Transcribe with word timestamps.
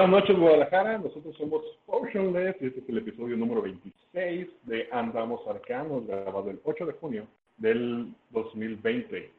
Buenas 0.00 0.22
noches, 0.22 0.38
Guadalajara. 0.38 0.96
Nosotros 0.96 1.36
somos 1.36 1.62
Potionless 1.84 2.56
y 2.62 2.68
este 2.68 2.80
es 2.80 2.88
el 2.88 2.96
episodio 2.96 3.36
número 3.36 3.60
26 3.60 4.48
de 4.62 4.88
Andamos 4.92 5.46
Arcanos, 5.46 6.06
grabado 6.06 6.48
el 6.48 6.58
8 6.64 6.86
de 6.86 6.92
junio 6.94 7.26
del 7.58 8.10
2020. 8.30 9.30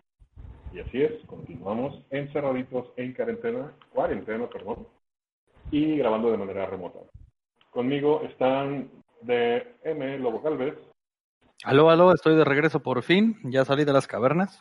Y 0.72 0.80
así 0.80 1.02
es, 1.02 1.14
continuamos 1.26 2.00
encerraditos 2.12 2.86
en 2.98 3.12
cuarentena, 3.14 3.74
cuarentena, 3.92 4.48
perdón, 4.50 4.86
y 5.72 5.98
grabando 5.98 6.30
de 6.30 6.38
manera 6.38 6.68
remota. 6.68 7.00
Conmigo 7.72 8.22
están 8.22 8.92
de 9.22 9.66
M. 9.84 10.20
Lobo 10.20 10.44
Calves. 10.44 10.76
Aló, 11.64 11.90
aló, 11.90 12.14
estoy 12.14 12.36
de 12.36 12.46
regreso 12.46 12.82
por 12.82 13.02
fin. 13.02 13.36
Ya 13.46 13.66
salí 13.66 13.84
de 13.84 13.94
las 13.94 14.06
cavernas. 14.06 14.60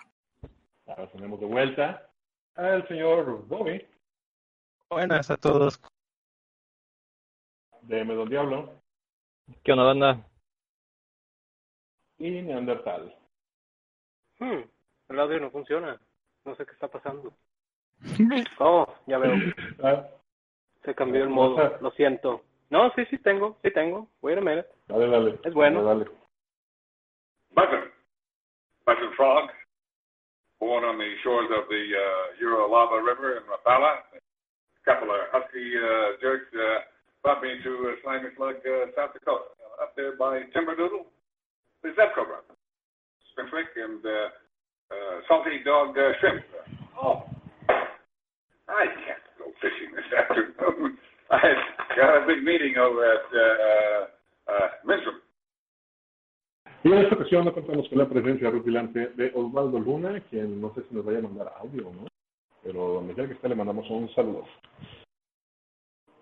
Ahora 0.87 1.11
tenemos 1.11 1.39
de 1.41 1.47
vuelta 1.47 2.09
al 2.55 2.89
señor 2.89 3.47
Bobby. 3.47 3.85
Buenas 4.91 5.31
a 5.31 5.37
todos. 5.37 5.81
De. 7.83 8.05
Don 8.05 8.29
Diablo. 8.29 8.75
¿Qué 9.63 9.71
onda, 9.71 9.85
banda? 9.85 10.27
Y 12.19 12.29
Neandertal. 12.43 13.15
Hmm, 14.41 14.63
el 15.09 15.21
audio 15.21 15.39
no 15.39 15.51
funciona. 15.53 16.01
No 16.45 16.57
sé 16.57 16.67
qué 16.67 16.73
está 16.73 16.89
pasando. 16.89 17.33
Oh, 18.59 18.87
ya 19.07 19.19
veo. 19.19 19.33
Ah, 19.83 20.09
Se 20.85 20.95
cambió 20.95 21.23
el 21.23 21.29
modo. 21.29 21.79
Lo 21.81 21.91
siento. 21.93 22.43
No, 22.71 22.91
sí, 22.95 23.05
sí 23.11 23.19
tengo. 23.19 23.59
Sí 23.63 23.71
tengo. 23.71 24.09
Wait 24.23 24.39
a 24.39 24.41
minute. 24.41 24.69
dale, 24.89 25.07
dale. 25.07 25.39
Es 25.45 25.55
bueno. 25.55 25.85
Dale, 25.85 26.05
dale. 26.05 26.17
Button. 27.51 27.93
Button 28.87 29.13
Frog, 29.17 29.51
born 30.59 30.85
on 30.85 30.99
the 30.99 31.15
shores 31.23 31.51
of 31.53 31.69
the 31.69 31.93
uh, 31.95 32.45
Uralava 32.45 33.05
River 33.07 33.37
in 33.37 33.43
Rapala. 33.45 33.99
Couple 34.85 35.13
of 35.13 35.29
husky 35.31 35.77
uh, 35.77 36.17
jerks 36.21 36.49
uh, 36.57 36.81
brought 37.23 37.43
me 37.43 37.51
to 37.63 37.73
uh, 37.93 38.01
Slimy 38.03 38.33
Slug, 38.37 38.57
uh, 38.65 38.89
South 38.97 39.13
Dakota, 39.13 39.53
up 39.83 39.95
there 39.95 40.17
by 40.17 40.41
Timberdoodle. 40.57 41.05
The 41.83 41.91
Zepco 41.97 42.25
brothers, 42.29 42.61
Spinflick 43.33 43.73
and 43.77 44.05
uh, 44.05 44.29
uh, 44.91 45.21
Salty 45.29 45.63
Dog 45.65 45.97
uh, 45.97 46.13
Shrimp. 46.21 46.45
Oh, 47.01 47.25
I 48.69 48.85
can't 48.85 49.25
go 49.39 49.53
fishing 49.61 49.95
this 49.97 50.05
afternoon. 50.19 50.99
I've 51.31 51.97
got 51.97 52.23
a 52.23 52.27
big 52.27 52.43
meeting 52.43 52.77
over 52.77 53.05
at 53.05 53.27
uh, 53.33 53.41
uh, 53.69 54.53
uh, 54.53 54.69
Minstrom. 54.85 55.21
Y 56.83 56.93
en 56.93 56.99
esta 56.99 57.15
ocasión 57.15 57.45
no 57.45 57.53
contamos 57.53 57.89
con 57.89 57.99
la 57.99 58.09
presencia 58.09 58.51
rutilante 58.51 59.09
de 59.09 59.31
Osvaldo 59.35 59.79
Luna, 59.79 60.21
quien 60.31 60.61
no 60.61 60.73
sé 60.75 60.83
si 60.89 60.95
nos 60.95 61.05
vaya 61.05 61.19
a 61.19 61.23
mandar 61.23 61.53
audio 61.59 61.89
o 61.89 61.93
no, 61.93 62.07
pero 62.71 62.95
donde 62.95 63.15
quiera 63.15 63.29
que 63.29 63.35
esté 63.35 63.49
le 63.49 63.57
mandamos 63.57 63.89
un 63.91 64.09
saludo. 64.15 64.45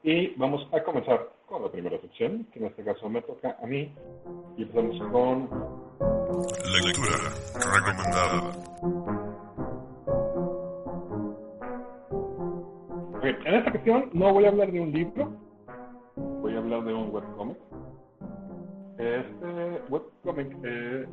Y 0.02 0.28
vamos 0.36 0.66
a 0.72 0.82
comenzar 0.82 1.28
con 1.46 1.62
la 1.62 1.70
primera 1.70 2.00
sección, 2.00 2.46
que 2.52 2.58
en 2.58 2.66
este 2.66 2.82
caso 2.84 3.08
me 3.10 3.20
toca 3.20 3.58
a 3.62 3.66
mí, 3.66 3.92
y 4.56 4.62
empezamos 4.62 4.98
con 5.12 5.42
Lectura 6.72 7.18
recomendada. 7.74 8.38
Ok, 13.16 13.24
en 13.24 13.54
esta 13.54 13.70
ocasión 13.70 14.10
no 14.14 14.32
voy 14.32 14.46
a 14.46 14.48
hablar 14.48 14.72
de 14.72 14.80
un 14.80 14.92
libro, 14.92 15.30
voy 16.16 16.54
a 16.54 16.58
hablar 16.58 16.84
de 16.84 16.94
un 16.94 17.14
webcomic. 17.14 17.58
Este 18.96 19.82
webcomic 19.90 20.56
eh, 20.64 21.06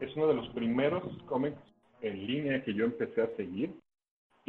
es 0.00 0.16
uno 0.16 0.26
de 0.26 0.34
los 0.34 0.48
primeros 0.50 1.02
cómics 1.26 1.58
en 2.02 2.26
línea 2.26 2.62
que 2.62 2.74
yo 2.74 2.84
empecé 2.84 3.22
a 3.22 3.36
seguir 3.36 3.74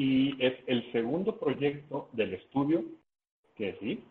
y 0.02 0.36
es 0.44 0.56
el 0.66 0.92
segundo 0.92 1.38
proyecto 1.38 2.10
del 2.14 2.34
estudio 2.34 2.84
que 3.56 3.78
sí. 3.80 4.04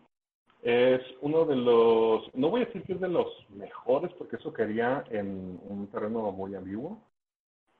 Es 0.63 1.01
uno 1.19 1.43
de 1.43 1.57
los, 1.57 2.33
no 2.33 2.49
voy 2.49 2.61
a 2.61 2.65
decir 2.65 2.83
que 2.83 2.93
es 2.93 3.01
de 3.01 3.09
los 3.09 3.27
mejores 3.49 4.09
porque 4.13 4.37
eso 4.37 4.53
quería 4.53 5.03
en 5.09 5.59
un 5.67 5.87
terreno 5.91 6.31
muy 6.31 6.55
ambiguo, 6.55 6.97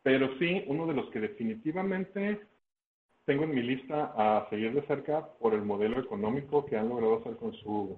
pero 0.04 0.28
sí 0.40 0.66
uno 0.68 0.88
de 0.88 0.94
los 0.94 1.10
que 1.12 1.22
definitivamente 1.22 2.42
tengo 3.24 3.46
en 3.46 3.56
mi 3.56 3.62
lista 3.62 4.12
a 4.18 4.50
seguir 4.50 4.74
de 4.74 4.86
cerca 4.88 5.26
por 5.40 5.54
el 5.54 5.62
modelo 5.62 6.02
económico 6.02 6.66
que 6.66 6.76
han 6.76 6.90
logrado 6.90 7.20
hacer 7.20 7.38
con 7.38 7.54
su 7.54 7.98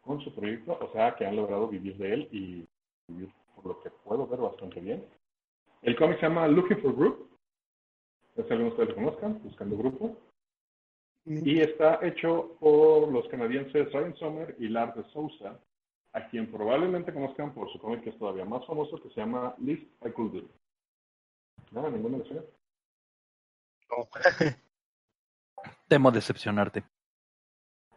con 0.00 0.20
su 0.20 0.34
proyecto, 0.34 0.78
o 0.80 0.92
sea, 0.92 1.16
que 1.16 1.26
han 1.26 1.36
logrado 1.36 1.68
vivir 1.68 1.96
de 1.96 2.12
él 2.12 2.28
y 2.30 2.64
vivir, 3.08 3.30
por 3.56 3.66
lo 3.66 3.80
que 3.80 3.90
puedo 4.04 4.26
ver, 4.26 4.38
bastante 4.38 4.78
bien. 4.80 5.02
El 5.82 5.96
cómic 5.96 6.20
se 6.20 6.26
llama 6.26 6.46
Looking 6.46 6.78
for 6.82 6.94
Group, 6.94 7.33
no 8.36 8.44
si 8.44 8.52
algunos 8.52 8.76
de 8.76 8.82
ustedes 8.82 8.88
lo 8.88 8.94
conozcan, 8.94 9.42
Buscando 9.42 9.76
Grupo, 9.76 10.16
y 11.26 11.60
está 11.60 12.00
hecho 12.02 12.56
por 12.60 13.10
los 13.10 13.26
canadienses 13.28 13.90
Ryan 13.92 14.16
Sommer 14.16 14.56
y 14.58 14.68
Lars 14.68 14.94
de 14.96 15.04
Souza, 15.10 15.58
a 16.12 16.28
quien 16.28 16.50
probablemente 16.50 17.12
conozcan 17.12 17.54
por 17.54 17.72
su 17.72 17.78
cómic 17.78 18.02
que 18.02 18.10
es 18.10 18.18
todavía 18.18 18.44
más 18.44 18.66
famoso, 18.66 19.00
que 19.02 19.08
se 19.08 19.20
llama 19.20 19.54
List 19.58 19.84
I 20.04 20.10
Could 20.10 20.32
Do. 20.32 20.48
Nada, 21.72 21.90
ninguna 21.90 22.18
le 22.18 22.24
suena. 22.24 22.42
Temo 25.88 26.10
decepcionarte. 26.10 26.84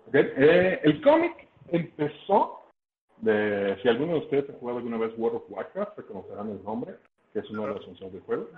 Ok, 0.07 0.15
eh, 0.15 0.79
el 0.83 1.01
cómic 1.01 1.47
empezó 1.67 2.69
de, 3.17 3.77
si 3.81 3.89
alguno 3.89 4.13
de 4.13 4.19
ustedes 4.19 4.49
ha 4.49 4.53
jugado 4.53 4.77
alguna 4.77 4.97
vez 4.97 5.13
World 5.17 5.37
of 5.37 5.51
Warcraft, 5.51 5.97
reconocerán 5.97 6.51
el 6.51 6.63
nombre, 6.63 6.95
que 7.33 7.39
es 7.39 7.49
una 7.49 7.67
de 7.67 7.73
las 7.73 7.85
funciones 7.85 8.13
del 8.13 8.23
juego. 8.23 8.49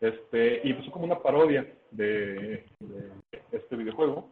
Este, 0.00 0.60
y 0.64 0.70
empezó 0.70 0.90
como 0.92 1.04
una 1.04 1.20
parodia 1.20 1.66
de, 1.90 2.64
de 2.78 3.12
este 3.52 3.76
videojuego, 3.76 4.28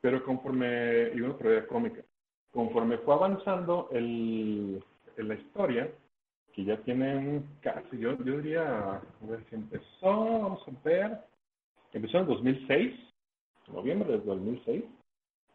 pero 0.00 0.24
conforme, 0.24 1.10
y 1.14 1.20
una 1.20 1.36
parodia 1.36 1.66
cómica, 1.66 2.02
conforme 2.50 2.98
fue 2.98 3.14
avanzando 3.14 3.88
el, 3.92 4.82
en 5.16 5.28
la 5.28 5.34
historia, 5.34 5.90
que 6.52 6.64
ya 6.64 6.76
tienen 6.78 7.46
casi, 7.60 7.98
yo, 7.98 8.16
yo 8.24 8.38
diría, 8.38 8.96
a 8.96 9.02
ver 9.22 9.44
si 9.48 9.54
empezó, 9.54 9.80
vamos 10.00 10.62
a 10.66 10.88
ver, 10.88 11.18
empezó 11.92 12.18
en 12.18 12.26
2006, 12.26 13.00
noviembre 13.68 14.12
del 14.12 14.24
2006, 14.24 14.84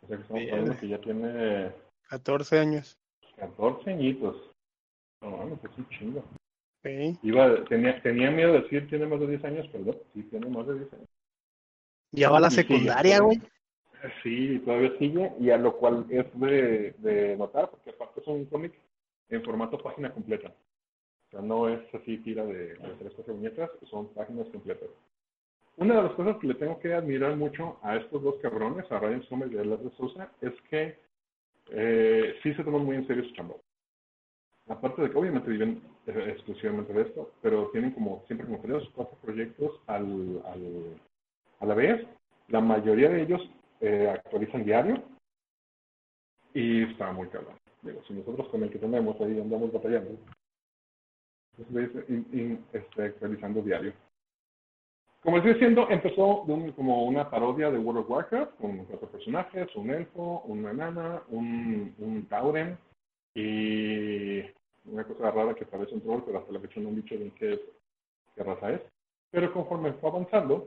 o 0.02 0.08
sea 0.08 0.18
que 0.18 0.24
estamos 0.24 0.44
hablando 0.52 0.78
que 0.78 0.88
ya 0.88 1.00
tiene 1.00 1.72
14 2.10 2.60
años. 2.60 2.98
14 3.36 3.92
añitos. 3.92 4.36
No, 5.22 5.32
mames, 5.32 5.64
es 5.64 5.78
un 5.78 5.90
chingo. 5.90 6.24
Iba, 7.24 7.64
tenía, 7.66 8.02
tenía 8.02 8.32
miedo 8.32 8.54
de 8.54 8.62
decir 8.62 8.88
tiene 8.90 9.08
más 9.08 9.20
de 9.20 9.28
10 9.28 9.44
años, 9.46 9.70
pero 9.72 9.86
no, 9.86 9.94
sí 10.14 10.24
tiene 10.24 10.48
más 10.48 10.68
de 10.68 10.76
10 10.76 10.94
años. 10.94 11.10
Ya 12.12 12.30
va 12.30 12.38
a 12.38 12.42
la 12.42 12.50
secundaria, 12.50 13.20
güey. 13.20 13.42
Sí, 14.24 14.62
todavía 14.64 14.98
sigue, 15.00 15.32
y 15.40 15.50
a 15.50 15.58
lo 15.58 15.76
cual 15.76 16.06
es 16.10 16.26
de, 16.40 16.94
de 17.00 17.36
notar, 17.36 17.70
porque 17.70 17.90
aparte 17.90 18.22
es 18.22 18.28
un 18.28 18.46
cómic 18.46 18.74
en 19.30 19.44
formato 19.44 19.78
página 19.78 20.14
completa. 20.14 20.50
O 20.50 21.32
sea, 21.32 21.42
no 21.42 21.68
es 21.68 21.82
así 21.94 22.18
tira 22.20 22.46
de, 22.46 22.76
de 22.76 22.96
tres, 23.00 23.12
cuatro 23.16 23.34
viñetas, 23.34 23.70
son 23.90 24.14
páginas 24.14 24.48
completas. 24.50 24.90
Una 25.78 25.96
de 25.96 26.04
las 26.04 26.14
cosas 26.14 26.38
que 26.38 26.48
le 26.48 26.56
tengo 26.56 26.80
que 26.80 26.94
admirar 26.94 27.36
mucho 27.36 27.80
a 27.84 27.98
estos 27.98 28.24
dos 28.24 28.36
cabrones, 28.42 28.90
a 28.92 29.00
Ryan 29.00 29.24
Sommer 29.24 29.52
y 29.52 29.58
a 29.58 29.64
Lars 29.64 29.84
de 29.84 29.92
Sousa, 29.92 30.32
es 30.42 30.54
que 30.70 30.98
eh, 31.70 32.36
sí 32.42 32.54
se 32.54 32.64
toman 32.64 32.86
muy 32.86 32.96
en 32.96 33.08
serio 33.08 33.24
su 33.26 33.34
chamba. 33.34 33.56
Aparte 34.70 35.02
de 35.02 35.10
que 35.10 35.18
obviamente 35.18 35.50
viven 35.50 35.82
exclusivamente 36.06 36.92
de 36.92 37.04
esto, 37.04 37.32
pero 37.42 37.70
tienen 37.72 37.92
como 37.92 38.24
siempre 38.28 38.48
como 38.48 38.60
tres 38.60 38.84
cuatro 38.94 39.18
proyectos 39.22 39.80
al, 39.88 40.42
al, 40.46 41.02
a 41.60 41.66
la 41.66 41.74
vez. 41.74 42.06
La 42.50 42.60
mayoría 42.60 43.10
de 43.10 43.22
ellos 43.22 43.42
eh, 43.80 44.10
actualizan 44.14 44.66
diario 44.66 45.02
y 46.54 46.84
está 46.84 47.12
muy 47.12 47.28
cabrón. 47.30 47.56
Digo, 47.82 48.02
si 48.08 48.14
nosotros 48.14 48.48
con 48.50 48.64
el 48.64 48.70
que 48.70 48.80
tenemos 48.80 49.20
ahí 49.22 49.40
andamos 49.40 49.72
batallando, 49.72 50.18
pues, 51.72 51.90
este, 52.74 53.04
actualizando 53.04 53.62
diario. 53.62 53.94
Como 55.22 55.38
estoy 55.38 55.54
diciendo, 55.54 55.88
empezó 55.90 56.46
como 56.76 57.06
una 57.06 57.30
parodia 57.30 57.70
de 57.72 57.78
World 57.78 58.02
of 58.02 58.10
Warcraft 58.10 58.56
con 58.60 58.86
cuatro 58.86 59.10
personajes, 59.10 59.76
un 59.76 59.90
elfo, 59.90 60.44
una 60.46 60.72
enana, 60.72 61.22
un, 61.30 61.94
un 62.00 62.26
tauren 62.28 62.78
y 63.38 64.42
una 64.86 65.04
cosa 65.04 65.30
rara 65.30 65.54
que 65.54 65.66
parece 65.66 65.94
un 65.94 66.02
troll, 66.02 66.24
pero 66.26 66.40
hasta 66.40 66.52
la 66.52 66.60
fecha 66.60 66.80
no 66.80 66.90
han 66.90 66.96
dicho 66.96 67.16
bien 67.16 67.32
qué, 67.38 67.62
qué 68.36 68.44
raza 68.44 68.72
es. 68.72 68.82
Pero 69.30 69.54
conforme 69.54 69.94
fue 69.94 70.10
avanzando, 70.10 70.66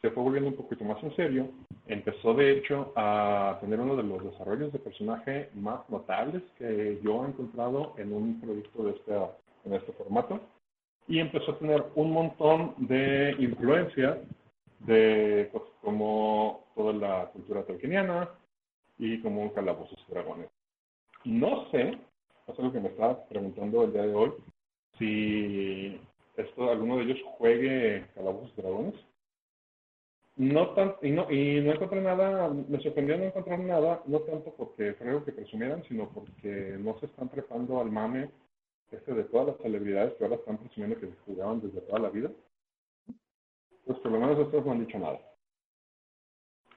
se 0.00 0.10
fue 0.12 0.22
volviendo 0.22 0.50
un 0.50 0.56
poquito 0.56 0.84
más 0.84 1.02
en 1.02 1.16
serio. 1.16 1.48
Empezó, 1.86 2.32
de 2.34 2.52
hecho, 2.52 2.92
a 2.94 3.58
tener 3.60 3.80
uno 3.80 3.96
de 3.96 4.04
los 4.04 4.22
desarrollos 4.22 4.72
de 4.72 4.78
personaje 4.78 5.50
más 5.54 5.80
notables 5.90 6.42
que 6.56 7.00
yo 7.02 7.24
he 7.24 7.28
encontrado 7.30 7.94
en 7.96 8.12
un 8.12 8.40
proyecto 8.40 8.84
de 8.84 8.90
este, 8.92 9.12
en 9.64 9.72
este 9.74 9.92
formato. 9.94 10.40
Y 11.08 11.18
empezó 11.18 11.50
a 11.50 11.58
tener 11.58 11.84
un 11.96 12.12
montón 12.12 12.74
de 12.78 13.34
influencias 13.40 14.18
de 14.80 15.48
cosas 15.52 15.68
como 15.82 16.64
toda 16.76 16.92
la 16.92 17.26
cultura 17.32 17.64
tolkieniana 17.64 18.30
y 18.98 19.20
como 19.20 19.42
un 19.42 19.48
calabozos 19.50 19.98
dragones. 20.08 20.53
No 21.24 21.70
sé, 21.70 21.98
es 22.46 22.58
algo 22.58 22.72
que 22.72 22.80
me 22.80 22.88
estaba 22.88 23.26
preguntando 23.26 23.84
el 23.84 23.92
día 23.92 24.02
de 24.02 24.14
hoy, 24.14 24.32
si 24.98 26.00
esto, 26.36 26.70
alguno 26.70 26.98
de 26.98 27.04
ellos 27.04 27.18
juegue 27.38 28.06
calabozos 28.14 28.52
y 28.56 28.60
dragones. 28.60 28.94
No 30.36 30.70
tan, 30.70 30.96
y 31.00 31.10
no, 31.12 31.30
y 31.30 31.60
no 31.60 31.72
encontré 31.72 32.00
nada, 32.00 32.48
me 32.48 32.80
sorprendió 32.80 33.16
no 33.16 33.24
encontrar 33.24 33.60
nada, 33.60 34.02
no 34.06 34.20
tanto 34.20 34.52
porque 34.56 34.96
creo 34.96 35.24
que 35.24 35.32
presumieran, 35.32 35.84
sino 35.84 36.08
porque 36.10 36.76
no 36.80 36.98
se 36.98 37.06
están 37.06 37.28
trepando 37.28 37.80
al 37.80 37.90
mame 37.90 38.30
este 38.90 39.14
de 39.14 39.24
todas 39.24 39.46
las 39.48 39.56
celebridades 39.58 40.14
que 40.14 40.24
ahora 40.24 40.36
están 40.36 40.58
presumiendo 40.58 40.98
que 40.98 41.10
jugaban 41.24 41.60
desde 41.60 41.80
toda 41.82 42.00
la 42.00 42.10
vida. 42.10 42.30
Pues 43.86 43.98
por 44.00 44.10
lo 44.10 44.18
menos 44.18 44.38
estos 44.38 44.64
no 44.64 44.72
han 44.72 44.84
dicho 44.84 44.98
nada. 44.98 45.20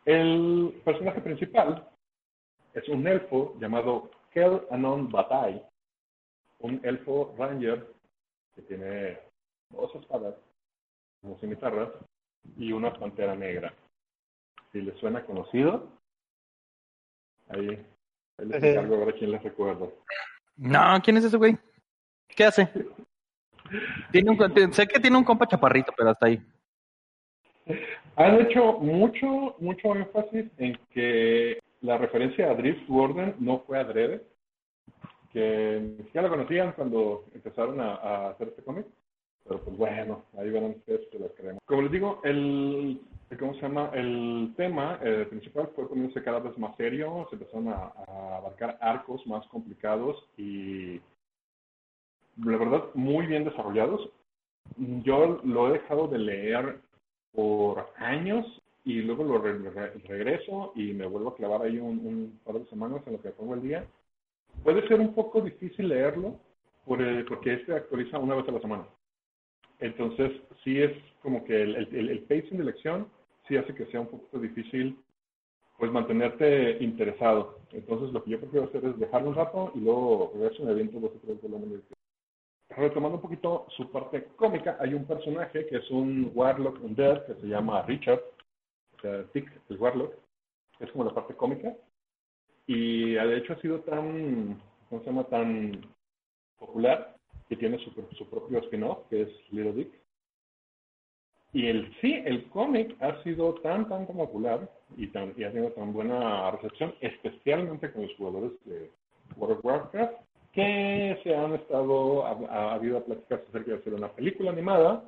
El 0.06 0.80
personaje 0.86 1.20
principal 1.22 1.88
es 2.74 2.88
un 2.90 3.08
elfo 3.08 3.56
llamado 3.60 4.12
Kel 4.38 4.62
Anon 4.70 5.10
Batai, 5.10 5.60
un 6.60 6.80
elfo 6.84 7.34
ranger 7.40 7.88
que 8.54 8.62
tiene 8.62 9.18
dos 9.72 9.96
espadas, 9.96 10.36
dos 11.24 11.40
cimitarras, 11.40 11.90
y 12.56 12.72
una 12.72 12.94
pantera 12.94 13.36
negra. 13.36 13.74
Si 14.72 14.82
les 14.82 14.96
suena 15.00 15.26
conocido, 15.26 15.90
ahí, 17.50 17.84
ahí 18.38 18.46
les 18.46 18.64
encargo 18.64 18.94
a 18.94 19.00
ver 19.00 19.10
a 19.10 19.18
quién 19.18 19.32
les 19.32 19.42
recuerdo. 19.42 19.92
No, 20.56 21.02
¿quién 21.04 21.18
es 21.18 21.26
ese 21.26 21.38
güey? 21.38 21.58
¿Qué 22.28 22.44
hace? 22.44 22.72
Tiene 24.12 24.30
un, 24.30 24.72
sé 24.72 24.86
que 24.86 25.00
tiene 25.00 25.18
un 25.18 25.24
compa 25.24 25.48
chaparrito, 25.48 25.92
pero 25.98 26.12
hasta 26.12 26.28
ahí. 26.28 26.40
Han 28.16 28.42
hecho 28.42 28.74
mucho, 28.74 29.56
mucho 29.58 29.96
énfasis 29.96 30.46
en 30.60 30.78
que 30.92 31.58
la 31.82 31.98
referencia 31.98 32.50
a 32.50 32.56
Drift 32.56 32.90
Warden 32.90 33.36
no 33.40 33.60
fue 33.60 33.80
adrede, 33.80 34.24
que 35.32 36.10
ya 36.14 36.22
lo 36.22 36.30
conocían 36.30 36.72
cuando 36.74 37.26
empezaron 37.34 37.80
a, 37.82 37.96
a 37.96 38.30
hacer 38.30 38.50
este 38.50 38.64
cómic, 38.64 38.86
pero 39.48 39.62
pues 39.62 39.78
bueno, 39.78 40.24
ahí 40.38 40.50
verán 40.50 40.72
ustedes 40.72 41.08
que 41.12 41.20
lo 41.20 41.34
creemos. 41.34 41.62
Como 41.66 41.84
les 41.84 41.92
digo, 41.92 42.20
el, 42.24 43.00
¿cómo 43.40 43.54
se 43.56 43.62
llama? 43.62 43.92
El 43.94 44.54
tema 44.58 45.00
eh, 45.02 45.26
principal 45.30 45.70
fue 45.76 45.88
poniéndose 45.88 46.24
cada 46.24 46.40
vez 46.40 46.58
más 46.58 46.76
serio, 46.76 47.28
se 47.30 47.36
empezaron 47.36 47.70
a, 47.70 47.94
a, 48.08 48.38
abarcar 48.38 48.78
arcos 48.82 49.26
más 49.28 49.46
complicados 49.48 50.28
y 50.38 51.00
la 52.44 52.58
verdad 52.58 52.84
muy 52.94 53.26
bien 53.26 53.46
desarrollados. 53.46 54.10
Yo 54.78 55.40
lo 55.44 55.70
he 55.70 55.80
dejado 55.80 56.08
de 56.08 56.20
leer 56.20 56.80
por 57.34 57.90
años 57.98 58.46
y 58.88 59.02
luego 59.02 59.26
lo 59.26 59.38
re 59.38 59.58
re 59.58 59.92
regreso 60.06 60.72
y 60.74 60.94
me 60.94 61.06
vuelvo 61.06 61.32
a 61.32 61.36
clavar 61.36 61.64
ahí 61.64 61.78
un, 61.78 62.00
un, 62.06 62.40
par 62.46 62.56
de 62.56 62.66
semanas 62.70 63.02
en 63.06 63.14
lo 63.14 63.22
que 63.22 63.32
pongo 63.32 63.54
el 63.54 63.62
día. 63.62 63.86
Puede 64.64 64.88
ser 64.88 65.02
un 65.02 65.14
poco 65.14 65.42
difícil 65.42 65.90
leerlo 65.90 66.40
por, 66.86 67.02
eh, 67.02 67.26
porque 67.28 67.56
este 67.56 67.74
actualiza 67.74 68.18
una 68.18 68.36
vez 68.36 68.48
a 68.48 68.54
la 68.54 68.62
semana. 68.62 68.86
Entonces, 69.82 70.32
sí 70.64 70.82
es 70.82 70.94
como 71.22 71.44
que 71.44 71.62
el, 71.62 71.76
el, 71.76 72.10
el 72.10 72.20
pacing 72.24 72.60
de 72.60 72.64
lección 72.64 73.10
sí 73.46 73.58
hace 73.58 73.76
que 73.76 73.88
sea 73.88 74.00
un 74.00 74.08
poquito 74.08 74.40
difícil 74.40 74.98
pues 75.78 75.92
mantenerte 75.92 76.82
interesado. 76.82 77.60
Entonces, 77.74 78.14
lo 78.14 78.24
que 78.24 78.32
yo 78.32 78.40
prefiero 78.40 78.68
hacer 78.68 78.86
es 78.86 78.98
dejarlo 78.98 79.30
un 79.32 79.36
rato 79.36 79.74
y 79.76 79.82
luego 79.82 80.32
regreso 80.34 80.64
un 80.64 80.70
evento 80.70 81.02
dos 81.02 81.12
o 81.12 81.20
tres 81.26 81.42
volúmenes. 81.42 81.82
Retomando 82.70 83.18
un 83.18 83.22
poquito 83.22 83.66
su 83.76 83.92
parte 83.92 84.30
cómica, 84.38 84.78
hay 84.80 84.94
un 84.94 85.04
personaje 85.06 85.68
que 85.68 85.76
es 85.76 85.92
un 85.92 86.32
Warlock 86.34 86.82
Undead 86.82 87.26
que 87.26 87.34
se 87.36 87.48
llama 87.48 87.82
Richard, 87.82 88.22
o 88.98 89.02
sea, 89.02 89.26
el 89.34 89.78
Warlock, 89.78 90.14
es 90.80 90.92
como 90.92 91.06
la 91.06 91.14
parte 91.14 91.36
cómica. 91.36 91.76
Y 92.66 93.14
de 93.14 93.38
hecho 93.38 93.54
ha 93.54 93.62
sido 93.62 93.80
tan, 93.82 94.62
¿cómo 94.90 95.02
se 95.02 95.08
llama? 95.08 95.24
Tan 95.26 95.82
popular 96.60 97.16
que 97.48 97.56
tiene 97.56 97.78
su, 97.80 97.92
su 98.18 98.30
propio 98.30 98.60
spin-off, 98.60 99.08
que 99.10 99.22
es 99.22 99.30
Little 99.52 99.74
Dick. 99.74 99.92
Y 101.54 101.68
el 101.68 101.96
sí, 102.02 102.22
el 102.26 102.50
cómic 102.50 102.96
ha 103.02 103.24
sido 103.24 103.56
tan, 103.56 103.88
tan 103.88 104.06
popular 104.06 104.70
y, 104.98 105.08
tan, 105.08 105.34
y 105.38 105.44
ha 105.44 105.52
tenido 105.52 105.72
tan 105.72 105.94
buena 105.94 106.52
recepción, 106.52 106.94
especialmente 107.00 107.92
con 107.92 108.04
los 108.04 108.16
jugadores 108.16 108.52
de 108.66 108.92
World 109.38 109.58
of 109.58 109.66
Warcraft, 109.66 110.14
que 110.52 111.20
se 111.24 111.36
han 111.36 111.54
estado, 111.54 112.26
ha, 112.26 112.32
ha 112.50 112.74
habido 112.74 113.04
pláticas 113.04 113.42
acerca 113.48 113.72
de 113.72 113.78
hacer 113.78 113.94
una 113.94 114.12
película 114.12 114.52
animada. 114.52 115.04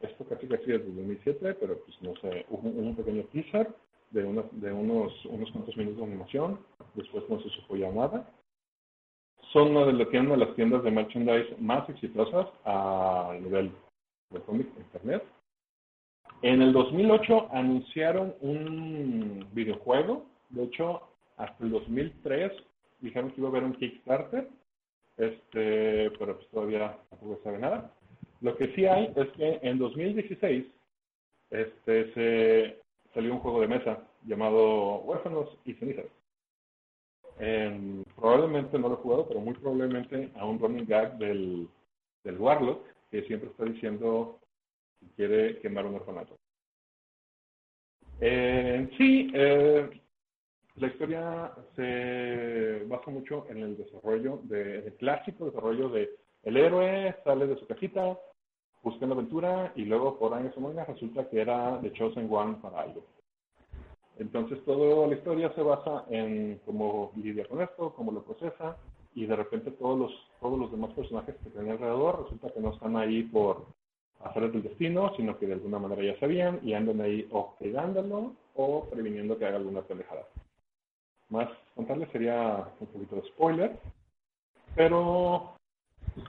Esto 0.00 0.24
casi 0.24 0.46
casi 0.46 0.66
desde 0.66 0.84
2007, 0.84 1.54
pero 1.54 1.78
pues 1.78 2.02
no 2.02 2.14
sé, 2.20 2.44
hubo 2.50 2.68
un, 2.68 2.94
pequeño 2.96 3.24
teaser 3.32 3.68
de, 4.10 4.24
una, 4.24 4.44
de 4.52 4.72
unos, 4.72 5.12
cuantos 5.52 5.76
minutos 5.76 5.98
de 5.98 6.04
animación. 6.04 6.58
Después 6.94 7.24
no 7.28 7.40
se 7.40 7.48
supo 7.50 7.76
ya 7.76 7.90
nada 7.90 8.26
son 9.54 9.76
una 9.76 9.86
de, 9.86 9.92
las, 9.92 10.54
tiendas 10.56 10.82
de 10.82 10.90
merchandise 10.90 11.54
más 11.60 11.88
exitosas 11.88 12.48
a 12.64 13.36
nivel 13.40 13.70
de 14.30 14.40
cómic 14.40 14.66
internet. 14.76 15.22
En 16.42 16.60
el 16.60 16.72
2008 16.72 17.48
anunciaron 17.52 18.34
un 18.40 19.46
videojuego. 19.52 20.26
De 20.50 20.64
hecho, 20.64 21.02
hasta 21.36 21.64
el 21.64 21.70
2003 21.70 22.52
dijeron 23.00 23.30
que 23.30 23.40
iba 23.40 23.48
a 23.48 23.50
haber 23.52 23.62
un 23.62 23.74
Kickstarter, 23.74 24.48
este, 25.18 26.10
pero 26.18 26.36
pues 26.36 26.48
todavía 26.50 26.98
tampoco 27.10 27.40
sabe 27.44 27.58
nada. 27.58 27.92
Lo 28.40 28.56
que 28.56 28.74
sí 28.74 28.86
hay 28.86 29.12
es 29.16 29.28
que 29.32 29.58
en 29.62 29.78
2016 29.78 30.66
este, 31.50 32.12
se 32.14 32.78
salió 33.12 33.34
un 33.34 33.40
juego 33.40 33.60
de 33.60 33.68
mesa 33.68 34.02
llamado 34.24 34.96
Huérfanos 35.02 35.56
y 35.64 35.74
Cenizas. 35.74 36.06
Eh, 37.38 38.04
probablemente 38.16 38.78
no 38.78 38.88
lo 38.88 38.94
he 38.94 38.98
jugado, 38.98 39.28
pero 39.28 39.40
muy 39.40 39.54
probablemente 39.54 40.30
a 40.36 40.44
un 40.46 40.58
running 40.58 40.86
gag 40.86 41.18
del, 41.18 41.68
del 42.22 42.38
Warlock, 42.38 42.84
que 43.10 43.22
siempre 43.22 43.50
está 43.50 43.64
diciendo 43.64 44.38
que 45.00 45.06
quiere 45.16 45.58
quemar 45.60 45.86
un 45.86 45.96
orfanato. 45.96 46.36
Eh, 48.20 48.88
sí, 48.96 49.30
eh, 49.34 49.90
la 50.76 50.86
historia 50.86 51.52
se 51.76 52.84
basa 52.86 53.10
mucho 53.10 53.46
en 53.48 53.58
el 53.58 53.76
desarrollo, 53.76 54.40
de, 54.44 54.86
el 54.86 54.94
clásico 54.94 55.46
desarrollo 55.46 55.88
de 55.88 56.10
el 56.44 56.56
héroe 56.56 57.14
sale 57.24 57.46
de 57.46 57.58
su 57.58 57.66
cajita, 57.66 58.18
busca 58.82 59.06
la 59.06 59.14
aventura 59.14 59.72
y 59.74 59.84
luego 59.84 60.18
por 60.18 60.34
años 60.34 60.54
o 60.56 60.60
mangas 60.60 60.86
resulta 60.88 61.28
que 61.28 61.40
era 61.40 61.80
The 61.80 61.92
Chosen 61.92 62.28
One 62.30 62.56
para 62.60 62.82
algo. 62.82 63.02
Entonces, 64.18 64.64
toda 64.64 65.06
la 65.08 65.14
historia 65.14 65.52
se 65.54 65.62
basa 65.62 66.04
en 66.08 66.60
cómo 66.64 67.10
lidia 67.16 67.46
con 67.48 67.60
esto, 67.60 67.92
cómo 67.94 68.12
lo 68.12 68.22
procesa, 68.22 68.76
y 69.14 69.26
de 69.26 69.36
repente 69.36 69.70
todos 69.72 69.98
los, 69.98 70.12
todos 70.40 70.58
los 70.58 70.70
demás 70.70 70.92
personajes 70.92 71.34
que 71.42 71.50
tienen 71.50 71.72
alrededor 71.72 72.22
resulta 72.22 72.50
que 72.50 72.60
no 72.60 72.72
están 72.72 72.96
ahí 72.96 73.22
por 73.24 73.66
hacer 74.20 74.44
el 74.44 74.62
destino, 74.62 75.12
sino 75.16 75.38
que 75.38 75.46
de 75.46 75.54
alguna 75.54 75.78
manera 75.78 76.02
ya 76.02 76.18
sabían 76.18 76.60
y 76.62 76.74
andan 76.74 77.00
ahí 77.00 77.26
o 77.30 77.56
o 78.56 78.84
previniendo 78.88 79.36
que 79.36 79.46
haga 79.46 79.56
alguna 79.56 79.82
pendejada. 79.82 80.26
Más 81.28 81.48
contarles 81.74 82.08
sería 82.10 82.68
un 82.78 82.86
poquito 82.86 83.16
de 83.16 83.22
spoiler, 83.28 83.78
pero 84.76 85.53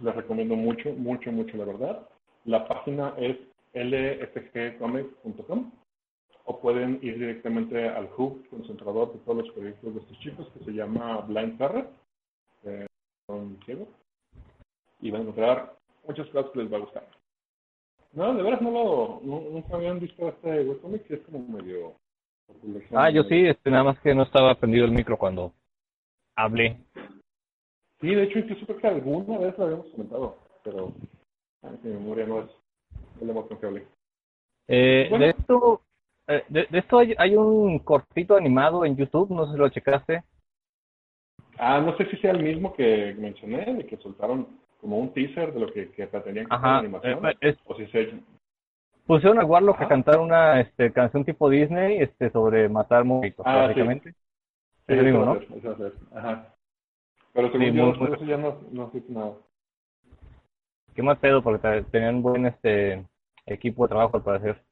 les 0.01 0.15
recomiendo 0.15 0.55
mucho, 0.55 0.91
mucho, 0.91 1.31
mucho 1.31 1.57
la 1.57 1.65
verdad. 1.65 2.07
La 2.45 2.67
página 2.67 3.13
es 3.17 3.37
lfgcomics.com 3.73 5.71
o 6.45 6.59
pueden 6.59 6.99
ir 7.01 7.17
directamente 7.17 7.89
al 7.89 8.07
hub 8.17 8.47
concentrador 8.49 9.11
de 9.13 9.19
todos 9.19 9.45
los 9.45 9.53
proyectos 9.55 9.93
de 9.93 9.99
estos 9.99 10.19
chicos 10.19 10.47
que 10.53 10.63
se 10.63 10.71
llama 10.71 11.21
Blind 11.21 11.57
Parrot, 11.57 11.89
eh, 12.63 12.85
y 15.01 15.11
van 15.11 15.21
a 15.21 15.23
encontrar 15.23 15.73
muchas 16.07 16.27
cosas 16.27 16.51
que 16.51 16.59
les 16.59 16.71
va 16.71 16.77
a 16.77 16.81
gustar. 16.81 17.07
No, 18.13 18.33
de 18.33 18.43
veras 18.43 18.61
no 18.61 18.71
lo, 18.71 19.21
nunca 19.23 19.75
habían 19.75 19.99
visto 19.99 20.29
este 20.29 20.63
webcomic, 20.63 21.07
que 21.07 21.15
es 21.15 21.21
como 21.21 21.39
medio... 21.39 21.95
Ah, 22.93 23.09
yo 23.09 23.23
sí, 23.23 23.47
este, 23.47 23.71
nada 23.71 23.83
más 23.83 23.99
que 23.99 24.13
no 24.13 24.23
estaba 24.23 24.53
prendido 24.55 24.85
el 24.85 24.91
micro 24.91 25.17
cuando 25.17 25.51
hablé. 26.35 26.77
Sí, 28.01 28.13
de 28.13 28.23
hecho, 28.23 28.39
incluso 28.39 28.65
creo 28.65 28.77
que 28.77 28.87
alguna 28.87 29.37
vez 29.37 29.57
lo 29.57 29.65
habíamos 29.65 29.87
comentado, 29.87 30.37
pero 30.63 30.91
mi 31.83 31.89
memoria 31.91 32.25
no 32.25 32.41
es 32.41 32.49
el 33.21 33.33
más 33.33 33.45
confiable. 33.45 33.87
Eh, 34.67 35.07
bueno, 35.09 35.25
de 35.25 35.31
esto, 35.31 35.81
eh, 36.27 36.43
de, 36.49 36.67
de, 36.69 36.79
esto 36.79 36.99
hay, 36.99 37.13
hay, 37.17 37.35
un 37.35 37.79
cortito 37.79 38.35
animado 38.35 38.83
en 38.85 38.95
YouTube, 38.95 39.31
no 39.31 39.45
sé 39.45 39.53
si 39.53 39.57
lo 39.57 39.69
checaste. 39.69 40.23
Ah, 41.57 41.79
no 41.79 41.95
sé 41.97 42.05
si 42.09 42.17
sea 42.17 42.31
el 42.31 42.43
mismo 42.43 42.73
que 42.73 43.15
mencioné, 43.17 43.73
de 43.73 43.85
que 43.85 43.97
soltaron 43.97 44.47
como 44.81 44.99
un 44.99 45.13
teaser 45.13 45.53
de 45.53 45.59
lo 45.59 45.71
que, 45.71 45.91
que 45.91 46.07
pretendían 46.07 46.47
Ajá, 46.49 46.73
la 46.73 46.79
animación. 46.79 47.25
Eh, 47.25 47.35
es, 47.41 47.57
o 47.65 47.75
si 47.75 47.87
sea... 47.87 48.05
Pusieron 49.05 49.39
a 49.39 49.45
Warlock 49.45 49.81
a 49.81 49.87
cantar 49.87 50.19
una 50.19 50.59
este, 50.61 50.91
canción 50.91 51.23
tipo 51.23 51.47
Disney 51.49 51.99
este, 51.99 52.31
sobre 52.31 52.67
matar 52.67 53.05
monstruos, 53.05 53.45
Ah, 53.47 53.61
sí. 53.61 53.67
básicamente. 53.67 54.11
Sí, 54.11 54.93
Eso 54.93 55.03
mismo, 55.03 55.19
va 55.19 55.31
a 55.31 55.33
¿no? 55.35 55.39
ser, 55.39 55.57
eso 55.57 55.67
va 55.67 55.73
a 55.73 55.77
ser. 55.77 55.93
Ajá. 56.15 56.54
Pero 57.35 57.51
según 57.51 57.67
Sí, 57.71 57.73
yo, 57.77 57.85
muy- 57.87 57.97
muy- 57.99 58.13
eso 58.13 58.25
ya 58.25 58.37
no, 58.37 58.57
no 58.71 58.91
sé 58.91 59.03
nada. 59.09 59.33
Qué 60.95 61.03
mal 61.03 61.17
pedo, 61.17 61.43
porque 61.43 61.59
te- 61.67 61.83
tenían 61.91 62.15
un 62.15 62.21
buen 62.23 62.45
este, 62.45 63.05
equipo 63.45 63.83
de 63.83 63.89
trabajo, 63.89 64.15
al 64.15 64.23
parecer. 64.23 64.63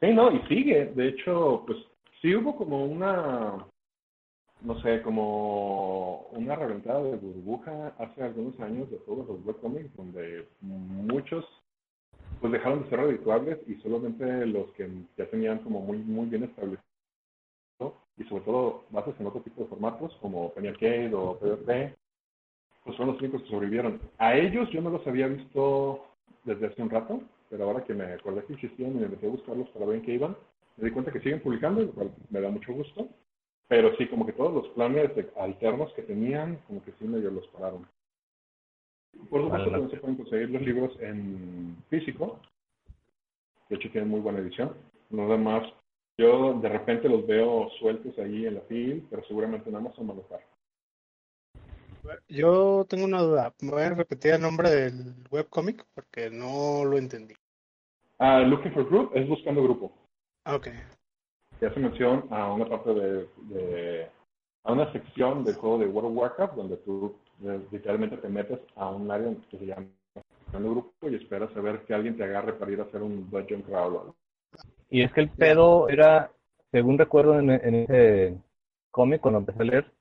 Sí, 0.00 0.12
no, 0.12 0.30
y 0.30 0.40
sigue. 0.46 0.92
De 0.94 1.08
hecho, 1.08 1.64
pues 1.66 1.78
sí 2.20 2.36
hubo 2.36 2.54
como 2.54 2.84
una, 2.84 3.66
no 4.60 4.80
sé, 4.82 5.00
como 5.00 6.26
una 6.32 6.54
reventada 6.54 7.02
de 7.02 7.16
burbuja 7.16 7.94
hace 7.98 8.22
algunos 8.22 8.60
años 8.60 8.90
de 8.90 8.98
todos 8.98 9.26
los 9.26 9.44
webcomics, 9.46 9.96
donde 9.96 10.46
muchos 10.60 11.46
pues 12.42 12.52
dejaron 12.52 12.82
de 12.82 12.90
ser 12.90 13.00
redituables 13.00 13.58
y 13.66 13.74
solamente 13.76 14.46
los 14.46 14.70
que 14.72 14.88
ya 15.16 15.26
tenían 15.30 15.58
como 15.60 15.80
muy 15.80 15.98
muy 15.98 16.26
bien 16.26 16.44
establecido 16.44 16.87
y 18.18 18.24
sobre 18.24 18.44
todo 18.44 18.84
bases 18.90 19.14
en 19.20 19.26
otro 19.26 19.40
tipo 19.40 19.62
de 19.62 19.68
formatos 19.68 20.16
como 20.20 20.52
Penny 20.52 20.68
Arcade 20.68 21.14
o 21.14 21.38
PvP, 21.38 21.94
pues 22.84 22.96
fueron 22.96 23.14
los 23.14 23.22
únicos 23.22 23.42
que 23.42 23.50
sobrevivieron. 23.50 24.00
A 24.18 24.34
ellos 24.36 24.68
yo 24.70 24.80
no 24.80 24.90
los 24.90 25.06
había 25.06 25.28
visto 25.28 26.04
desde 26.44 26.66
hace 26.66 26.82
un 26.82 26.90
rato, 26.90 27.20
pero 27.50 27.64
ahora 27.64 27.84
que 27.84 27.94
me 27.94 28.04
acordé 28.12 28.44
que 28.44 28.54
existían 28.54 28.92
y 28.92 29.00
me 29.00 29.08
metí 29.08 29.26
a 29.26 29.30
buscarlos 29.30 29.68
para 29.70 29.86
ver 29.86 29.96
en 29.96 30.02
qué 30.02 30.14
iban, 30.14 30.36
me 30.76 30.86
di 30.86 30.90
cuenta 30.90 31.12
que 31.12 31.20
siguen 31.20 31.40
publicando, 31.40 31.82
lo 31.82 31.92
cual 31.92 32.10
me 32.30 32.40
da 32.40 32.50
mucho 32.50 32.72
gusto. 32.72 33.08
Pero 33.68 33.94
sí, 33.96 34.06
como 34.06 34.24
que 34.24 34.32
todos 34.32 34.54
los 34.54 34.68
planes 34.68 35.10
alternos 35.36 35.92
que 35.92 36.02
tenían, 36.02 36.56
como 36.66 36.82
que 36.82 36.92
sí 36.92 37.04
medio 37.04 37.30
los 37.30 37.46
pararon. 37.48 37.86
Por 39.28 39.42
supuesto, 39.42 39.70
también 39.70 39.90
se 39.90 39.96
pueden 39.98 40.16
conseguir 40.16 40.50
los 40.50 40.62
libros 40.62 40.96
en 41.00 41.76
físico. 41.90 42.40
De 43.68 43.76
hecho, 43.76 43.90
tienen 43.90 44.08
muy 44.08 44.20
buena 44.20 44.38
edición. 44.38 44.72
Nada 45.10 45.36
más, 45.36 45.64
yo 46.18 46.54
de 46.60 46.68
repente 46.68 47.08
los 47.08 47.26
veo 47.26 47.68
sueltos 47.78 48.18
ahí 48.18 48.46
en 48.46 48.56
la 48.56 48.60
fil, 48.62 49.06
pero 49.08 49.24
seguramente 49.24 49.70
en 49.70 49.76
Amazon 49.76 50.06
me 50.08 50.14
los 50.14 50.28
bajo. 50.28 50.42
Yo 52.28 52.84
tengo 52.88 53.04
una 53.04 53.22
duda. 53.22 53.54
¿Me 53.60 53.70
voy 53.70 53.82
a 53.82 53.90
repetir 53.90 54.32
el 54.32 54.40
nombre 54.42 54.70
del 54.70 55.14
webcomic? 55.30 55.84
Porque 55.94 56.30
no 56.30 56.84
lo 56.84 56.96
entendí. 56.98 57.34
Ah, 58.18 58.40
Looking 58.40 58.72
for 58.72 58.88
Group 58.88 59.12
es 59.14 59.28
buscando 59.28 59.62
grupo. 59.62 59.92
Ah, 60.44 60.56
ok. 60.56 60.68
que 61.60 61.66
hace 61.66 61.80
mención 61.80 62.26
a 62.30 62.52
una 62.52 62.66
parte 62.68 62.94
de, 62.94 63.28
de- 63.50 64.08
a 64.64 64.72
una 64.72 64.90
sección 64.92 65.44
del 65.44 65.56
juego 65.56 65.78
de 65.78 65.86
World 65.86 66.10
of 66.10 66.16
Warcraft 66.16 66.54
donde 66.54 66.76
tú 66.78 67.16
eh, 67.42 67.60
literalmente 67.72 68.16
te 68.18 68.28
metes 68.28 68.60
a 68.76 68.90
un 68.90 69.10
área 69.10 69.34
que 69.50 69.58
se 69.58 69.66
llama 69.66 69.86
buscando 70.44 70.70
grupo 70.70 71.08
y 71.08 71.14
esperas 71.16 71.54
a 71.56 71.60
ver 71.60 71.84
que 71.84 71.94
alguien 71.94 72.16
te 72.16 72.24
agarre 72.24 72.52
para 72.54 72.70
ir 72.72 72.80
a 72.80 72.84
hacer 72.84 73.02
un 73.02 73.28
dungeon 73.30 73.62
crawl. 73.62 73.94
o 73.96 74.00
algo. 74.00 74.16
Y 74.90 75.02
es 75.02 75.12
que 75.12 75.20
el 75.20 75.30
pedo 75.30 75.88
era, 75.88 76.30
según 76.70 76.98
recuerdo 76.98 77.38
en, 77.38 77.50
en 77.50 77.74
ese 77.74 78.36
cómic, 78.90 79.20
cuando 79.20 79.40
empecé 79.40 79.62
a 79.62 79.66
leer, 79.66 79.92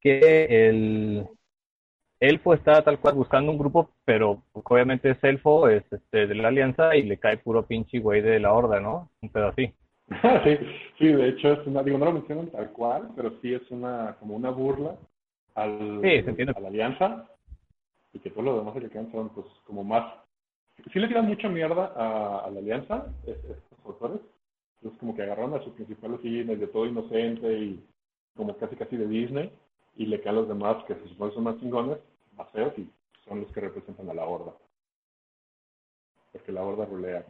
que 0.00 0.68
el 0.68 1.26
elfo 2.20 2.54
está 2.54 2.82
tal 2.82 2.98
cual 2.98 3.14
buscando 3.14 3.52
un 3.52 3.58
grupo, 3.58 3.90
pero 4.04 4.42
obviamente 4.52 5.10
es 5.10 5.22
elfo, 5.24 5.68
es 5.68 5.84
este, 5.92 6.26
de 6.26 6.34
la 6.34 6.48
alianza 6.48 6.96
y 6.96 7.02
le 7.02 7.18
cae 7.18 7.38
puro 7.38 7.66
pinche 7.66 7.98
güey 7.98 8.22
de 8.22 8.40
la 8.40 8.52
horda, 8.52 8.80
¿no? 8.80 9.10
Un 9.20 9.30
pedo 9.30 9.48
así. 9.48 9.72
sí, 10.44 10.58
sí, 10.98 11.08
de 11.08 11.28
hecho 11.30 11.52
es 11.52 11.66
una, 11.66 11.82
digo, 11.82 11.98
no 11.98 12.04
lo 12.06 12.12
mencionan 12.12 12.50
tal 12.50 12.70
cual, 12.72 13.10
pero 13.16 13.32
sí 13.40 13.54
es 13.54 13.68
una 13.70 14.16
como 14.20 14.36
una 14.36 14.50
burla 14.50 14.96
al, 15.54 16.00
Sí, 16.02 16.22
se 16.22 16.30
entiende. 16.30 16.54
a 16.56 16.60
la 16.60 16.68
alianza 16.68 17.28
y 18.12 18.20
que 18.20 18.30
todos 18.30 18.44
los 18.44 18.58
demás 18.58 18.74
que 18.74 18.80
le 18.80 18.88
quedan 18.90 19.10
son 19.10 19.30
pues 19.30 19.46
como 19.66 19.82
más 19.82 20.04
sí 20.92 20.98
le 20.98 21.08
tiran 21.08 21.26
mucha 21.26 21.48
mierda 21.48 21.92
a, 21.96 22.40
a 22.46 22.50
la 22.50 22.58
alianza 22.60 23.06
es- 23.26 23.36
estos 23.36 23.84
autores. 23.84 24.20
Entonces 24.76 25.00
como 25.00 25.14
que 25.16 25.22
agarraron 25.22 25.54
a 25.54 25.62
su 25.64 25.72
principal 25.74 26.14
así 26.14 26.42
de 26.42 26.66
todo 26.68 26.86
inocente 26.86 27.52
y 27.58 27.84
como 28.36 28.56
casi 28.56 28.76
casi 28.76 28.96
de 28.96 29.06
Disney 29.06 29.50
y 29.96 30.06
le 30.06 30.20
caen 30.20 30.36
a 30.36 30.40
los 30.40 30.48
demás 30.48 30.84
que 30.84 30.94
se 30.94 31.08
supone 31.08 31.32
son 31.32 31.44
más 31.44 31.58
chingones 31.58 31.98
más 32.36 32.50
feos 32.50 32.72
y 32.78 32.88
son 33.26 33.40
los 33.40 33.50
que 33.52 33.60
representan 33.60 34.10
a 34.10 34.14
la 34.14 34.24
horda. 34.26 34.52
Porque 36.32 36.52
la 36.52 36.62
horda 36.62 36.84
rulea. 36.84 37.24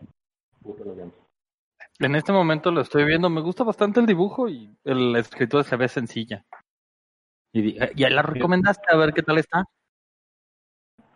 Puta 0.62 0.84
la 0.84 0.92
alianza. 0.92 1.16
En 2.00 2.16
este 2.16 2.32
momento 2.32 2.70
lo 2.72 2.80
estoy 2.80 3.04
viendo, 3.04 3.30
me 3.30 3.40
gusta 3.40 3.62
bastante 3.62 4.00
el 4.00 4.06
dibujo 4.06 4.48
y 4.48 4.76
el 4.84 5.14
escritura 5.16 5.62
se 5.62 5.76
ve 5.76 5.88
sencilla. 5.88 6.44
Y 7.52 7.80
eh, 7.82 7.92
ya 7.94 8.10
la 8.10 8.22
recomendaste, 8.22 8.84
a 8.92 8.96
ver 8.96 9.14
qué 9.14 9.22
tal 9.22 9.38
está. 9.38 9.64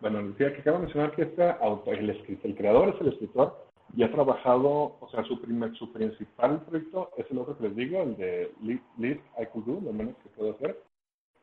Bueno, 0.01 0.27
decía 0.29 0.51
que 0.51 0.61
acabo 0.61 0.77
de 0.77 0.83
mencionar 0.85 1.15
que 1.15 1.21
este 1.21 1.43
autor, 1.61 1.93
el, 1.93 2.09
el 2.09 2.55
creador 2.55 2.89
es 2.89 3.01
el 3.01 3.09
escritor 3.09 3.55
y 3.95 4.01
ha 4.03 4.11
trabajado, 4.11 4.97
o 4.99 5.09
sea, 5.11 5.23
su, 5.25 5.39
primer, 5.39 5.75
su 5.75 5.91
principal 5.93 6.59
proyecto 6.61 7.11
es 7.17 7.29
el 7.29 7.37
otro 7.37 7.55
que 7.55 7.63
les 7.67 7.75
digo, 7.75 8.01
el 8.01 8.17
de 8.17 8.51
Least 8.97 9.21
I 9.39 9.45
Could 9.53 9.65
Do, 9.65 9.81
lo 9.81 9.93
menos 9.93 10.15
que 10.23 10.29
puedo 10.29 10.53
hacer. 10.53 10.81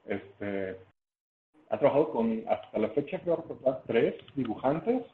Este, 0.07 0.77
ha 1.71 1.79
trabajado 1.79 2.11
con, 2.11 2.43
hasta 2.49 2.79
la 2.79 2.89
fecha 2.91 3.21
creo 3.21 3.37
recordar, 3.37 3.83
tres 3.87 4.17
dibujantes, 4.35 5.05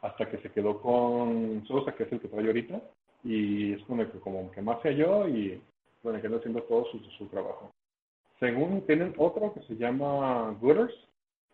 hasta 0.00 0.28
que 0.28 0.38
se 0.38 0.50
quedó 0.50 0.80
con 0.80 1.64
Sosa, 1.68 1.94
que 1.94 2.02
es 2.02 2.12
el 2.12 2.20
que 2.20 2.28
trae 2.28 2.46
ahorita, 2.46 2.80
y 3.22 3.74
es 3.74 3.82
con 3.84 4.00
el 4.00 4.10
que 4.10 4.18
como 4.18 4.50
que 4.50 4.60
más 4.60 4.82
se 4.82 4.88
halló 4.88 5.28
y 5.28 5.62
bueno, 6.02 6.20
que 6.20 6.26
anda 6.26 6.38
haciendo 6.38 6.62
todo 6.64 6.86
su, 6.86 6.98
su 7.16 7.26
trabajo. 7.26 7.70
Según 8.40 8.80
tienen 8.86 9.14
otro 9.18 9.52
que 9.54 9.60
se 9.62 9.76
llama 9.76 10.56
Gooders, 10.60 10.92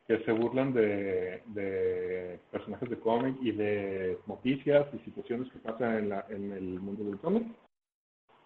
que 0.09 0.19
se 0.25 0.33
burlan 0.33 0.73
de, 0.73 1.43
de 1.49 2.41
personajes 2.51 2.89
de 2.89 2.99
cómic 2.99 3.37
y 3.43 3.53
de 3.53 4.19
noticias 4.27 4.87
y 4.95 4.99
situaciones 5.01 5.53
que 5.53 5.59
pasan 5.59 5.97
en, 5.99 6.09
la, 6.09 6.25
en 6.31 6.51
el 6.51 6.81
mundo 6.81 7.05
del 7.05 7.19
cómic. 7.19 7.47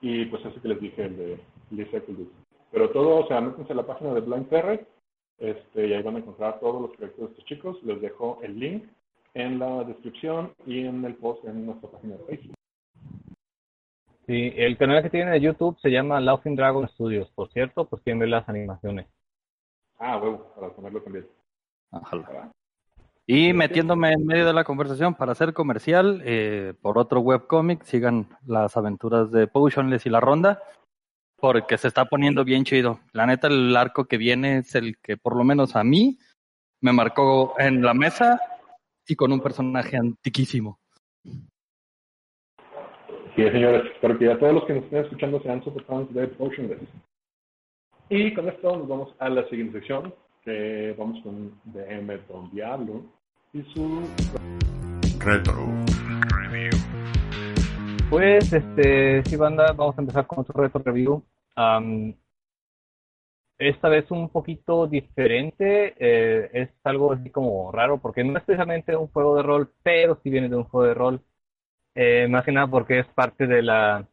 Y 0.00 0.24
pues 0.24 0.44
eso 0.44 0.60
que 0.60 0.68
les 0.68 0.80
dije, 0.80 1.04
el 1.04 1.16
de 1.16 1.40
Lisa 1.70 2.00
Kudus. 2.00 2.26
Pero 2.72 2.90
todo, 2.90 3.24
o 3.24 3.28
sea, 3.28 3.40
métanse 3.40 3.72
a 3.72 3.76
la 3.76 3.86
página 3.86 4.12
de 4.12 4.20
Blind 4.22 4.48
Ferret 4.48 4.88
este, 5.38 5.86
y 5.86 5.92
ahí 5.92 6.02
van 6.02 6.16
a 6.16 6.18
encontrar 6.18 6.58
todos 6.58 6.82
los 6.82 6.96
proyectos 6.96 7.26
de 7.26 7.30
estos 7.30 7.44
chicos. 7.44 7.82
Les 7.84 8.00
dejo 8.00 8.40
el 8.42 8.58
link 8.58 8.84
en 9.34 9.60
la 9.60 9.84
descripción 9.84 10.52
y 10.66 10.84
en 10.84 11.04
el 11.04 11.14
post 11.14 11.44
en 11.44 11.64
nuestra 11.64 11.88
página 11.90 12.16
de 12.16 12.24
Facebook. 12.24 12.54
Sí, 14.26 14.52
el 14.56 14.76
canal 14.76 15.00
que 15.04 15.10
tiene 15.10 15.30
de 15.30 15.40
YouTube 15.40 15.78
se 15.80 15.90
llama 15.90 16.20
Laughing 16.20 16.56
Dragon 16.56 16.88
Studios, 16.88 17.30
por 17.36 17.52
cierto, 17.52 17.88
pues 17.88 18.02
quieren 18.02 18.18
ver 18.18 18.30
las 18.30 18.48
animaciones. 18.48 19.06
Ah, 19.98 20.16
huevo, 20.16 20.52
para 20.56 20.70
ponerlo 20.70 21.00
también. 21.02 21.26
Ojalá. 21.92 22.50
Y 23.26 23.52
metiéndome 23.52 24.12
en 24.12 24.26
medio 24.26 24.46
de 24.46 24.52
la 24.52 24.64
conversación 24.64 25.14
para 25.14 25.32
hacer 25.32 25.52
comercial, 25.52 26.22
eh, 26.24 26.74
por 26.82 26.98
otro 26.98 27.20
webcomic, 27.20 27.84
sigan 27.84 28.28
las 28.46 28.76
aventuras 28.76 29.30
de 29.30 29.46
Potionless 29.46 30.06
y 30.06 30.10
la 30.10 30.20
ronda, 30.20 30.60
porque 31.36 31.78
se 31.78 31.88
está 31.88 32.06
poniendo 32.06 32.44
bien 32.44 32.64
chido. 32.64 32.98
La 33.12 33.26
neta, 33.26 33.46
el 33.46 33.76
arco 33.76 34.06
que 34.06 34.16
viene 34.16 34.58
es 34.58 34.74
el 34.74 34.98
que 34.98 35.16
por 35.16 35.36
lo 35.36 35.44
menos 35.44 35.76
a 35.76 35.84
mí 35.84 36.18
me 36.80 36.92
marcó 36.92 37.54
en 37.58 37.82
la 37.82 37.94
mesa 37.94 38.40
y 39.06 39.14
con 39.14 39.32
un 39.32 39.40
personaje 39.40 39.96
antiquísimo. 39.96 40.80
Sí, 43.34 43.42
señores, 43.50 43.84
espero 43.94 44.18
que 44.18 44.26
ya 44.26 44.38
todos 44.38 44.54
los 44.54 44.64
que 44.64 44.74
nos 44.74 44.84
estén 44.84 45.04
escuchando 45.04 45.40
sean 45.42 45.64
super 45.64 45.84
fans 45.84 46.12
de 46.12 46.26
Potionless. 46.28 46.80
Y 48.10 48.34
con 48.34 48.48
esto 48.48 48.76
nos 48.76 48.88
vamos 48.88 49.14
a 49.20 49.28
la 49.28 49.48
siguiente 49.48 49.78
sección, 49.78 50.12
que 50.44 50.94
vamos 50.98 51.22
con 51.22 51.60
DM 51.64 52.18
Don 52.28 52.50
Diablo 52.50 53.02
y 53.52 53.62
su... 53.72 54.02
Retro. 55.18 55.68
Pues, 58.10 58.52
este, 58.52 59.22
sí, 59.24 59.36
banda, 59.36 59.72
vamos 59.72 59.96
a 59.96 60.02
empezar 60.02 60.26
con 60.26 60.40
otro 60.40 60.60
reto 60.60 60.80
review. 60.80 61.22
Am, 61.54 62.14
esta 63.58 63.88
vez 63.88 64.10
un 64.10 64.28
poquito 64.28 64.86
diferente, 64.86 65.94
eh, 65.98 66.50
es 66.52 66.70
algo 66.84 67.12
así 67.12 67.30
como 67.30 67.70
raro, 67.70 67.98
porque 67.98 68.24
no 68.24 68.36
es 68.36 68.44
precisamente 68.44 68.96
un 68.96 69.06
juego 69.08 69.36
de 69.36 69.42
rol, 69.42 69.72
pero 69.82 70.18
sí 70.22 70.30
viene 70.30 70.48
de 70.48 70.56
un 70.56 70.64
juego 70.64 70.86
de 70.86 70.94
rol. 70.94 71.20
Eh, 71.94 72.26
más 72.28 72.44
que 72.44 72.52
nada 72.52 72.66
porque 72.66 73.00
es 73.00 73.06
parte 73.08 73.46
de 73.46 73.62
la, 73.62 74.06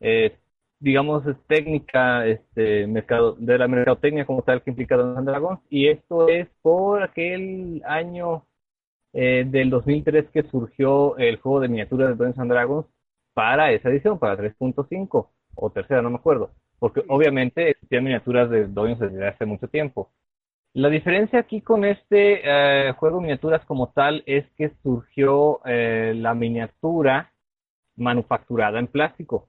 eh, 0.00 0.36
digamos, 0.80 1.26
es 1.26 1.36
técnica 1.46 2.26
este, 2.26 2.86
mercado, 2.86 3.36
de 3.38 3.58
la 3.58 3.68
mercadotecnia 3.68 4.26
como 4.26 4.42
tal 4.42 4.62
que 4.62 4.70
implica 4.70 4.96
Dungeons 4.96 5.18
and 5.18 5.28
Dragons. 5.28 5.60
Y 5.70 5.88
esto 5.88 6.28
es 6.28 6.48
por 6.62 7.02
aquel 7.02 7.82
año 7.86 8.46
eh, 9.12 9.44
del 9.46 9.70
2003 9.70 10.30
que 10.32 10.42
surgió 10.44 11.16
el 11.18 11.36
juego 11.38 11.60
de 11.60 11.68
miniaturas 11.68 12.08
de 12.08 12.14
Dungeons 12.14 12.38
and 12.38 12.50
Dragons 12.50 12.86
para 13.34 13.72
esa 13.72 13.90
edición, 13.90 14.18
para 14.18 14.36
3.5 14.36 15.28
o 15.54 15.70
tercera, 15.70 16.02
no 16.02 16.10
me 16.10 16.16
acuerdo. 16.16 16.50
Porque 16.78 17.02
obviamente 17.08 17.70
existían 17.70 18.04
miniaturas 18.04 18.48
de 18.50 18.66
Dungeons 18.66 19.00
desde 19.00 19.28
hace 19.28 19.44
mucho 19.44 19.68
tiempo. 19.68 20.10
La 20.72 20.88
diferencia 20.88 21.40
aquí 21.40 21.60
con 21.60 21.84
este 21.84 22.40
eh, 22.44 22.92
juego 22.92 23.16
de 23.16 23.22
miniaturas 23.22 23.64
como 23.66 23.90
tal 23.90 24.22
es 24.26 24.46
que 24.56 24.70
surgió 24.82 25.60
eh, 25.66 26.14
la 26.16 26.34
miniatura 26.34 27.32
manufacturada 27.96 28.78
en 28.78 28.86
plástico, 28.86 29.48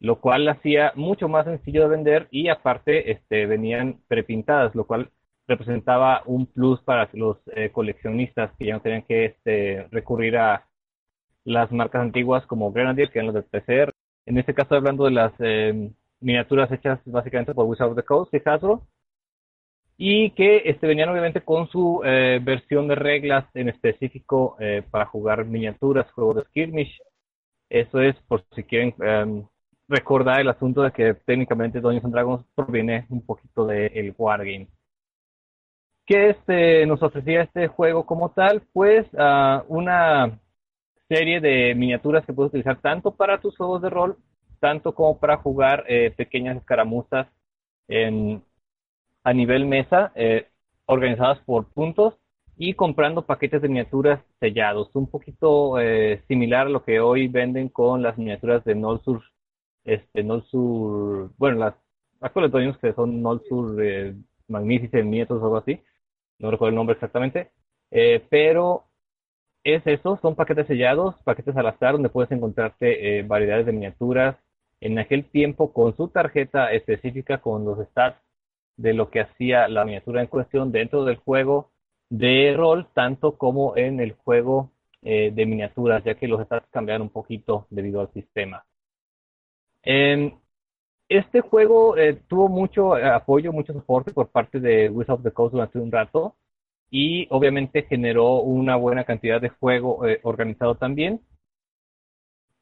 lo 0.00 0.20
cual 0.20 0.48
hacía 0.48 0.92
mucho 0.94 1.28
más 1.28 1.46
sencillo 1.46 1.82
de 1.82 1.88
vender 1.88 2.28
y 2.30 2.48
aparte 2.48 3.10
este, 3.12 3.46
venían 3.46 4.00
prepintadas, 4.08 4.74
lo 4.74 4.86
cual 4.86 5.10
representaba 5.48 6.22
un 6.26 6.46
plus 6.46 6.80
para 6.82 7.08
los 7.12 7.38
eh, 7.54 7.70
coleccionistas 7.70 8.50
que 8.58 8.66
ya 8.66 8.74
no 8.74 8.82
tenían 8.82 9.02
que 9.02 9.26
este, 9.26 9.86
recurrir 9.90 10.36
a 10.36 10.66
las 11.44 11.70
marcas 11.72 12.02
antiguas 12.02 12.44
como 12.46 12.72
Grenadier, 12.72 13.10
que 13.10 13.20
eran 13.20 13.32
los 13.32 13.34
de 13.34 13.42
PCR. 13.60 13.92
En 14.26 14.38
este 14.38 14.54
caso 14.54 14.74
hablando 14.74 15.04
de 15.04 15.12
las 15.12 15.32
eh, 15.38 15.90
miniaturas 16.20 16.70
hechas 16.72 17.00
básicamente 17.04 17.54
por 17.54 17.66
Wizard 17.66 17.90
of 17.90 17.96
the 17.96 18.02
Coast 18.02 18.34
y 18.34 18.42
Hasbro. 18.44 18.82
Y 19.96 20.30
que 20.32 20.62
este, 20.66 20.86
venían 20.86 21.08
obviamente 21.08 21.40
con 21.40 21.68
su 21.68 22.02
eh, 22.04 22.38
versión 22.42 22.86
de 22.88 22.96
reglas 22.96 23.46
en 23.54 23.70
específico 23.70 24.56
eh, 24.60 24.82
para 24.90 25.06
jugar 25.06 25.46
miniaturas, 25.46 26.10
juegos 26.12 26.36
de 26.36 26.44
skirmish. 26.44 27.00
Eso 27.70 28.00
es 28.02 28.14
por 28.28 28.44
si 28.54 28.62
quieren 28.64 28.94
em, 29.00 29.46
recordar 29.88 30.40
el 30.40 30.48
asunto 30.48 30.82
de 30.82 30.92
que 30.92 31.14
técnicamente 31.14 31.80
Dungeons 31.80 32.04
and 32.04 32.14
Dragons 32.14 32.46
proviene 32.54 33.06
un 33.10 33.24
poquito 33.24 33.66
del 33.66 34.14
Wargame. 34.16 34.68
¿Qué 36.06 36.30
este, 36.30 36.86
nos 36.86 37.02
ofrecía 37.02 37.42
este 37.42 37.66
juego 37.68 38.06
como 38.06 38.30
tal? 38.30 38.62
Pues 38.72 39.06
uh, 39.14 39.64
una 39.68 40.38
serie 41.08 41.40
de 41.40 41.74
miniaturas 41.74 42.24
que 42.24 42.32
puedes 42.32 42.50
utilizar 42.50 42.80
tanto 42.80 43.14
para 43.14 43.40
tus 43.40 43.56
juegos 43.56 43.82
de 43.82 43.90
rol, 43.90 44.16
tanto 44.60 44.94
como 44.94 45.18
para 45.18 45.36
jugar 45.36 45.84
eh, 45.88 46.12
pequeñas 46.16 46.56
escaramuzas 46.56 47.28
a 49.22 49.32
nivel 49.32 49.66
mesa, 49.66 50.12
eh, 50.16 50.48
organizadas 50.86 51.38
por 51.40 51.72
puntos 51.72 52.14
y 52.56 52.74
comprando 52.74 53.26
paquetes 53.26 53.60
de 53.62 53.68
miniaturas 53.68 54.20
sellados, 54.40 54.90
un 54.94 55.08
poquito 55.08 55.78
eh, 55.78 56.22
similar 56.26 56.66
a 56.66 56.70
lo 56.70 56.84
que 56.84 57.00
hoy 57.00 57.28
venden 57.28 57.68
con 57.68 58.02
las 58.02 58.16
miniaturas 58.16 58.64
de 58.64 58.74
Nolsur, 58.74 59.22
este 59.86 60.22
Nolsur, 60.22 61.30
bueno, 61.38 61.58
las 61.58 61.74
actuales 62.20 62.76
que 62.78 62.92
son 62.92 63.22
Nolsur 63.22 63.82
eh, 63.82 64.14
Magnificent 64.48 65.06
Nietos 65.06 65.40
o 65.40 65.44
algo 65.44 65.56
así, 65.58 65.80
no 66.38 66.50
recuerdo 66.50 66.70
el 66.70 66.76
nombre 66.76 66.94
exactamente, 66.94 67.50
pero 68.28 68.84
es 69.66 69.84
eso, 69.86 70.16
son 70.22 70.36
paquetes 70.36 70.68
sellados, 70.68 71.16
paquetes 71.24 71.56
al 71.56 71.66
azar 71.66 71.94
donde 71.94 72.08
puedes 72.08 72.30
encontrarte 72.30 73.18
eh, 73.18 73.22
variedades 73.24 73.66
de 73.66 73.72
miniaturas 73.72 74.36
en 74.80 74.96
aquel 75.00 75.24
tiempo 75.24 75.72
con 75.72 75.96
su 75.96 76.06
tarjeta 76.08 76.70
específica 76.72 77.38
con 77.38 77.64
los 77.64 77.84
stats 77.88 78.22
de 78.76 78.94
lo 78.94 79.10
que 79.10 79.20
hacía 79.20 79.66
la 79.66 79.84
miniatura 79.84 80.20
en 80.20 80.28
cuestión 80.28 80.70
dentro 80.70 81.04
del 81.04 81.16
juego 81.16 81.72
de 82.10 82.54
rol, 82.56 82.86
tanto 82.94 83.36
como 83.38 83.76
en 83.76 83.98
el 83.98 84.12
juego 84.12 84.70
eh, 85.02 85.32
de 85.34 85.46
miniaturas, 85.46 86.04
ya 86.04 86.14
que 86.14 86.28
los 86.28 86.44
stats 86.44 86.68
cambiaron 86.70 87.02
un 87.02 87.10
poquito 87.10 87.66
debido 87.70 88.00
al 88.00 88.12
sistema. 88.12 88.64
Este 91.08 91.40
juego 91.40 91.96
eh, 91.96 92.20
tuvo 92.28 92.48
mucho 92.48 92.94
apoyo, 92.94 93.52
mucho 93.52 93.72
soporte 93.72 94.12
por 94.12 94.28
parte 94.28 94.60
de 94.60 94.90
Wizards 94.90 95.20
of 95.20 95.22
the 95.22 95.30
Coast 95.30 95.52
durante 95.52 95.78
un 95.78 95.92
rato 95.92 96.34
y 96.90 97.26
obviamente 97.30 97.82
generó 97.82 98.40
una 98.40 98.76
buena 98.76 99.04
cantidad 99.04 99.40
de 99.40 99.48
juego 99.48 100.06
eh, 100.06 100.20
organizado 100.22 100.76
también. 100.76 101.20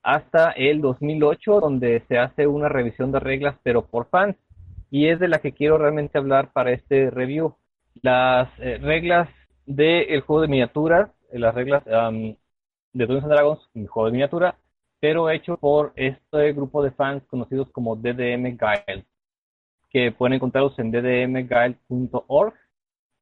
Hasta 0.02 0.50
el 0.52 0.80
2008, 0.80 1.60
donde 1.60 2.02
se 2.08 2.18
hace 2.18 2.46
una 2.46 2.68
revisión 2.68 3.10
de 3.10 3.20
reglas, 3.20 3.56
pero 3.62 3.86
por 3.86 4.08
fans. 4.08 4.36
Y 4.90 5.08
es 5.08 5.18
de 5.18 5.28
la 5.28 5.38
que 5.38 5.52
quiero 5.52 5.78
realmente 5.78 6.18
hablar 6.18 6.52
para 6.52 6.72
este 6.72 7.10
review. 7.10 7.56
Las 8.02 8.48
eh, 8.58 8.78
reglas 8.78 9.28
del 9.66 10.20
juego 10.20 10.42
de 10.42 10.48
miniaturas, 10.48 11.10
eh, 11.32 11.38
las 11.38 11.54
reglas 11.54 11.84
de 11.84 12.36
Dungeons 13.06 13.28
Dragons, 13.28 13.70
un 13.74 13.86
juego 13.86 14.06
de 14.06 14.12
miniatura, 14.12 14.56
pero 15.04 15.28
hecho 15.28 15.58
por 15.58 15.92
este 15.96 16.54
grupo 16.54 16.82
de 16.82 16.90
fans 16.90 17.22
conocidos 17.26 17.68
como 17.72 17.94
DDM 17.94 18.56
Guild, 18.56 19.04
que 19.90 20.12
pueden 20.12 20.32
encontrarlos 20.32 20.78
en 20.78 20.90
ddmguild.org 20.90 22.54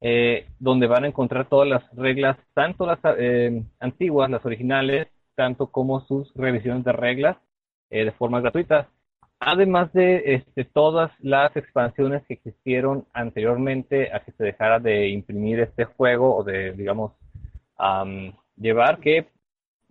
eh, 0.00 0.46
donde 0.60 0.86
van 0.86 1.02
a 1.02 1.08
encontrar 1.08 1.48
todas 1.48 1.68
las 1.68 1.82
reglas, 1.96 2.38
tanto 2.54 2.86
las 2.86 3.00
eh, 3.18 3.64
antiguas, 3.80 4.30
las 4.30 4.46
originales, 4.46 5.08
tanto 5.34 5.72
como 5.72 6.02
sus 6.02 6.32
revisiones 6.36 6.84
de 6.84 6.92
reglas 6.92 7.36
eh, 7.90 8.04
de 8.04 8.12
forma 8.12 8.40
gratuita. 8.40 8.88
Además 9.40 9.92
de 9.92 10.34
este, 10.36 10.64
todas 10.64 11.10
las 11.18 11.56
expansiones 11.56 12.24
que 12.28 12.34
existieron 12.34 13.06
anteriormente 13.12 14.14
a 14.14 14.20
que 14.20 14.30
se 14.30 14.44
dejara 14.44 14.78
de 14.78 15.08
imprimir 15.08 15.58
este 15.58 15.86
juego 15.86 16.36
o 16.36 16.44
de, 16.44 16.74
digamos, 16.74 17.10
llevar, 18.56 19.00
que 19.00 19.26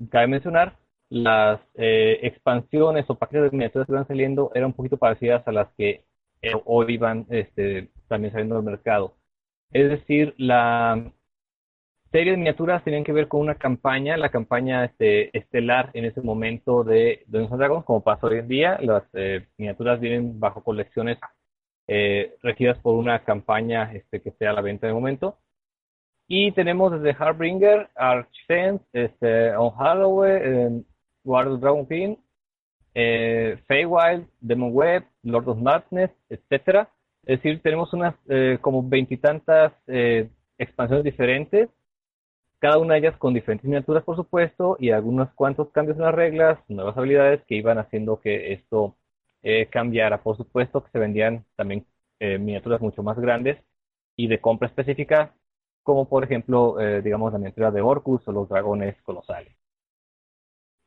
cabe 0.09 0.27
mencionar, 0.27 0.77
las 1.11 1.59
expansiones 1.75 3.05
o 3.09 3.15
paquetes 3.15 3.51
de 3.51 3.57
miniaturas 3.57 3.85
que 3.85 3.93
iban 3.93 4.07
saliendo 4.07 4.51
eran 4.55 4.67
un 4.67 4.73
poquito 4.73 4.97
parecidas 4.97 5.47
a 5.47 5.51
las 5.51 5.67
que 5.77 6.05
hoy 6.65 6.97
van 6.97 7.27
este, 7.29 7.89
también 8.07 8.31
saliendo 8.31 8.55
del 8.55 8.65
mercado. 8.65 9.13
Es 9.71 9.89
decir, 9.89 10.33
la 10.37 11.11
serie 12.11 12.31
de 12.31 12.37
miniaturas 12.37 12.83
tenían 12.83 13.03
que 13.03 13.13
ver 13.13 13.27
con 13.27 13.39
una 13.39 13.55
campaña, 13.55 14.17
la 14.17 14.29
campaña 14.29 14.85
este, 14.85 15.35
estelar 15.37 15.91
en 15.93 16.05
ese 16.05 16.21
momento 16.21 16.83
de 16.83 17.23
Dungeons 17.27 17.57
Dragons, 17.57 17.85
como 17.85 18.03
pasa 18.03 18.27
hoy 18.27 18.39
en 18.39 18.47
día. 18.47 18.77
Las 18.81 19.03
eh, 19.13 19.47
miniaturas 19.57 19.99
vienen 19.99 20.39
bajo 20.39 20.63
colecciones 20.63 21.17
eh, 21.87 22.35
regidas 22.43 22.77
por 22.79 22.95
una 22.95 23.23
campaña 23.23 23.91
este, 23.93 24.21
que 24.21 24.29
esté 24.29 24.45
a 24.47 24.53
la 24.53 24.61
venta 24.61 24.87
de 24.87 24.93
momento. 24.93 25.37
Y 26.27 26.51
tenemos 26.51 26.91
desde 26.91 27.15
Harbinger, 27.17 27.89
Archfence, 27.95 28.85
este, 28.93 29.55
On 29.55 29.71
Halloween, 29.71 30.85
Guard 31.23 31.47
of 31.47 31.61
Dragon 31.61 31.85
King, 31.85 32.15
eh, 32.93 33.57
Feywild, 33.67 34.27
Demon 34.39 34.71
Web, 34.73 35.05
Lord 35.23 35.47
of 35.47 35.57
Madness, 35.57 36.11
etcétera 36.29 36.89
es 37.23 37.41
decir, 37.41 37.61
tenemos 37.61 37.93
unas 37.93 38.15
eh, 38.29 38.57
como 38.61 38.87
veintitantas 38.87 39.73
eh, 39.87 40.29
expansiones 40.57 41.03
diferentes, 41.03 41.69
cada 42.59 42.77
una 42.79 42.95
de 42.95 43.01
ellas 43.01 43.17
con 43.17 43.33
diferentes 43.33 43.65
miniaturas, 43.65 44.03
por 44.03 44.15
supuesto, 44.15 44.77
y 44.79 44.91
algunos 44.91 45.31
cuantos 45.33 45.69
cambios 45.71 45.97
en 45.97 46.03
las 46.03 46.15
reglas, 46.15 46.59
nuevas 46.67 46.97
habilidades 46.97 47.43
que 47.47 47.55
iban 47.55 47.77
haciendo 47.79 48.19
que 48.21 48.53
esto 48.53 48.95
eh, 49.43 49.67
cambiara. 49.67 50.21
Por 50.23 50.37
supuesto 50.37 50.83
que 50.83 50.91
se 50.91 50.99
vendían 50.99 51.45
también 51.55 51.85
miniaturas 52.19 52.81
mucho 52.81 53.01
más 53.01 53.17
grandes 53.19 53.57
y 54.15 54.27
de 54.27 54.39
compra 54.39 54.67
específica, 54.67 55.33
como 55.81 56.07
por 56.07 56.23
ejemplo, 56.23 56.75
digamos, 57.01 57.33
la 57.33 57.39
miniatura 57.39 57.71
de 57.71 57.81
Orcus 57.81 58.27
o 58.27 58.31
los 58.31 58.47
dragones 58.47 59.01
colosales. 59.01 59.60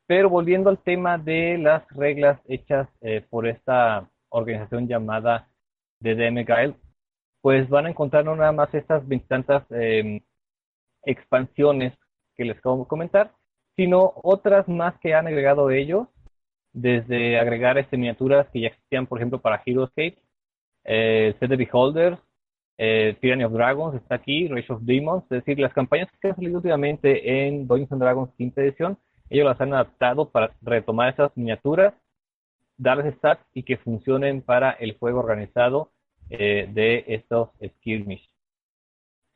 Pero 0.07 0.29
volviendo 0.29 0.69
al 0.69 0.77
tema 0.77 1.17
de 1.17 1.57
las 1.57 1.87
reglas 1.89 2.39
hechas 2.47 2.87
por 3.29 3.47
esta 3.47 4.07
organización 4.29 4.87
llamada 4.87 5.47
de 5.99 6.15
DM 6.15 6.45
pues 7.45 7.69
van 7.69 7.85
a 7.85 7.89
encontrar 7.89 8.25
no 8.25 8.35
nada 8.35 8.51
más 8.51 8.73
estas 8.73 9.07
veintitantas 9.07 9.63
eh, 9.69 10.23
expansiones 11.03 11.93
que 12.35 12.43
les 12.43 12.57
acabo 12.57 12.79
de 12.79 12.87
comentar, 12.87 13.33
sino 13.75 14.13
otras 14.23 14.67
más 14.67 14.99
que 14.99 15.13
han 15.13 15.27
agregado 15.27 15.69
ellos, 15.69 16.07
desde 16.73 17.37
agregar 17.37 17.77
este, 17.77 17.97
miniaturas 17.97 18.47
que 18.49 18.61
ya 18.61 18.69
existían, 18.69 19.05
por 19.05 19.19
ejemplo, 19.19 19.39
para 19.41 19.61
Heroescape, 19.63 20.17
eh, 20.85 21.35
set 21.39 21.49
de 21.49 21.55
Beholders, 21.55 22.19
eh, 22.79 23.15
Tyranny 23.21 23.43
of 23.43 23.53
Dragons 23.53 23.95
está 23.95 24.15
aquí, 24.15 24.47
Rage 24.47 24.73
of 24.73 24.81
Demons, 24.81 25.23
es 25.25 25.45
decir, 25.45 25.59
las 25.59 25.73
campañas 25.73 26.09
que 26.19 26.29
han 26.29 26.35
salido 26.35 26.57
últimamente 26.57 27.47
en 27.47 27.67
Dungeons 27.67 27.91
and 27.91 28.01
Dragons 28.01 28.33
quinta 28.35 28.61
edición, 28.61 28.97
ellos 29.29 29.45
las 29.45 29.59
han 29.61 29.73
adaptado 29.73 30.29
para 30.29 30.51
retomar 30.61 31.13
esas 31.13 31.35
miniaturas 31.35 31.93
darles 32.77 33.15
stats 33.15 33.45
y 33.53 33.63
que 33.63 33.77
funcionen 33.77 34.41
para 34.41 34.71
el 34.71 34.97
juego 34.97 35.19
organizado 35.19 35.91
eh, 36.29 36.67
de 36.71 37.05
estos 37.07 37.49
skirmish. 37.63 38.29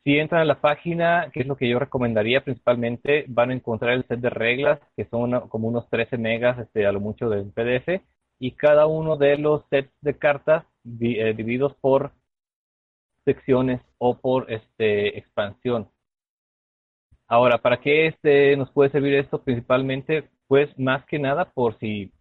Si 0.04 0.18
entran 0.18 0.42
a 0.42 0.46
la 0.46 0.62
página, 0.62 1.30
que 1.32 1.42
es 1.42 1.48
lo 1.48 1.58
que 1.58 1.68
yo 1.70 1.78
recomendaría 1.78 2.44
principalmente, 2.44 3.26
van 3.28 3.52
a 3.52 3.54
encontrar 3.54 3.94
el 3.94 4.06
set 4.08 4.20
de 4.20 4.30
reglas, 4.30 4.80
que 4.96 5.06
son 5.06 5.48
como 5.50 5.68
unos 5.68 5.90
13 5.90 6.18
megas 6.18 6.58
este, 6.58 6.86
a 6.86 6.92
lo 6.92 7.00
mucho 7.00 7.30
del 7.30 7.52
PDF, 7.52 8.02
y 8.40 8.52
cada 8.52 8.88
uno 8.88 9.18
de 9.18 9.38
los 9.38 9.64
sets 9.70 9.92
de 10.02 10.18
cartas 10.18 10.66
eh, 11.02 11.34
divididos 11.36 11.76
por 11.76 12.12
secciones 13.26 13.82
o 13.98 14.18
por 14.18 14.52
este, 14.52 15.18
expansión. 15.18 15.90
Ahora, 17.30 17.60
¿para 17.60 17.80
qué 17.80 18.08
este, 18.08 18.58
nos 18.58 18.72
puede 18.72 18.90
servir 18.90 19.14
esto 19.14 19.44
principalmente? 19.44 20.28
Pues 20.48 20.68
más 20.80 21.06
que 21.06 21.20
nada 21.20 21.46
por 21.46 21.78
si 21.78 22.12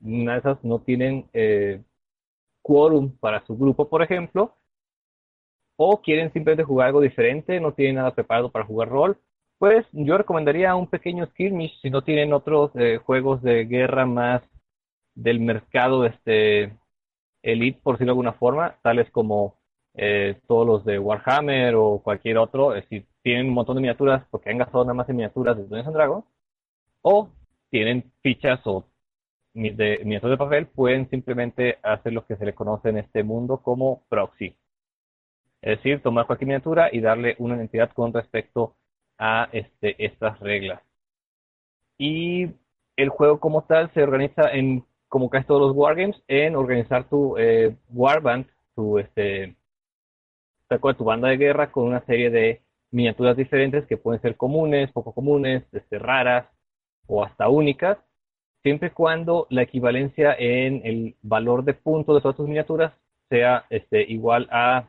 una 0.00 0.42
no 0.62 0.80
tienen 0.80 1.28
eh, 1.34 1.82
quórum 2.62 3.12
para 3.18 3.44
su 3.46 3.56
grupo, 3.56 3.88
por 3.90 4.02
ejemplo, 4.02 4.56
o 5.76 6.00
quieren 6.00 6.32
simplemente 6.32 6.64
jugar 6.64 6.88
algo 6.88 7.02
diferente, 7.02 7.60
no 7.60 7.74
tienen 7.74 7.96
nada 7.96 8.14
preparado 8.14 8.50
para 8.50 8.64
jugar 8.64 8.88
rol, 8.88 9.18
pues 9.58 9.86
yo 9.92 10.16
recomendaría 10.16 10.74
un 10.74 10.86
pequeño 10.88 11.26
skirmish 11.26 11.78
si 11.82 11.90
no 11.90 12.02
tienen 12.02 12.32
otros 12.32 12.70
eh, 12.76 12.98
juegos 13.04 13.42
de 13.42 13.66
guerra 13.66 14.06
más 14.06 14.42
del 15.14 15.38
mercado 15.40 16.06
este 16.06 16.76
elite, 17.42 17.80
por 17.82 17.96
decirlo 17.96 18.12
de 18.12 18.12
alguna 18.12 18.32
forma, 18.32 18.76
tales 18.82 19.10
como 19.10 19.58
eh, 19.96 20.38
todos 20.46 20.66
los 20.66 20.84
de 20.84 20.98
Warhammer 20.98 21.74
o 21.74 22.00
cualquier 22.02 22.38
otro, 22.38 22.74
si 22.88 23.06
tienen 23.22 23.48
un 23.48 23.54
montón 23.54 23.76
de 23.76 23.80
miniaturas 23.80 24.24
porque 24.30 24.50
han 24.50 24.58
gastado 24.58 24.84
nada 24.84 24.94
más 24.94 25.08
en 25.08 25.16
miniaturas 25.16 25.56
de 25.56 25.64
Dungeons 25.64 25.94
Dragons, 25.94 26.24
o 27.02 27.30
tienen 27.70 28.12
fichas 28.22 28.60
o 28.66 28.84
de 29.54 30.00
miniaturas 30.04 30.38
de 30.38 30.44
papel 30.44 30.66
pueden 30.66 31.08
simplemente 31.08 31.78
hacer 31.82 32.12
lo 32.12 32.26
que 32.26 32.36
se 32.36 32.44
le 32.44 32.54
conoce 32.54 32.90
en 32.90 32.98
este 32.98 33.22
mundo 33.22 33.58
como 33.62 34.02
proxy. 34.08 34.54
Es 35.62 35.78
decir, 35.78 36.02
tomar 36.02 36.26
cualquier 36.26 36.48
miniatura 36.48 36.90
y 36.92 37.00
darle 37.00 37.34
una 37.38 37.56
identidad 37.56 37.90
con 37.92 38.12
respecto 38.12 38.76
a 39.18 39.48
este, 39.52 39.96
estas 40.04 40.38
reglas. 40.40 40.82
Y 41.98 42.50
el 42.96 43.08
juego 43.08 43.40
como 43.40 43.64
tal 43.64 43.90
se 43.94 44.02
organiza 44.02 44.50
en, 44.50 44.84
como 45.08 45.30
casi 45.30 45.46
todos 45.46 45.68
los 45.68 45.76
wargames, 45.76 46.22
en 46.28 46.54
organizar 46.54 47.08
tu 47.08 47.36
eh, 47.38 47.74
warband, 47.88 48.46
tu, 48.74 48.98
este, 48.98 49.56
tu 50.68 51.04
banda 51.04 51.28
de 51.28 51.36
guerra 51.36 51.70
con 51.70 51.84
una 51.84 52.04
serie 52.06 52.30
de 52.30 52.62
miniaturas 52.90 53.36
diferentes 53.36 53.86
que 53.86 53.96
pueden 53.96 54.20
ser 54.20 54.36
comunes, 54.36 54.90
poco 54.92 55.12
comunes, 55.12 55.64
este, 55.72 55.98
raras 55.98 56.46
o 57.06 57.24
hasta 57.24 57.48
únicas, 57.48 57.98
siempre 58.62 58.88
y 58.88 58.92
cuando 58.92 59.46
la 59.50 59.62
equivalencia 59.62 60.34
en 60.38 60.80
el 60.84 61.14
valor 61.22 61.64
de 61.64 61.74
puntos 61.74 62.16
de 62.16 62.20
todas 62.20 62.36
tus 62.36 62.48
miniaturas 62.48 62.92
sea 63.28 63.64
este, 63.70 64.02
igual 64.02 64.48
a, 64.50 64.88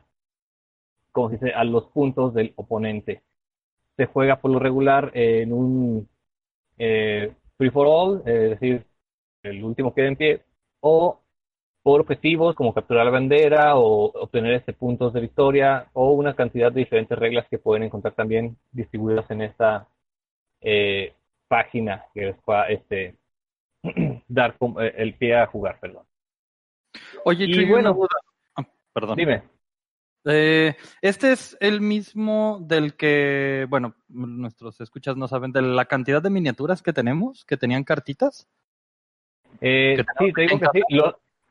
como 1.12 1.28
se 1.28 1.36
dice, 1.36 1.52
a 1.52 1.64
los 1.64 1.86
puntos 1.86 2.34
del 2.34 2.52
oponente. 2.56 3.22
Se 3.96 4.06
juega 4.06 4.40
por 4.40 4.50
lo 4.50 4.58
regular 4.58 5.10
en 5.14 5.52
un 5.52 6.08
eh, 6.78 7.32
free 7.56 7.70
for 7.70 7.86
all, 7.88 8.22
es 8.26 8.50
decir, 8.50 8.84
el 9.42 9.64
último 9.64 9.94
queda 9.94 10.06
en 10.06 10.16
pie, 10.16 10.42
o 10.80 11.20
por 11.88 12.02
objetivos 12.02 12.54
como 12.54 12.74
capturar 12.74 13.06
la 13.06 13.10
bandera 13.10 13.76
o 13.76 14.12
obtener 14.12 14.52
este 14.52 14.74
puntos 14.74 15.14
de 15.14 15.22
victoria 15.22 15.88
o 15.94 16.12
una 16.12 16.36
cantidad 16.36 16.70
de 16.70 16.80
diferentes 16.80 17.18
reglas 17.18 17.46
que 17.48 17.56
pueden 17.56 17.84
encontrar 17.84 18.12
también 18.12 18.58
distribuidas 18.72 19.30
en 19.30 19.40
esta 19.40 19.88
eh, 20.60 21.14
página 21.48 22.04
que 22.12 22.26
les 22.26 22.36
pueda 22.42 22.68
este, 22.68 23.16
dar 24.28 24.54
eh, 24.82 24.94
el 24.98 25.14
pie 25.14 25.36
a 25.36 25.46
jugar, 25.46 25.80
perdón. 25.80 26.04
Oye, 27.24 27.46
y 27.46 27.64
bueno, 27.64 27.98
ah, 28.56 28.66
perdón. 28.92 29.16
Dime. 29.16 29.44
Eh, 30.26 30.76
este 31.00 31.32
es 31.32 31.56
el 31.58 31.80
mismo 31.80 32.58
del 32.60 32.96
que, 32.96 33.66
bueno, 33.70 33.94
nuestros 34.08 34.78
escuchas 34.82 35.16
no 35.16 35.26
saben 35.26 35.52
de 35.52 35.62
la 35.62 35.86
cantidad 35.86 36.20
de 36.20 36.28
miniaturas 36.28 36.82
que 36.82 36.92
tenemos, 36.92 37.46
que 37.46 37.56
tenían 37.56 37.82
cartitas. 37.82 38.46
Eh, 39.62 40.04
sí, 40.18 40.32
te 40.34 40.42
digo 40.42 40.60
que 40.60 40.66
sí. 40.74 41.00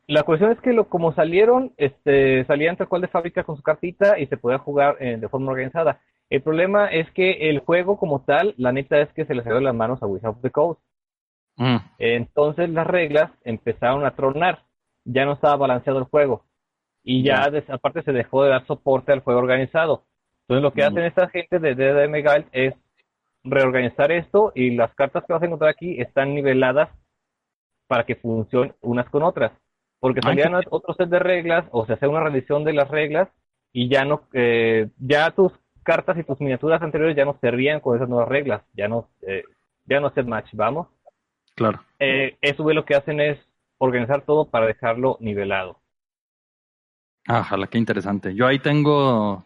La 0.07 0.23
cuestión 0.23 0.51
es 0.51 0.61
que 0.61 0.73
lo, 0.73 0.87
como 0.89 1.13
salieron, 1.13 1.73
este, 1.77 2.45
salían 2.45 2.77
tal 2.77 2.87
cual 2.87 3.01
de 3.01 3.09
fábrica 3.09 3.43
con 3.43 3.57
su 3.57 3.63
cartita 3.63 4.17
y 4.17 4.27
se 4.27 4.37
podía 4.37 4.57
jugar 4.57 4.97
de 4.97 5.29
forma 5.29 5.51
organizada. 5.51 5.99
El 6.29 6.41
problema 6.41 6.87
es 6.87 7.09
que 7.11 7.49
el 7.49 7.59
juego 7.59 7.97
como 7.97 8.23
tal, 8.23 8.53
la 8.57 8.71
neta 8.71 8.99
es 8.99 9.11
que 9.13 9.25
se 9.25 9.33
le 9.33 9.43
salió 9.43 9.57
de 9.57 9.65
las 9.65 9.75
manos 9.75 10.01
a 10.01 10.07
Wizard 10.07 10.31
of 10.31 10.41
the 10.41 10.51
Coast. 10.51 10.81
Mm. 11.55 11.77
Entonces 11.99 12.69
las 12.69 12.85
reglas 12.85 13.31
empezaron 13.43 14.05
a 14.05 14.15
tronar. 14.15 14.63
Ya 15.05 15.25
no 15.25 15.33
estaba 15.33 15.55
balanceado 15.55 15.99
el 15.99 16.05
juego. 16.05 16.43
Y 17.03 17.23
ya, 17.23 17.49
aparte 17.69 18.03
se 18.03 18.11
dejó 18.11 18.43
de 18.43 18.49
dar 18.49 18.65
soporte 18.67 19.13
al 19.13 19.21
juego 19.21 19.39
organizado. 19.39 20.03
Entonces 20.41 20.63
lo 20.63 20.73
que 20.73 20.81
mm. 20.81 20.85
hacen 20.85 21.03
estas 21.03 21.31
gente 21.31 21.59
de 21.59 21.75
DDM 21.75 22.13
Guild 22.13 22.47
es 22.51 22.73
reorganizar 23.43 24.11
esto 24.11 24.51
y 24.53 24.71
las 24.71 24.93
cartas 24.95 25.23
que 25.25 25.33
vas 25.33 25.41
a 25.41 25.45
encontrar 25.45 25.69
aquí 25.69 26.01
están 26.01 26.35
niveladas 26.35 26.89
para 27.87 28.05
que 28.05 28.15
funcionen 28.15 28.75
unas 28.81 29.09
con 29.09 29.23
otras. 29.23 29.53
Porque 29.99 30.21
salían 30.21 30.53
otros 30.69 30.95
set 30.97 31.09
de 31.09 31.19
reglas 31.19 31.65
o 31.71 31.85
se 31.85 31.93
hace 31.93 32.07
una 32.07 32.19
revisión 32.19 32.63
de 32.63 32.73
las 32.73 32.89
reglas 32.89 33.29
y 33.73 33.89
ya 33.89 34.05
no, 34.05 34.23
eh, 34.33 34.89
ya 34.99 35.31
tus 35.31 35.51
cartas 35.83 36.17
y 36.17 36.23
tus 36.23 36.39
miniaturas 36.39 36.81
anteriores 36.81 37.15
ya 37.15 37.25
no 37.25 37.37
servían 37.39 37.79
con 37.79 37.95
esas 37.95 38.09
nuevas 38.09 38.27
reglas, 38.27 38.61
ya 38.73 38.87
no, 38.87 39.09
eh, 39.21 39.43
ya 39.85 39.99
no 39.99 40.11
set 40.11 40.27
match, 40.27 40.49
vamos. 40.53 40.87
Claro. 41.55 41.81
Eh, 41.99 42.37
eso 42.41 42.71
lo 42.71 42.85
que 42.85 42.95
hacen 42.95 43.19
es 43.19 43.39
organizar 43.79 44.21
todo 44.21 44.49
para 44.49 44.67
dejarlo 44.67 45.17
nivelado. 45.19 45.79
Ajá, 47.29 47.57
qué 47.67 47.77
interesante. 47.77 48.33
Yo 48.33 48.47
ahí 48.47 48.59
tengo, 48.59 49.43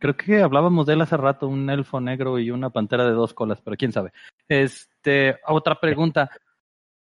creo 0.00 0.16
que 0.16 0.42
hablábamos 0.42 0.86
de 0.86 0.94
él 0.94 1.00
hace 1.00 1.16
rato, 1.16 1.46
un 1.46 1.70
elfo 1.70 2.00
negro 2.00 2.40
y 2.40 2.50
una 2.50 2.70
pantera 2.70 3.04
de 3.04 3.12
dos 3.12 3.34
colas, 3.34 3.60
pero 3.60 3.76
quién 3.76 3.92
sabe. 3.92 4.12
Este, 4.48 5.38
otra 5.46 5.76
pregunta. 5.76 6.28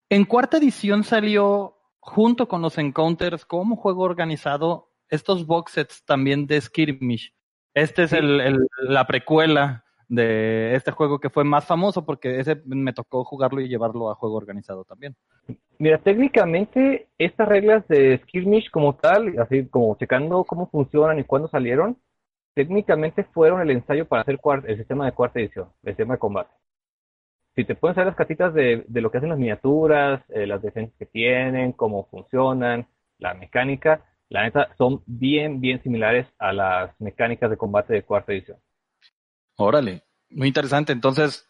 En 0.09 0.25
cuarta 0.25 0.57
edición 0.57 1.03
salió 1.03 1.74
junto 2.05 2.47
con 2.47 2.61
los 2.61 2.77
encounters 2.77 3.45
como 3.45 3.75
juego 3.75 4.03
organizado 4.03 4.91
estos 5.09 5.47
box 5.47 5.71
sets 5.71 6.05
también 6.05 6.45
de 6.45 6.61
Skirmish. 6.61 7.33
Este 7.73 8.03
es 8.03 8.13
el, 8.13 8.67
la 8.83 9.07
precuela 9.07 9.83
de 10.07 10.75
este 10.75 10.91
juego 10.91 11.19
que 11.19 11.31
fue 11.31 11.43
más 11.43 11.65
famoso 11.65 12.05
porque 12.05 12.39
ese 12.39 12.61
me 12.65 12.93
tocó 12.93 13.25
jugarlo 13.25 13.59
y 13.59 13.67
llevarlo 13.67 14.11
a 14.11 14.15
juego 14.15 14.35
organizado 14.35 14.85
también. 14.85 15.15
Mira, 15.79 15.97
técnicamente 15.97 17.07
estas 17.17 17.49
reglas 17.49 17.87
de 17.87 18.19
Skirmish 18.19 18.69
como 18.69 18.95
tal, 18.95 19.39
así 19.39 19.65
como 19.65 19.97
checando 19.97 20.43
cómo 20.43 20.69
funcionan 20.69 21.17
y 21.17 21.23
cuándo 21.23 21.47
salieron, 21.47 21.97
técnicamente 22.53 23.23
fueron 23.23 23.61
el 23.61 23.71
ensayo 23.71 24.07
para 24.07 24.21
hacer 24.21 24.39
el 24.67 24.77
sistema 24.77 25.05
de 25.07 25.11
cuarta 25.11 25.39
edición, 25.39 25.69
el 25.83 25.93
sistema 25.93 26.13
de 26.13 26.19
combate. 26.19 26.51
Si 27.55 27.63
te 27.63 27.75
pueden 27.75 27.95
saber 27.95 28.07
las 28.07 28.17
casitas 28.17 28.53
de, 28.53 28.85
lo 28.89 29.09
que 29.09 29.17
hacen 29.17 29.29
las 29.29 29.39
miniaturas, 29.39 30.21
eh, 30.29 30.45
las 30.45 30.61
defensas 30.61 30.95
que 30.99 31.05
tienen, 31.05 31.71
cómo 31.71 32.07
funcionan, 32.11 32.87
la 33.17 33.33
mecánica, 33.33 34.03
la 34.29 34.43
neta 34.43 34.75
son 34.77 35.03
bien, 35.05 35.61
bien 35.61 35.81
similares 35.81 36.27
a 36.37 36.51
las 36.51 36.99
mecánicas 36.99 37.49
de 37.49 37.57
combate 37.57 37.93
de 37.93 38.03
cuarta 38.03 38.33
edición. 38.33 38.57
Órale, 39.55 40.03
muy 40.29 40.49
interesante. 40.49 40.91
Entonces, 40.91 41.49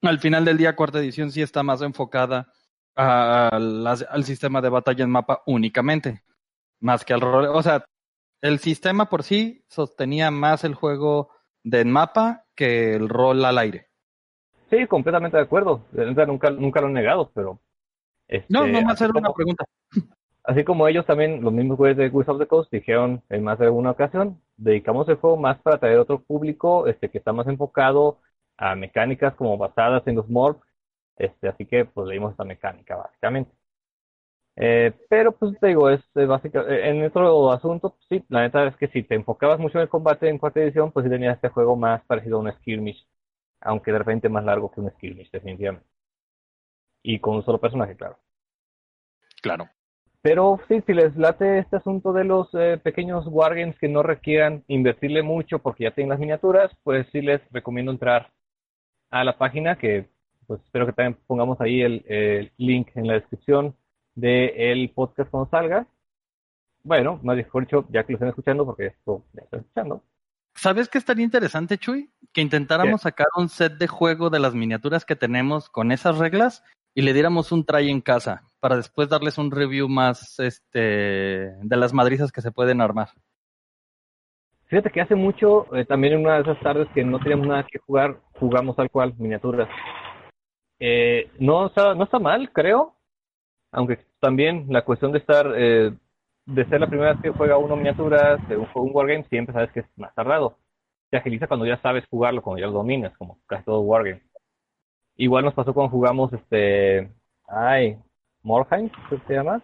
al 0.00 0.18
final 0.18 0.44
del 0.44 0.56
día, 0.56 0.76
cuarta 0.76 0.98
edición 0.98 1.30
sí 1.30 1.42
está 1.42 1.62
más 1.62 1.82
enfocada 1.82 2.52
al 2.96 4.24
sistema 4.24 4.62
de 4.62 4.68
batalla 4.68 5.04
en 5.04 5.10
mapa 5.10 5.42
únicamente, 5.46 6.22
más 6.80 7.04
que 7.04 7.12
al 7.12 7.20
rol. 7.20 7.46
O 7.46 7.62
sea, 7.62 7.84
el 8.40 8.60
sistema 8.60 9.08
por 9.08 9.24
sí 9.24 9.64
sostenía 9.68 10.30
más 10.30 10.64
el 10.64 10.74
juego 10.74 11.30
de 11.62 11.84
mapa 11.84 12.46
que 12.54 12.94
el 12.94 13.08
rol 13.08 13.44
al 13.44 13.58
aire. 13.58 13.88
Sí, 14.70 14.86
completamente 14.86 15.36
de 15.36 15.42
acuerdo. 15.42 15.82
Nunca, 15.92 16.50
nunca 16.50 16.80
lo 16.80 16.88
he 16.88 16.92
negado, 16.92 17.30
pero... 17.34 17.58
no, 18.48 18.66
no 18.66 18.82
más 18.82 19.00
era 19.00 19.12
una 19.14 19.32
pregunta. 19.32 19.64
Así 20.44 20.62
como 20.62 20.86
ellos 20.86 21.06
también, 21.06 21.42
los 21.42 21.52
mismos 21.52 21.78
jueces 21.78 21.96
de 21.96 22.08
Wizards 22.08 22.34
of 22.34 22.38
the 22.38 22.46
Coast, 22.46 22.70
dijeron 22.70 23.22
en 23.30 23.42
más 23.42 23.58
de 23.58 23.70
una 23.70 23.92
ocasión, 23.92 24.40
dedicamos 24.58 25.08
el 25.08 25.16
juego 25.16 25.38
más 25.38 25.58
para 25.62 25.76
atraer 25.76 25.98
otro 25.98 26.20
público 26.22 26.86
este, 26.86 27.08
que 27.08 27.16
está 27.18 27.32
más 27.32 27.46
enfocado 27.48 28.18
a 28.58 28.74
mecánicas 28.74 29.34
como 29.34 29.56
basadas 29.56 30.06
en 30.06 30.16
los 30.16 30.28
morphs, 30.28 30.62
este, 31.16 31.48
así 31.48 31.64
que 31.66 31.86
pues 31.86 32.06
leímos 32.08 32.32
esta 32.32 32.44
mecánica 32.44 32.96
básicamente. 32.96 33.52
Eh, 34.56 34.92
pero 35.08 35.32
pues 35.32 35.58
te 35.58 35.68
digo, 35.68 35.90
es 35.90 36.00
básicamente, 36.14 36.74
eh, 36.74 36.90
en 36.90 37.04
otro 37.04 37.50
asunto, 37.50 37.96
sí, 38.08 38.24
la 38.28 38.42
neta 38.42 38.66
es 38.66 38.76
que 38.76 38.88
si 38.88 39.02
te 39.02 39.14
enfocabas 39.14 39.58
mucho 39.58 39.78
en 39.78 39.82
el 39.82 39.88
combate 39.88 40.28
en 40.28 40.38
cuarta 40.38 40.60
edición, 40.60 40.92
pues 40.92 41.04
sí 41.04 41.10
tenías 41.10 41.36
este 41.36 41.48
juego 41.48 41.74
más 41.76 42.04
parecido 42.04 42.36
a 42.36 42.40
un 42.40 42.52
skirmish, 42.52 43.04
aunque 43.64 43.92
de 43.92 43.98
repente 43.98 44.28
más 44.28 44.44
largo 44.44 44.70
que 44.70 44.80
un 44.80 44.90
skirmish, 44.90 45.30
definitivamente. 45.30 45.86
Y 47.02 47.18
con 47.18 47.36
un 47.36 47.44
solo 47.44 47.58
personaje, 47.58 47.96
claro. 47.96 48.18
Claro. 49.42 49.68
Pero 50.22 50.58
sí, 50.68 50.82
si 50.86 50.94
les 50.94 51.14
late 51.16 51.58
este 51.58 51.76
asunto 51.76 52.12
de 52.14 52.24
los 52.24 52.48
eh, 52.54 52.78
pequeños 52.82 53.26
wargames 53.26 53.78
que 53.78 53.88
no 53.88 54.02
requieran 54.02 54.64
invertirle 54.68 55.22
mucho 55.22 55.58
porque 55.58 55.84
ya 55.84 55.90
tienen 55.90 56.10
las 56.10 56.18
miniaturas, 56.18 56.70
pues 56.82 57.06
sí 57.12 57.20
les 57.20 57.42
recomiendo 57.52 57.92
entrar 57.92 58.32
a 59.10 59.22
la 59.22 59.36
página 59.36 59.76
que 59.76 60.08
pues 60.46 60.62
espero 60.62 60.86
que 60.86 60.92
también 60.92 61.18
pongamos 61.26 61.60
ahí 61.60 61.82
el, 61.82 62.52
link 62.56 62.88
en 62.94 63.06
la 63.06 63.14
descripción 63.14 63.76
del 64.14 64.90
podcast 64.94 65.30
cuando 65.30 65.50
salga. 65.50 65.86
Bueno, 66.82 67.20
más 67.22 67.36
dicho, 67.36 67.86
ya 67.90 68.04
que 68.04 68.12
lo 68.12 68.16
están 68.16 68.28
escuchando, 68.28 68.64
porque 68.66 68.86
esto 68.86 69.24
ya 69.32 69.42
están 69.42 69.60
escuchando. 69.60 70.02
¿Sabes 70.54 70.88
qué 70.88 70.98
estaría 70.98 71.24
interesante, 71.24 71.78
Chuy? 71.78 72.10
Que 72.32 72.40
intentáramos 72.40 73.02
sacar 73.02 73.26
un 73.36 73.48
set 73.48 73.74
de 73.74 73.88
juego 73.88 74.30
de 74.30 74.38
las 74.38 74.54
miniaturas 74.54 75.04
que 75.04 75.16
tenemos 75.16 75.68
con 75.68 75.92
esas 75.92 76.18
reglas 76.18 76.62
y 76.94 77.02
le 77.02 77.12
diéramos 77.12 77.52
un 77.52 77.64
try 77.64 77.90
en 77.90 78.00
casa 78.00 78.44
para 78.60 78.76
después 78.76 79.08
darles 79.08 79.36
un 79.36 79.50
review 79.50 79.88
más 79.88 80.38
este 80.38 80.78
de 80.78 81.76
las 81.76 81.92
madrizas 81.92 82.32
que 82.32 82.40
se 82.40 82.52
pueden 82.52 82.80
armar. 82.80 83.08
Fíjate 84.66 84.90
que 84.90 85.00
hace 85.00 85.14
mucho, 85.14 85.74
eh, 85.76 85.84
también 85.84 86.14
en 86.14 86.20
una 86.20 86.36
de 86.36 86.42
esas 86.42 86.58
tardes 86.60 86.88
que 86.94 87.04
no 87.04 87.18
teníamos 87.18 87.46
nada 87.46 87.66
que 87.70 87.78
jugar, 87.78 88.18
jugamos 88.40 88.76
tal 88.76 88.90
cual, 88.90 89.14
miniaturas. 89.18 89.68
Eh, 90.78 91.30
no, 91.38 91.66
está, 91.66 91.94
no 91.94 92.04
está 92.04 92.18
mal, 92.18 92.50
creo. 92.52 92.96
Aunque 93.70 93.98
también 94.20 94.66
la 94.70 94.82
cuestión 94.82 95.12
de 95.12 95.18
estar, 95.18 95.52
eh, 95.56 95.92
de 96.46 96.64
ser 96.66 96.80
la 96.80 96.88
primera 96.88 97.12
vez 97.12 97.22
que 97.22 97.30
juega 97.30 97.58
uno 97.58 97.76
miniaturas 97.76 98.46
de 98.48 98.56
un, 98.56 98.68
un 98.74 98.90
wargame, 98.92 99.24
siempre 99.24 99.52
sabes 99.52 99.72
que 99.72 99.80
es 99.80 99.86
más 99.96 100.14
tardado. 100.14 100.58
Se 101.10 101.16
agiliza 101.16 101.46
cuando 101.46 101.66
ya 101.66 101.80
sabes 101.80 102.04
jugarlo, 102.10 102.42
cuando 102.42 102.60
ya 102.60 102.66
lo 102.66 102.72
dominas, 102.72 103.16
como 103.16 103.38
casi 103.46 103.64
todo 103.64 103.80
wargame. 103.80 104.22
Igual 105.16 105.44
nos 105.44 105.54
pasó 105.54 105.72
cuando 105.72 105.90
jugamos 105.90 106.32
este. 106.32 107.10
Ay, 107.46 107.98
Morheim, 108.42 108.90
¿qué 109.08 109.18
se 109.26 109.34
llama? 109.34 109.62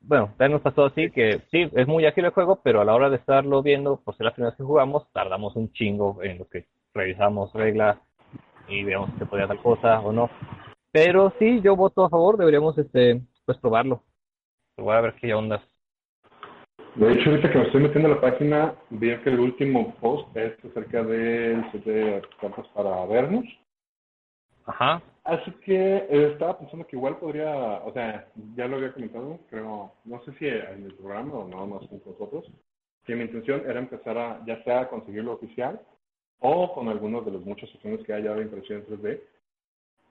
Bueno, 0.00 0.26
también 0.36 0.52
nos 0.52 0.62
pasó 0.62 0.84
así 0.86 1.10
que 1.10 1.42
sí, 1.50 1.70
es 1.72 1.86
muy 1.86 2.04
ágil 2.04 2.26
el 2.26 2.32
juego, 2.32 2.60
pero 2.62 2.80
a 2.80 2.84
la 2.84 2.94
hora 2.94 3.08
de 3.08 3.16
estarlo 3.16 3.62
viendo, 3.62 3.96
por 3.96 4.16
ser 4.16 4.26
la 4.26 4.32
primera 4.32 4.50
vez 4.50 4.58
que 4.58 4.64
jugamos, 4.64 5.10
tardamos 5.12 5.56
un 5.56 5.72
chingo 5.72 6.22
en 6.22 6.38
lo 6.38 6.48
que 6.48 6.66
revisamos 6.92 7.52
reglas 7.54 7.98
y 8.68 8.84
veamos 8.84 9.10
si 9.12 9.18
se 9.18 9.26
podía 9.26 9.46
tal 9.46 9.62
cosa 9.62 10.00
o 10.00 10.12
no. 10.12 10.28
Pero 10.92 11.32
sí, 11.38 11.60
yo 11.62 11.74
voto 11.76 12.04
a 12.04 12.10
favor, 12.10 12.36
deberíamos 12.36 12.76
este 12.78 13.22
pues 13.46 13.58
probarlo. 13.58 14.02
Voy 14.76 14.94
a 14.94 15.00
ver 15.00 15.14
qué 15.14 15.32
ondas. 15.34 15.62
De 16.96 17.12
hecho, 17.12 17.30
ahorita 17.30 17.50
que 17.50 17.58
me 17.58 17.64
estoy 17.64 17.82
metiendo 17.82 18.08
a 18.08 18.14
la 18.14 18.20
página, 18.20 18.74
vi 18.90 19.16
que 19.18 19.30
el 19.30 19.40
último 19.40 19.94
post 19.96 20.36
es 20.36 20.52
acerca 20.64 21.02
del 21.02 21.70
set 21.72 21.84
de 21.84 22.22
cartas 22.40 22.66
para 22.68 23.04
vernos. 23.06 23.44
Ajá. 24.66 25.02
Así 25.24 25.50
que 25.64 25.74
eh, 25.74 26.30
estaba 26.32 26.58
pensando 26.58 26.86
que 26.86 26.96
igual 26.96 27.16
podría, 27.16 27.52
o 27.84 27.92
sea, 27.92 28.28
ya 28.54 28.68
lo 28.68 28.76
había 28.76 28.92
comentado, 28.92 29.40
creo, 29.50 29.92
no 30.04 30.24
sé 30.24 30.32
si 30.38 30.46
en 30.46 30.84
el 30.84 30.94
programa 30.94 31.34
o 31.34 31.48
nada 31.48 31.66
más 31.66 31.88
con 31.88 32.00
nosotros, 32.06 32.44
que 33.04 33.16
mi 33.16 33.24
intención 33.24 33.62
era 33.66 33.80
empezar 33.80 34.16
a, 34.16 34.44
ya 34.46 34.62
sea 34.64 34.82
a 34.82 34.88
conseguirlo 34.88 35.32
oficial 35.32 35.80
o 36.40 36.74
con 36.74 36.88
algunos 36.88 37.24
de 37.24 37.32
los 37.32 37.44
muchos 37.44 37.74
opciones 37.74 38.04
que 38.04 38.12
hay 38.12 38.22
ya 38.22 38.34
de 38.34 38.42
impresión 38.42 38.84
en 38.86 38.86
3D, 38.86 39.20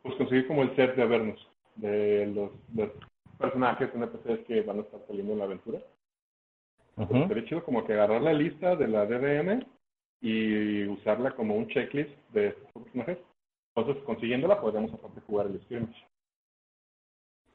pues 0.02 0.16
conseguir 0.16 0.48
como 0.48 0.64
el 0.64 0.76
set 0.76 0.96
de 0.96 1.04
Avernus, 1.04 1.48
de 1.76 2.28
los, 2.28 2.52
de 2.70 2.88
los 2.88 3.13
personajes 3.38 3.94
NPCs 3.94 4.46
que 4.46 4.62
van 4.62 4.80
a 4.80 4.82
estar 4.82 5.00
saliendo 5.08 5.34
en 5.34 5.40
la 5.40 5.46
aventura. 5.46 5.80
Ujú. 6.98 7.28
Sería 7.28 7.46
chido 7.46 7.64
como 7.64 7.86
que 7.86 7.94
agarrar 7.94 8.22
la 8.22 8.34
lista 8.34 8.76
de 8.76 8.88
la 8.88 9.06
DDM 9.06 9.66
y 10.22 10.86
usarla 10.86 11.32
como 11.32 11.56
un 11.56 11.68
checklist 11.68 12.12
de 12.32 12.50
estos 12.50 12.72
personajes. 12.72 13.18
Entonces, 13.76 14.04
consiguiéndola, 14.04 14.62
podríamos 14.62 14.94
aparte 14.94 15.22
jugar 15.22 15.48
el 15.48 15.60
skirmish. 15.64 16.06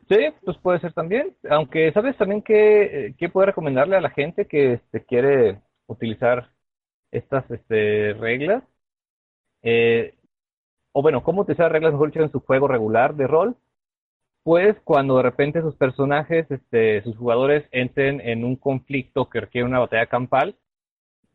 Sí, 0.08 0.16
pues 0.44 0.56
puede 0.58 0.80
ser 0.80 0.92
también. 0.92 1.36
Aunque, 1.50 1.92
¿sabes 1.92 2.16
también 2.16 2.42
qué, 2.42 3.14
qué 3.18 3.28
puede 3.28 3.46
recomendarle 3.46 3.96
a 3.96 4.00
la 4.00 4.10
gente 4.10 4.46
que 4.46 4.74
este, 4.74 5.04
quiere 5.04 5.60
utilizar 5.86 6.50
estas 7.10 7.48
este, 7.50 8.14
reglas? 8.14 8.64
Eh, 9.62 10.14
o 10.92 11.02
bueno, 11.02 11.22
¿cómo 11.22 11.42
utilizar 11.42 11.70
reglas 11.70 11.92
mejor 11.92 12.10
dicho 12.10 12.22
en 12.22 12.32
su 12.32 12.40
juego 12.40 12.68
regular 12.68 13.14
de 13.14 13.26
rol? 13.26 13.56
Pues 14.42 14.76
cuando 14.84 15.16
de 15.18 15.22
repente 15.24 15.60
sus 15.60 15.76
personajes, 15.76 16.50
este, 16.50 17.02
sus 17.02 17.16
jugadores 17.16 17.64
entren 17.70 18.20
en 18.22 18.44
un 18.44 18.56
conflicto 18.56 19.28
que 19.28 19.40
requiere 19.40 19.66
una 19.66 19.78
batalla 19.80 20.06
campal, 20.06 20.56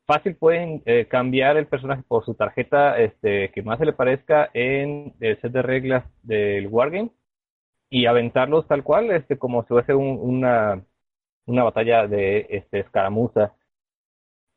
fácil 0.07 0.35
pueden 0.37 0.83
eh, 0.85 1.07
cambiar 1.09 1.57
el 1.57 1.67
personaje 1.67 2.03
por 2.07 2.25
su 2.25 2.35
tarjeta 2.35 2.99
este, 2.99 3.51
que 3.51 3.63
más 3.63 3.79
se 3.79 3.85
le 3.85 3.93
parezca 3.93 4.49
en 4.53 5.15
el 5.21 5.39
set 5.41 5.51
de 5.53 5.61
reglas 5.63 6.05
del 6.23 6.67
Wargame 6.67 7.11
y 7.89 8.05
aventarlos 8.07 8.67
tal 8.67 8.83
cual, 8.83 9.11
este, 9.11 9.37
como 9.39 9.63
si 9.63 9.69
fuese 9.69 9.93
un- 9.95 10.19
una, 10.21 10.83
una 11.47 11.63
batalla 11.63 12.07
de 12.07 12.47
este, 12.51 12.79
escaramuza. 12.81 13.55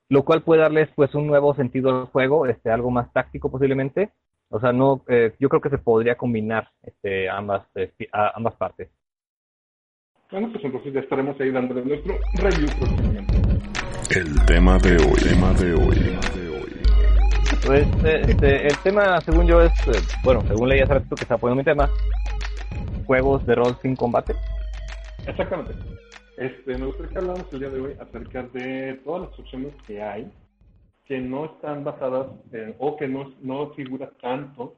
Lo 0.09 0.25
cual 0.25 0.43
puede 0.43 0.63
darles 0.63 0.89
pues 0.97 1.15
un 1.15 1.27
nuevo 1.29 1.55
sentido 1.55 1.91
al 1.91 2.07
juego, 2.07 2.47
este, 2.47 2.71
algo 2.71 2.91
más 2.91 3.13
táctico 3.13 3.51
posiblemente. 3.51 4.11
O 4.49 4.61
sea, 4.61 4.73
no, 4.73 5.03
eh, 5.09 5.35
yo 5.41 5.49
creo 5.49 5.61
que 5.61 5.71
se 5.71 5.79
podría 5.79 6.17
combinar 6.17 6.69
este, 6.83 7.29
ambas, 7.29 7.67
eh, 7.75 7.93
a- 8.13 8.33
ambas 8.37 8.55
partes. 8.55 8.89
Bueno, 10.31 10.51
pues 10.53 10.65
entonces 10.65 10.93
ya 10.93 11.01
estaremos 11.01 11.41
ahí 11.41 11.51
dándole 11.51 11.85
nuestro 11.85 12.15
review 12.35 12.69
próximamente. 12.79 13.35
El 14.15 14.47
tema 14.47 14.79
de 14.79 14.97
hoy, 14.97 15.21
tema 15.29 15.53
de 15.55 15.73
hoy. 15.75 16.17
Pues 17.65 17.87
eh, 18.05 18.23
este, 18.29 18.67
el 18.69 18.79
tema, 18.85 19.21
según 19.23 19.47
yo, 19.47 19.61
es, 19.63 19.73
eh, 19.89 20.01
bueno, 20.23 20.43
según 20.47 20.69
leí 20.69 20.81
hace 20.81 20.95
ratito 20.95 21.17
que 21.17 21.25
está 21.25 21.37
poniendo 21.37 21.61
mi 21.61 21.65
tema, 21.65 21.91
juegos 23.07 23.45
de 23.47 23.55
rol 23.57 23.77
sin 23.83 23.97
combate. 23.97 24.35
Exactamente. 25.27 25.75
Este, 26.37 26.79
me 26.79 26.87
gustaría 26.87 27.11
que 27.13 27.19
habláramos 27.19 27.53
el 27.53 27.59
día 27.59 27.71
de 27.71 27.81
hoy 27.81 27.97
acerca 27.99 28.43
de 28.45 29.01
todas 29.05 29.29
las 29.31 29.39
opciones 29.41 29.75
que 29.87 30.01
hay 30.03 30.31
que 31.07 31.21
no 31.21 31.47
están 31.47 31.85
basadas 31.85 32.29
en, 32.53 32.75
o 32.79 32.97
que 32.97 33.09
no, 33.09 33.33
no 33.41 33.71
figura 33.75 34.11
tanto 34.21 34.75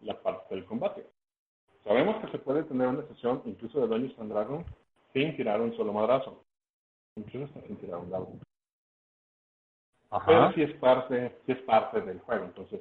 la 0.00 0.20
parte 0.20 0.54
del 0.54 0.64
combate. 0.64 1.06
Sabemos 1.84 2.16
que 2.24 2.30
se 2.32 2.38
puede 2.38 2.64
tener 2.64 2.88
una 2.88 3.06
sesión 3.08 3.42
incluso 3.44 3.80
de 3.80 3.86
Dungeons 3.86 4.18
and 4.18 4.32
Dragons 4.32 4.66
sin 5.12 5.36
tirar 5.36 5.60
un 5.60 5.76
solo 5.76 5.92
madrazo. 5.92 6.42
Incluso 7.16 7.46
hasta 7.46 7.66
sin 7.66 7.76
tirar 7.76 7.98
un 7.98 8.10
dado. 8.10 8.28
Pero 10.26 10.52
sí 10.52 10.62
es 10.62 10.72
parte, 10.74 11.36
sí 11.44 11.52
es 11.52 11.58
parte 11.62 12.00
del 12.00 12.20
juego. 12.20 12.46
Entonces, 12.46 12.80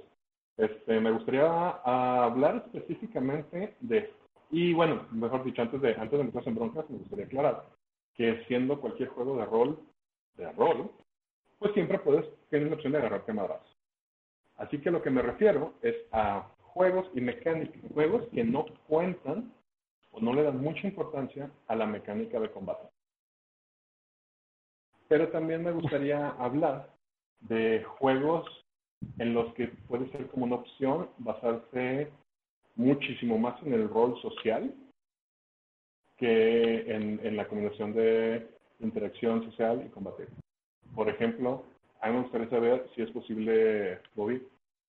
este, 0.58 1.00
me 1.00 1.12
gustaría 1.12 1.46
ah, 1.46 2.26
hablar 2.26 2.66
específicamente 2.74 3.76
de. 3.82 4.14
Y 4.50 4.74
bueno, 4.74 5.06
mejor 5.12 5.44
dicho, 5.44 5.62
antes 5.62 5.82
de, 5.82 5.94
antes 5.96 6.18
de 6.18 6.24
meterse 6.24 6.50
en 6.50 6.56
broncas, 6.56 6.90
me 6.90 6.98
gustaría 7.00 7.26
aclarar 7.26 7.66
que 8.16 8.46
siendo 8.46 8.80
cualquier 8.80 9.10
juego 9.10 9.38
de 9.38 9.46
rol, 9.46 9.80
de 10.36 10.52
rol, 10.54 10.90
pues 11.60 11.74
siempre 11.74 12.00
puedes 12.00 12.26
tener 12.50 12.68
la 12.68 12.76
opción 12.76 12.94
de 12.94 13.00
agarrarte 13.00 13.34
madrazos. 13.34 13.78
Así 14.58 14.80
que 14.80 14.92
lo 14.92 15.02
que 15.02 15.10
me 15.10 15.22
refiero 15.22 15.74
es 15.82 15.96
a 16.12 16.48
juegos 16.60 17.08
y 17.14 17.22
mecánicas, 17.22 17.82
juegos 17.94 18.28
que 18.34 18.44
no 18.44 18.66
cuentan 18.88 19.52
o 20.12 20.20
no 20.20 20.34
le 20.34 20.44
dan 20.44 20.62
mucha 20.62 20.88
importancia 20.88 21.50
a 21.68 21.76
la 21.76 21.86
mecánica 21.86 22.40
de 22.40 22.52
combate. 22.52 22.88
Pero 25.08 25.30
también 25.30 25.64
me 25.64 25.72
gustaría 25.72 26.30
hablar 26.32 26.90
de 27.42 27.84
juegos 27.84 28.46
en 29.20 29.34
los 29.34 29.54
que 29.54 29.68
puede 29.88 30.10
ser 30.12 30.28
como 30.28 30.46
una 30.46 30.56
opción 30.56 31.10
basarse 31.20 32.12
muchísimo 32.76 33.38
más 33.38 33.62
en 33.64 33.74
el 33.74 33.90
rol 33.90 34.20
social 34.22 34.74
que 36.18 36.82
en, 36.92 37.20
en 37.24 37.38
la 37.38 37.48
combinación 37.48 37.94
de 37.94 38.48
interacción 38.80 39.44
social 39.46 39.84
y 39.86 39.90
combate. 39.90 40.28
Por 40.98 41.10
ejemplo, 41.10 41.64
a 42.02 42.08
mí 42.08 42.16
me 42.16 42.24
gustaría 42.24 42.50
saber 42.50 42.90
si 42.96 43.04
es 43.04 43.12
posible, 43.12 44.00
Bobby, 44.16 44.42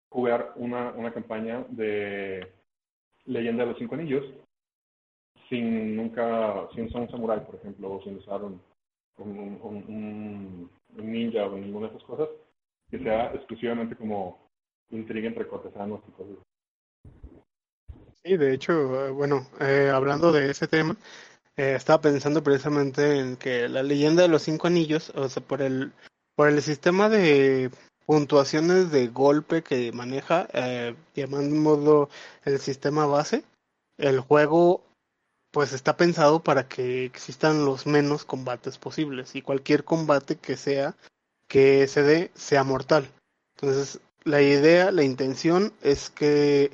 jugar 0.09 0.55
una, 0.57 0.93
una 0.93 1.13
campaña 1.13 1.67
de 1.69 2.51
Leyenda 3.27 3.65
de 3.65 3.71
los 3.73 3.79
Cinco 3.79 3.95
Anillos 3.95 4.25
sin 5.51 5.97
nunca, 5.97 6.67
sin 6.75 6.87
usar 6.87 7.03
un 7.03 7.11
samurai, 7.11 7.45
por 7.45 7.57
ejemplo, 7.57 7.93
o 7.93 8.03
sin 8.03 8.17
usar 8.17 8.41
un 8.43 8.59
ninja 10.97 11.45
o 11.45 11.59
ninguna 11.59 11.89
de 11.89 11.97
esas 11.97 12.09
cosas, 12.09 12.31
que 12.91 13.01
sea 13.01 13.35
exclusivamente 13.35 13.95
como 13.95 14.49
intriga 14.89 15.29
entre 15.29 15.47
cortesanos 15.47 16.01
y 16.09 16.13
cosas. 16.13 16.39
Sí, 18.23 18.39
de 18.39 18.55
hecho, 18.55 19.09
eh, 19.09 19.11
bueno, 19.11 19.47
eh, 19.61 19.91
hablando 19.93 20.33
de 20.33 20.53
ese 20.53 20.69
tema, 20.69 20.97
eh, 21.59 21.75
estaba 21.75 22.01
pensando 22.01 22.43
precisamente 22.45 23.19
en 23.19 23.37
que 23.37 23.69
la 23.69 23.83
leyenda 23.83 24.23
de 24.23 24.29
los 24.29 24.43
cinco 24.43 24.69
anillos, 24.69 25.11
o 25.17 25.29
sea, 25.29 25.43
por 25.43 25.61
el, 25.61 25.93
por 26.37 26.49
el 26.49 26.63
sistema 26.63 27.09
de 27.09 27.73
puntuaciones 28.07 28.93
de 28.93 29.09
golpe 29.09 29.65
que 29.65 29.91
maneja, 29.91 30.47
eh, 30.53 30.95
llamándolo 31.17 32.11
el 32.45 32.61
sistema 32.61 33.07
base, 33.07 33.45
el 33.99 34.21
juego 34.21 34.85
pues 35.51 35.73
está 35.73 35.97
pensado 35.97 36.45
para 36.45 36.69
que 36.69 37.05
existan 37.05 37.65
los 37.65 37.87
menos 37.87 38.25
combates 38.25 38.79
posibles 38.79 39.35
y 39.35 39.43
cualquier 39.43 39.83
combate 39.83 40.37
que 40.37 40.57
sea 40.57 40.95
que 41.49 41.89
se 41.89 42.03
dé 42.05 42.31
sea 42.35 42.63
mortal. 42.63 43.11
Entonces, 43.57 44.01
la 44.23 44.43
idea, 44.43 44.93
la 44.93 45.03
intención 45.03 45.73
es 45.83 46.11
que 46.11 46.71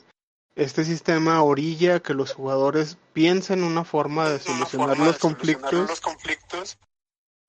este 0.57 0.85
sistema 0.85 1.43
orilla 1.43 2.01
que 2.01 2.15
los 2.15 2.33
jugadores 2.33 2.97
piensen 3.13 3.65
una 3.65 3.85
forma 3.85 4.29
de 4.29 4.39
solucionar 4.39 4.99
los 4.99 5.19
conflictos. 5.19 6.01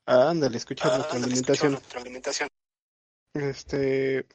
Ah, 0.07 0.29
ándale, 0.29 0.57
escucha 0.57 0.97
la 0.97 1.03
alimentación. 1.03 1.79
Este 3.33 4.25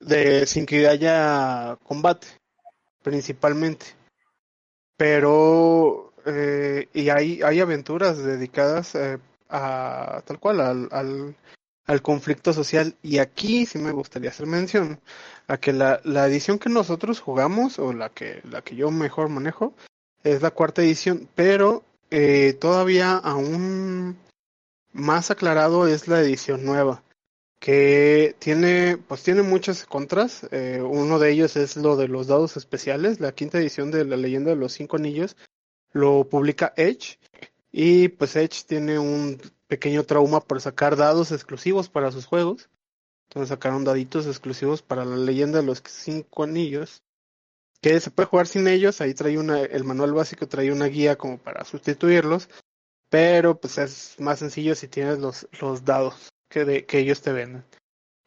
de 0.00 0.46
sin 0.46 0.66
que 0.66 0.88
haya 0.88 1.76
combate, 1.84 2.26
principalmente. 3.02 3.86
Pero 4.96 6.12
eh, 6.26 6.88
y 6.92 7.08
hay, 7.08 7.42
hay 7.42 7.60
aventuras 7.60 8.18
dedicadas 8.18 8.94
eh, 8.94 9.18
a 9.48 10.22
tal 10.24 10.38
cual 10.38 10.60
al, 10.60 10.88
al, 10.92 11.36
al 11.86 12.02
conflicto 12.02 12.52
social. 12.52 12.96
Y 13.02 13.18
aquí 13.18 13.66
sí 13.66 13.78
me 13.78 13.92
gustaría 13.92 14.30
hacer 14.30 14.46
mención 14.46 15.00
a 15.48 15.58
que 15.58 15.72
la, 15.72 16.00
la 16.04 16.26
edición 16.26 16.58
que 16.58 16.70
nosotros 16.70 17.20
jugamos, 17.20 17.78
o 17.78 17.92
la 17.92 18.10
que, 18.10 18.40
la 18.44 18.62
que 18.62 18.76
yo 18.76 18.90
mejor 18.90 19.28
manejo, 19.28 19.74
es 20.24 20.42
la 20.42 20.50
cuarta 20.50 20.82
edición, 20.82 21.28
pero 21.34 21.84
eh, 22.10 22.52
todavía 22.60 23.16
aún 23.16 24.18
más 24.92 25.30
aclarado 25.30 25.88
es 25.88 26.08
la 26.08 26.20
edición 26.20 26.64
nueva 26.64 27.02
que 27.58 28.34
tiene 28.38 28.98
pues 28.98 29.22
tiene 29.22 29.42
muchas 29.42 29.86
contras 29.86 30.46
eh, 30.50 30.82
uno 30.82 31.18
de 31.18 31.30
ellos 31.30 31.56
es 31.56 31.76
lo 31.76 31.96
de 31.96 32.08
los 32.08 32.26
dados 32.26 32.56
especiales 32.56 33.20
la 33.20 33.32
quinta 33.32 33.58
edición 33.58 33.90
de 33.90 34.04
la 34.04 34.16
leyenda 34.16 34.50
de 34.50 34.56
los 34.56 34.72
cinco 34.72 34.96
anillos 34.96 35.36
lo 35.92 36.28
publica 36.28 36.74
Edge 36.76 37.18
y 37.70 38.08
pues 38.08 38.36
Edge 38.36 38.64
tiene 38.66 38.98
un 38.98 39.40
pequeño 39.72 40.04
trauma 40.04 40.40
por 40.40 40.60
sacar 40.60 40.96
dados 40.96 41.32
exclusivos 41.32 41.88
para 41.88 42.12
sus 42.12 42.26
juegos 42.26 42.68
entonces 43.28 43.48
sacaron 43.48 43.84
daditos 43.84 44.26
exclusivos 44.26 44.82
para 44.82 45.06
la 45.06 45.16
leyenda 45.16 45.60
de 45.60 45.64
los 45.64 45.82
cinco 45.86 46.42
anillos 46.42 47.02
que 47.80 47.98
se 47.98 48.10
puede 48.10 48.28
jugar 48.28 48.46
sin 48.46 48.68
ellos 48.68 49.00
ahí 49.00 49.14
trae 49.14 49.38
una 49.38 49.62
el 49.62 49.84
manual 49.84 50.12
básico 50.12 50.46
trae 50.46 50.70
una 50.70 50.86
guía 50.86 51.16
como 51.16 51.38
para 51.38 51.64
sustituirlos 51.64 52.50
pero 53.12 53.60
pues 53.60 53.76
es 53.76 54.16
más 54.18 54.38
sencillo 54.40 54.74
si 54.74 54.88
tienes 54.88 55.18
los, 55.18 55.46
los 55.60 55.84
dados 55.84 56.32
que, 56.48 56.64
de, 56.64 56.86
que 56.86 56.98
ellos 56.98 57.20
te 57.20 57.30
venden. 57.30 57.62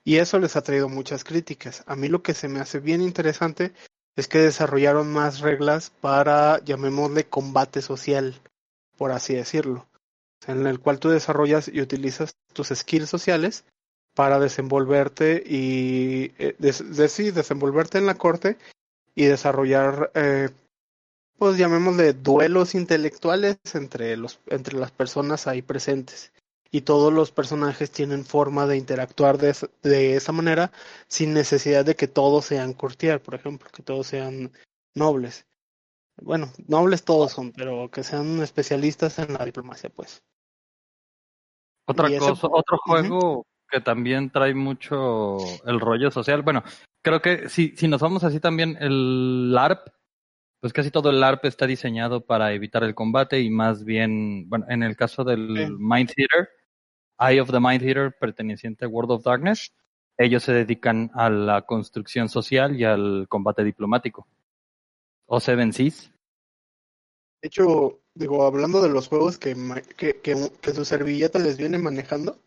Y 0.04 0.18
eso 0.18 0.38
les 0.38 0.56
ha 0.56 0.62
traído 0.62 0.90
muchas 0.90 1.24
críticas. 1.24 1.84
A 1.88 1.96
mí 1.96 2.08
lo 2.08 2.22
que 2.22 2.36
se 2.36 2.48
me 2.48 2.60
hace 2.60 2.80
bien 2.80 3.02
interesante 3.02 3.74
es 4.16 4.28
que 4.28 4.38
desarrollaron 4.38 5.12
más 5.12 5.40
reglas 5.40 5.90
para, 5.90 6.64
llamémosle, 6.64 7.28
combate 7.28 7.82
social, 7.82 8.40
por 8.96 9.12
así 9.12 9.34
decirlo, 9.34 9.88
en 10.48 10.68
el 10.68 10.80
cual 10.80 11.00
tú 11.00 11.10
desarrollas 11.10 11.70
y 11.72 11.82
utilizas 11.82 12.36
tus 12.54 12.70
skills 12.70 13.10
sociales 13.10 13.66
para 14.16 14.40
desenvolverte 14.40 15.44
y 15.46 16.32
eh, 16.38 16.56
des, 16.58 16.96
de, 16.96 17.10
sí, 17.10 17.32
desenvolverte 17.32 17.98
en 17.98 18.06
la 18.06 18.16
corte 18.16 18.58
y 19.14 19.26
desarrollar, 19.26 20.12
eh, 20.16 20.50
pues 21.38 21.58
llamémosle 21.58 22.14
duelos 22.14 22.76
intelectuales 22.76 23.58
entre, 23.74 24.16
los, 24.18 24.40
entre 24.48 24.78
las 24.78 24.92
personas 24.92 25.48
ahí 25.48 25.62
presentes. 25.62 26.32
Y 26.72 26.82
todos 26.82 27.14
los 27.14 27.32
personajes 27.32 27.92
tienen 27.92 28.26
forma 28.26 28.68
de 28.68 28.78
interactuar 28.78 29.38
de, 29.38 29.56
de 29.84 30.16
esa 30.16 30.32
manera 30.32 30.72
sin 31.08 31.34
necesidad 31.34 31.86
de 31.86 31.96
que 31.96 32.08
todos 32.08 32.46
sean 32.46 32.74
courtier, 32.74 33.22
por 33.22 33.36
ejemplo, 33.36 33.70
que 33.72 33.84
todos 33.84 34.08
sean 34.08 34.52
nobles. 34.94 35.46
Bueno, 36.22 36.52
nobles 36.68 37.04
todos 37.04 37.34
son, 37.34 37.52
pero 37.52 37.90
que 37.92 38.04
sean 38.04 38.42
especialistas 38.42 39.20
en 39.20 39.34
la 39.34 39.46
diplomacia, 39.46 39.90
pues. 39.90 40.24
Otra 41.88 42.10
cosa, 42.18 42.48
otro 42.52 42.78
juego 42.80 43.46
que 43.70 43.82
también 43.82 44.30
trae 44.30 44.54
mucho 44.54 45.38
el 45.66 45.80
rollo 45.80 46.12
social. 46.12 46.42
Bueno, 46.42 46.64
creo 47.02 47.22
que 47.22 47.50
si, 47.50 47.76
si 47.76 47.88
nos 47.88 48.02
vamos 48.02 48.24
así 48.24 48.40
también, 48.40 48.78
el 48.80 49.52
LARP, 49.54 49.88
pues 50.60 50.74
casi 50.74 50.92
todo 50.92 51.10
el 51.10 51.20
LARP 51.20 51.46
está 51.46 51.68
diseñado 51.68 52.26
para 52.26 52.54
evitar 52.54 52.84
el 52.84 52.96
combate 52.96 53.42
y 53.42 53.50
más 53.50 53.84
bien, 53.84 54.50
bueno, 54.50 54.66
en 54.70 54.84
el 54.84 54.96
caso 54.96 55.24
del 55.24 55.78
Mind 55.78 56.12
Theater, 56.16 56.50
Eye 57.20 57.40
of 57.40 57.52
the 57.52 57.60
Mind 57.60 57.82
Theater, 57.82 58.16
perteneciente 58.20 58.86
a 58.86 58.88
World 58.88 59.12
of 59.12 59.24
Darkness, 59.24 59.74
ellos 60.18 60.44
se 60.44 60.54
dedican 60.54 61.12
a 61.14 61.30
la 61.30 61.64
construcción 61.64 62.30
social 62.30 62.80
y 62.80 62.84
al 62.84 63.28
combate 63.28 63.64
diplomático. 63.64 64.28
O 65.28 65.40
Seven 65.40 65.74
Seas. 65.74 66.12
De 67.42 67.48
hecho, 67.48 68.00
digo, 68.16 68.46
hablando 68.46 68.82
de 68.82 68.90
los 68.90 69.08
juegos 69.08 69.38
que, 69.38 69.56
que, 69.98 70.22
que, 70.22 70.74
su 70.74 70.86
servilleta 70.86 71.38
les 71.38 71.58
viene 71.58 71.78
manejando, 71.78 72.40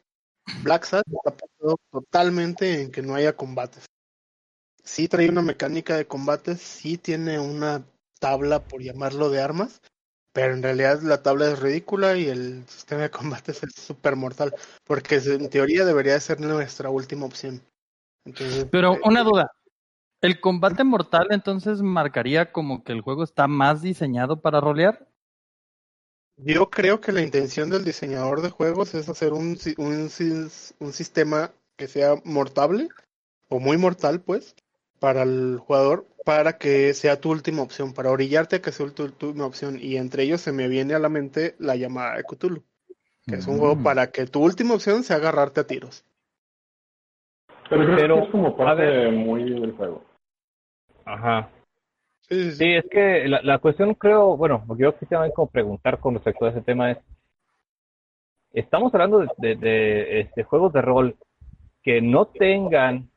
Black 0.62 0.84
Sat 0.84 1.04
está 1.06 1.36
pasado 1.36 1.76
totalmente 1.92 2.82
en 2.82 2.90
que 2.90 3.02
no 3.02 3.14
haya 3.14 3.36
combates. 3.36 3.86
Sí 4.82 5.06
trae 5.06 5.28
una 5.28 5.42
mecánica 5.42 5.96
de 5.96 6.06
combates, 6.06 6.60
sí 6.60 6.96
tiene 6.96 7.38
una 7.38 7.84
tabla, 8.18 8.64
por 8.64 8.82
llamarlo, 8.82 9.28
de 9.28 9.42
armas, 9.42 9.82
pero 10.32 10.54
en 10.54 10.62
realidad 10.62 11.02
la 11.02 11.22
tabla 11.22 11.50
es 11.50 11.60
ridícula 11.60 12.16
y 12.16 12.28
el 12.28 12.66
sistema 12.66 13.02
de 13.02 13.10
combates 13.10 13.62
es 13.62 13.74
súper 13.74 14.16
mortal, 14.16 14.54
porque 14.84 15.16
en 15.16 15.50
teoría 15.50 15.84
debería 15.84 16.18
ser 16.18 16.40
nuestra 16.40 16.88
última 16.88 17.26
opción. 17.26 17.62
pero 18.70 18.94
eh, 18.94 19.00
una 19.04 19.22
duda, 19.22 19.50
¿el 20.22 20.40
combate 20.40 20.82
mortal 20.82 21.26
entonces 21.30 21.82
marcaría 21.82 22.52
como 22.52 22.82
que 22.82 22.92
el 22.92 23.02
juego 23.02 23.22
está 23.22 23.46
más 23.46 23.82
diseñado 23.82 24.40
para 24.40 24.62
rolear? 24.62 25.07
Yo 26.44 26.70
creo 26.70 27.00
que 27.00 27.12
la 27.12 27.22
intención 27.22 27.68
del 27.68 27.84
diseñador 27.84 28.42
de 28.42 28.50
juegos 28.50 28.94
es 28.94 29.08
hacer 29.08 29.32
un, 29.32 29.58
un, 29.76 30.10
un 30.78 30.92
sistema 30.92 31.50
que 31.76 31.88
sea 31.88 32.14
mortable, 32.24 32.88
o 33.48 33.60
muy 33.60 33.76
mortal, 33.76 34.20
pues, 34.20 34.54
para 35.00 35.22
el 35.22 35.58
jugador, 35.58 36.06
para 36.24 36.58
que 36.58 36.92
sea 36.94 37.20
tu 37.20 37.30
última 37.30 37.62
opción, 37.62 37.94
para 37.94 38.10
orillarte 38.10 38.56
a 38.56 38.62
que 38.62 38.72
sea 38.72 38.88
tu 38.90 39.04
última 39.04 39.46
opción. 39.46 39.78
Y 39.80 39.96
entre 39.96 40.24
ellos 40.24 40.40
se 40.40 40.52
me 40.52 40.68
viene 40.68 40.94
a 40.94 40.98
la 40.98 41.08
mente 41.08 41.54
la 41.58 41.76
llamada 41.76 42.16
de 42.16 42.24
Cthulhu, 42.24 42.62
que 43.26 43.36
es 43.36 43.46
un 43.46 43.58
juego 43.58 43.76
mm. 43.76 43.82
para 43.82 44.10
que 44.10 44.26
tu 44.26 44.42
última 44.42 44.74
opción 44.74 45.02
sea 45.02 45.16
agarrarte 45.16 45.60
a 45.60 45.66
tiros. 45.66 46.04
Pero 47.70 47.96
que 47.96 48.04
es 48.04 48.30
como 48.30 48.56
parte 48.56 49.10
muy 49.10 49.44
del 49.44 49.72
juego. 49.72 50.04
Ajá. 51.04 51.50
Sí, 52.28 52.74
es 52.74 52.84
que 52.90 53.26
la, 53.26 53.40
la, 53.42 53.58
cuestión 53.58 53.94
creo, 53.94 54.36
bueno, 54.36 54.62
lo 54.68 54.76
que 54.76 54.82
yo 54.82 54.98
quisiera 54.98 55.30
como 55.30 55.48
preguntar 55.48 55.98
con 55.98 56.14
respecto 56.14 56.44
a 56.44 56.50
ese 56.50 56.60
tema 56.60 56.90
es, 56.90 56.98
estamos 58.52 58.92
hablando 58.94 59.24
de, 59.38 59.56
de, 59.56 60.20
este, 60.20 60.42
juegos 60.42 60.72
de 60.72 60.82
rol 60.82 61.16
que 61.82 62.02
no 62.02 62.26
tengan 62.26 63.08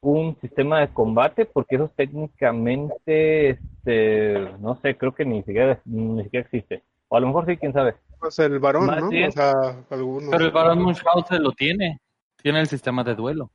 un 0.00 0.36
sistema 0.40 0.80
de 0.80 0.88
combate, 0.88 1.44
porque 1.44 1.76
eso 1.76 1.90
técnicamente, 1.96 3.50
este, 3.50 4.52
no 4.60 4.76
sé, 4.80 4.96
creo 4.96 5.14
que 5.14 5.24
ni 5.24 5.42
siquiera, 5.42 5.80
ni 5.84 6.22
siquiera 6.24 6.46
existe. 6.46 6.82
O 7.08 7.16
a 7.16 7.20
lo 7.20 7.26
mejor 7.26 7.46
sí, 7.46 7.56
quién 7.56 7.72
sabe. 7.72 7.94
Pues 8.18 8.38
el 8.38 8.58
varón, 8.58 8.86
¿no? 8.86 9.08
o 9.08 9.30
sea, 9.30 9.54
Pero 9.88 10.44
el 10.44 10.50
varón 10.50 10.82
Munchausen 10.82 11.42
lo 11.42 11.52
tiene. 11.52 12.00
Tiene 12.42 12.60
el 12.60 12.66
sistema 12.68 13.04
de 13.04 13.14
duelo. 13.14 13.50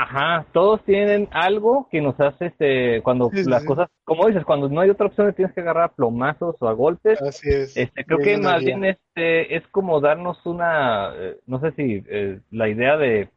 Ajá, 0.00 0.46
todos 0.52 0.80
tienen 0.84 1.28
algo 1.32 1.88
que 1.90 2.00
nos 2.00 2.14
hace 2.20 2.46
este, 2.46 3.02
cuando 3.02 3.32
las 3.46 3.64
cosas, 3.64 3.88
como 4.04 4.28
dices, 4.28 4.44
cuando 4.44 4.68
no 4.68 4.80
hay 4.80 4.90
otra 4.90 5.08
opción 5.08 5.34
tienes 5.34 5.52
que 5.52 5.60
agarrar 5.60 5.82
a 5.82 5.92
plomazos 5.92 6.54
o 6.60 6.68
a 6.68 6.72
golpes. 6.72 7.20
Así 7.20 7.48
es. 7.48 7.76
Este, 7.76 8.04
creo 8.04 8.18
que 8.20 8.38
más 8.38 8.60
bien 8.60 8.84
este 8.84 9.56
es 9.56 9.66
como 9.72 10.00
darnos 10.00 10.46
una, 10.46 11.12
eh, 11.16 11.40
no 11.46 11.60
sé 11.60 11.72
si 11.72 12.04
eh, 12.08 12.38
la 12.52 12.68
idea 12.68 12.96
de 12.96 13.30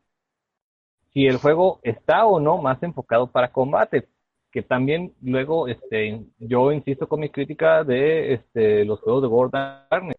si 1.11 1.25
el 1.25 1.37
juego 1.37 1.79
está 1.81 2.27
o 2.27 2.39
no 2.39 2.59
más 2.59 2.83
enfocado 2.83 3.25
para 3.25 3.51
combate, 3.51 4.07
que 4.51 4.61
también 4.61 5.15
luego 5.23 5.67
este 5.67 6.21
yo 6.37 6.71
insisto 6.71 7.07
con 7.07 7.21
mi 7.21 7.29
crítica 7.29 7.83
de 7.83 8.35
este 8.35 8.85
los 8.85 8.99
juegos 9.01 9.23
de 9.23 9.27
World 9.29 10.13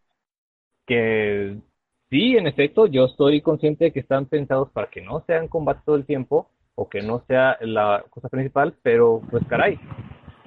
que 0.89 1.57
Sí, 2.13 2.37
en 2.37 2.47
efecto, 2.47 2.87
yo 2.87 3.07
estoy 3.07 3.41
consciente 3.41 3.87
de 3.87 3.91
que 3.91 4.01
están 4.01 4.27
pensados 4.27 4.69
para 4.73 4.91
que 4.91 5.01
no 5.01 5.25
sean 5.27 5.49
combate 5.49 5.81
todo 5.87 5.97
el 5.97 6.05
tiempo 6.05 6.51
o 6.75 6.87
que 6.87 7.01
no 7.01 7.25
sea 7.27 7.57
la 7.63 8.05
cosa 8.11 8.29
principal, 8.29 8.75
pero 8.83 9.23
pues 9.31 9.43
caray, 9.47 9.81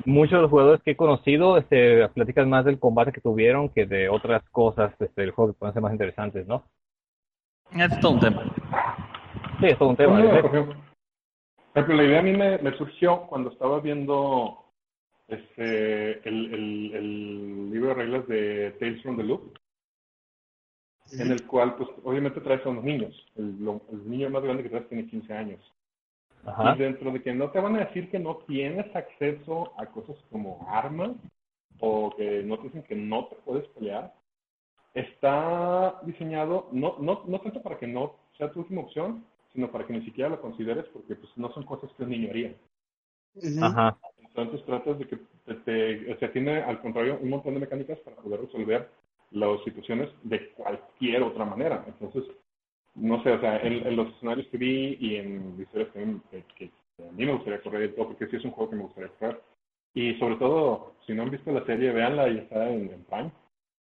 muchos 0.06 0.34
de 0.34 0.42
los 0.44 0.52
jugadores 0.52 0.84
que 0.84 0.92
he 0.92 0.96
conocido 0.96 1.58
este, 1.58 2.08
platican 2.10 2.52
más 2.52 2.66
del 2.66 2.78
combate 2.78 3.12
que 3.12 3.20
tuvieron 3.20 3.70
que 3.70 3.88
de 3.88 4.10
otras 4.10 4.48
cosas 4.52 4.94
este, 5.00 5.22
del 5.22 5.32
juego 5.32 5.54
que 5.54 5.58
pueden 5.58 5.74
ser 5.74 5.82
más 5.82 5.92
interesantes, 5.92 6.46
¿no? 6.46 6.66
Es 7.76 8.00
todo 8.00 8.12
un 8.12 8.20
tema. 8.20 8.44
Sí, 9.60 9.66
es 9.66 9.78
todo 9.80 9.90
un 9.90 9.96
tema. 9.96 10.22
por 10.22 10.46
ejemplo, 11.74 11.96
la 11.96 12.04
idea 12.04 12.20
a 12.20 12.22
mí 12.22 12.34
me, 12.34 12.78
surgió 12.78 13.26
cuando 13.26 13.50
estaba 13.50 13.80
viendo 13.80 14.66
este, 15.28 16.30
el, 16.30 16.54
el, 16.54 16.92
el 16.94 17.72
libro 17.72 17.88
de 17.88 17.96
reglas 17.96 18.28
de 18.28 18.70
Tales 18.80 19.02
from 19.02 19.18
the 19.18 19.24
Loop 19.24 19.65
en 21.12 21.32
el 21.32 21.46
cual, 21.46 21.76
pues, 21.76 21.90
obviamente 22.04 22.42
traes 22.42 22.66
a 22.66 22.70
unos 22.70 22.84
niños. 22.84 23.26
El, 23.36 23.58
niño 24.06 24.30
más 24.30 24.44
grande 24.44 24.64
que 24.64 24.70
traes 24.70 24.88
tiene 24.90 25.08
15 25.08 25.34
años. 25.34 25.60
Y 26.44 26.78
dentro 26.78 27.12
de 27.12 27.22
que 27.22 27.34
no 27.34 27.50
te 27.50 27.60
van 27.60 27.76
a 27.76 27.86
decir 27.86 28.10
que 28.12 28.20
no 28.20 28.38
tienes 28.48 28.96
acceso 28.96 29.74
a 29.78 29.88
cosas 29.88 30.16
como 30.32 30.66
armas 30.70 31.12
o 31.80 32.16
que 32.16 32.44
no 32.44 32.58
te 32.58 32.64
dicen 32.64 32.84
que 32.84 32.96
no 32.96 33.26
te 33.26 33.36
puedes 33.38 33.68
pelear, 33.70 34.14
está 34.94 36.00
diseñado 36.04 36.70
no, 36.72 36.98
no, 37.00 37.24
no 37.26 37.42
tanto 37.42 37.62
para 37.62 37.78
que 37.78 37.88
no 37.88 38.16
sea 38.38 38.52
tu 38.52 38.60
última 38.60 38.82
opción, 38.82 39.26
sino 39.54 39.72
para 39.72 39.88
que 39.88 39.94
ni 39.94 40.06
siquiera 40.06 40.30
lo 40.30 40.42
consideres 40.42 40.86
porque 40.94 41.16
pues 41.16 41.32
no 41.36 41.52
son 41.54 41.64
cosas 41.64 41.92
que 41.98 42.04
un 42.04 42.10
niño 42.10 42.30
haría. 42.30 42.54
Ajá. 43.62 43.98
Entonces 44.20 44.64
tratas 44.66 45.00
de 45.00 45.08
que 45.08 45.18
te, 45.66 46.14
o 46.14 46.20
sea, 46.20 46.32
tiene 46.32 46.62
al 46.62 46.80
contrario 46.82 47.18
un 47.22 47.30
montón 47.30 47.56
de 47.56 47.62
mecánicas 47.62 47.98
para 48.00 48.18
poder 48.18 48.42
resolver 48.42 48.90
las 49.36 49.62
situaciones 49.64 50.10
de 50.24 50.50
cualquier 50.52 51.22
otra 51.24 51.46
manera. 51.46 51.84
Entonces, 51.88 52.24
no 52.96 53.22
sé, 53.22 53.32
o 53.32 53.40
sea, 53.42 53.58
en, 53.58 53.96
los 53.96 54.08
escenarios 54.16 54.48
que 54.48 54.58
vi 54.58 54.98
y 55.00 55.16
en 55.18 55.60
historias 55.60 55.90
que, 56.32 56.44
que, 56.58 56.72
a 57.06 57.12
mí 57.12 57.26
me 57.26 57.34
gustaría 57.34 57.62
correr 57.62 57.94
todo, 57.94 58.08
porque 58.08 58.28
sí 58.28 58.38
es 58.38 58.46
un 58.46 58.52
juego 58.52 58.70
que 58.70 58.78
me 58.78 58.84
gustaría 58.84 59.10
correr. 59.20 59.42
Y 59.94 60.14
sobre 60.16 60.38
todo, 60.38 60.94
si 61.06 61.14
no 61.14 61.24
han 61.24 61.32
visto 61.32 61.52
la 61.52 61.66
serie, 61.66 61.92
véanla 61.92 62.30
y 62.30 62.38
está 62.38 62.70
en, 62.70 62.92
en 62.92 63.04
Prime. 63.04 63.32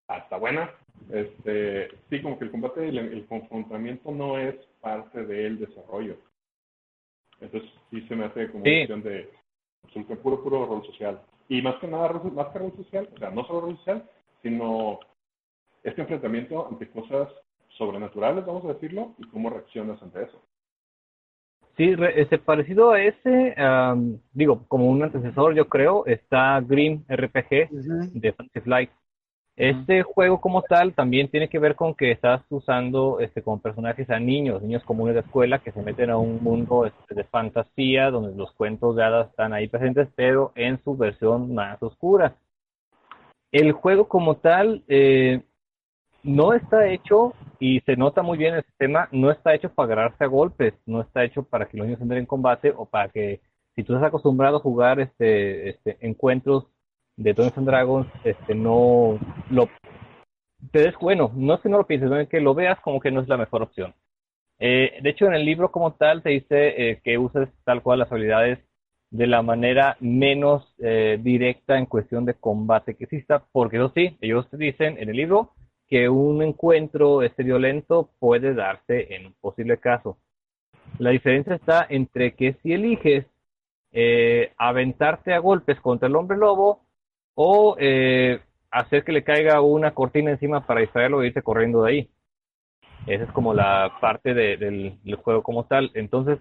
Ah, 0.08 0.18
está 0.18 0.38
buena. 0.38 0.70
Este, 1.10 1.88
sí, 2.08 2.22
como 2.22 2.38
que 2.38 2.46
el 2.46 2.50
combate 2.50 2.88
y 2.88 2.98
el, 2.98 3.26
confrontamiento 3.26 4.10
no 4.10 4.38
es 4.38 4.54
parte 4.80 5.24
del 5.24 5.58
desarrollo. 5.58 6.16
Entonces, 7.40 7.70
sí 7.90 8.00
se 8.08 8.16
me 8.16 8.24
hace 8.24 8.50
como 8.50 8.64
una 8.64 8.86
cuestión 8.86 9.02
de 9.02 10.16
puro, 10.16 10.42
puro 10.42 10.66
rol 10.66 10.86
social. 10.86 11.20
Y 11.48 11.60
más 11.60 11.76
que 11.76 11.88
nada, 11.88 12.10
más 12.12 12.48
que 12.48 12.58
rol 12.58 12.72
social, 12.76 13.08
o 13.14 13.18
sea, 13.18 13.30
no 13.30 13.44
solo 13.44 13.62
rol 13.62 13.76
social, 13.78 14.08
sino 14.42 15.00
este 15.82 16.02
enfrentamiento 16.02 16.68
ante 16.68 16.90
cosas 16.90 17.28
sobrenaturales, 17.76 18.44
vamos 18.44 18.64
a 18.64 18.74
decirlo, 18.74 19.14
y 19.18 19.26
cómo 19.28 19.50
reaccionas 19.50 20.02
ante 20.02 20.22
eso. 20.24 20.42
Sí, 21.76 21.94
este, 22.16 22.38
parecido 22.38 22.92
a 22.92 23.00
ese, 23.00 23.54
digo, 24.32 24.64
como 24.68 24.90
un 24.90 25.02
antecesor, 25.02 25.54
yo 25.54 25.68
creo, 25.68 26.04
está 26.04 26.60
Grim 26.60 27.02
RPG 27.08 27.70
de 28.12 28.32
Fantasy 28.32 28.60
Flight. 28.60 28.90
Este 29.56 30.02
juego 30.02 30.40
como 30.40 30.62
tal 30.62 30.94
también 30.94 31.28
tiene 31.28 31.48
que 31.48 31.58
ver 31.58 31.74
con 31.74 31.94
que 31.94 32.10
estás 32.10 32.42
usando 32.48 33.20
este, 33.20 33.42
como 33.42 33.60
personajes 33.60 34.08
a 34.08 34.18
niños, 34.18 34.62
niños 34.62 34.82
comunes 34.84 35.14
de 35.14 35.20
escuela 35.20 35.58
que 35.58 35.72
se 35.72 35.82
meten 35.82 36.08
a 36.08 36.16
un 36.16 36.42
mundo 36.42 36.86
este, 36.86 37.14
de 37.14 37.24
fantasía 37.24 38.10
donde 38.10 38.34
los 38.34 38.50
cuentos 38.52 38.96
de 38.96 39.04
hadas 39.04 39.28
están 39.28 39.52
ahí 39.52 39.68
presentes, 39.68 40.08
pero 40.14 40.52
en 40.54 40.82
su 40.82 40.96
versión 40.96 41.54
más 41.54 41.82
oscura. 41.82 42.36
El 43.50 43.72
juego 43.72 44.08
como 44.08 44.36
tal 44.36 44.84
eh, 44.88 45.42
no 46.22 46.52
está 46.52 46.88
hecho, 46.88 47.34
y 47.58 47.80
se 47.80 47.96
nota 47.96 48.22
muy 48.22 48.38
bien 48.38 48.54
el 48.54 48.64
sistema, 48.64 49.08
no 49.12 49.30
está 49.30 49.54
hecho 49.54 49.72
para 49.72 49.92
agarrarse 49.92 50.24
a 50.24 50.28
golpes, 50.28 50.74
no 50.86 51.00
está 51.00 51.24
hecho 51.24 51.42
para 51.44 51.68
que 51.68 51.76
los 51.76 51.86
niños 51.86 52.00
entren 52.00 52.20
en 52.20 52.26
combate 52.26 52.72
o 52.76 52.86
para 52.86 53.08
que, 53.08 53.40
si 53.74 53.84
tú 53.84 53.94
estás 53.94 54.08
acostumbrado 54.08 54.58
a 54.58 54.60
jugar 54.60 55.00
este, 55.00 55.70
este 55.70 55.96
encuentros 56.00 56.66
de 57.16 57.32
Dungeons 57.32 57.58
and 57.58 57.66
Dragons, 57.66 58.06
este, 58.24 58.54
no 58.54 59.18
lo 59.50 59.68
te 60.70 60.80
des 60.80 60.94
bueno, 61.00 61.32
no 61.34 61.54
es 61.54 61.60
que 61.60 61.68
no 61.68 61.78
lo 61.78 61.86
pienses, 61.86 62.08
sino 62.08 62.28
que 62.28 62.40
lo 62.40 62.54
veas 62.54 62.78
como 62.80 63.00
que 63.00 63.10
no 63.10 63.20
es 63.20 63.28
la 63.28 63.36
mejor 63.36 63.62
opción. 63.62 63.94
Eh, 64.58 64.98
de 65.02 65.10
hecho, 65.10 65.26
en 65.26 65.34
el 65.34 65.44
libro 65.44 65.72
como 65.72 65.94
tal 65.94 66.22
te 66.22 66.30
dice 66.30 66.90
eh, 66.90 67.00
que 67.02 67.18
uses 67.18 67.48
tal 67.64 67.82
cual 67.82 67.98
las 67.98 68.12
habilidades 68.12 68.60
de 69.10 69.26
la 69.26 69.42
manera 69.42 69.96
menos 70.00 70.74
eh, 70.78 71.18
directa 71.20 71.76
en 71.78 71.86
cuestión 71.86 72.24
de 72.24 72.34
combate 72.34 72.94
que 72.94 73.04
exista, 73.04 73.44
porque 73.52 73.76
eso 73.76 73.92
sí, 73.94 74.16
ellos 74.20 74.46
dicen 74.52 74.96
en 74.98 75.10
el 75.10 75.16
libro 75.16 75.50
que 75.92 76.08
un 76.08 76.42
encuentro 76.42 77.20
este 77.20 77.42
violento 77.42 78.08
puede 78.18 78.54
darse 78.54 79.14
en 79.14 79.26
un 79.26 79.34
posible 79.34 79.76
caso. 79.76 80.16
La 80.98 81.10
diferencia 81.10 81.54
está 81.54 81.86
entre 81.86 82.34
que 82.34 82.54
si 82.62 82.72
eliges 82.72 83.26
eh, 83.90 84.54
aventarte 84.56 85.34
a 85.34 85.38
golpes 85.38 85.78
contra 85.82 86.08
el 86.08 86.16
hombre 86.16 86.38
lobo 86.38 86.80
o 87.34 87.76
eh, 87.78 88.40
hacer 88.70 89.04
que 89.04 89.12
le 89.12 89.22
caiga 89.22 89.60
una 89.60 89.92
cortina 89.92 90.30
encima 90.30 90.66
para 90.66 90.80
distraerlo 90.80 91.20
e 91.20 91.26
irse 91.26 91.42
corriendo 91.42 91.82
de 91.82 91.90
ahí. 91.90 92.10
Esa 93.06 93.24
es 93.24 93.32
como 93.32 93.52
la 93.52 93.98
parte 94.00 94.32
de, 94.32 94.56
del, 94.56 94.98
del, 95.04 95.16
juego 95.16 95.42
como 95.42 95.66
tal. 95.66 95.90
Entonces, 95.92 96.38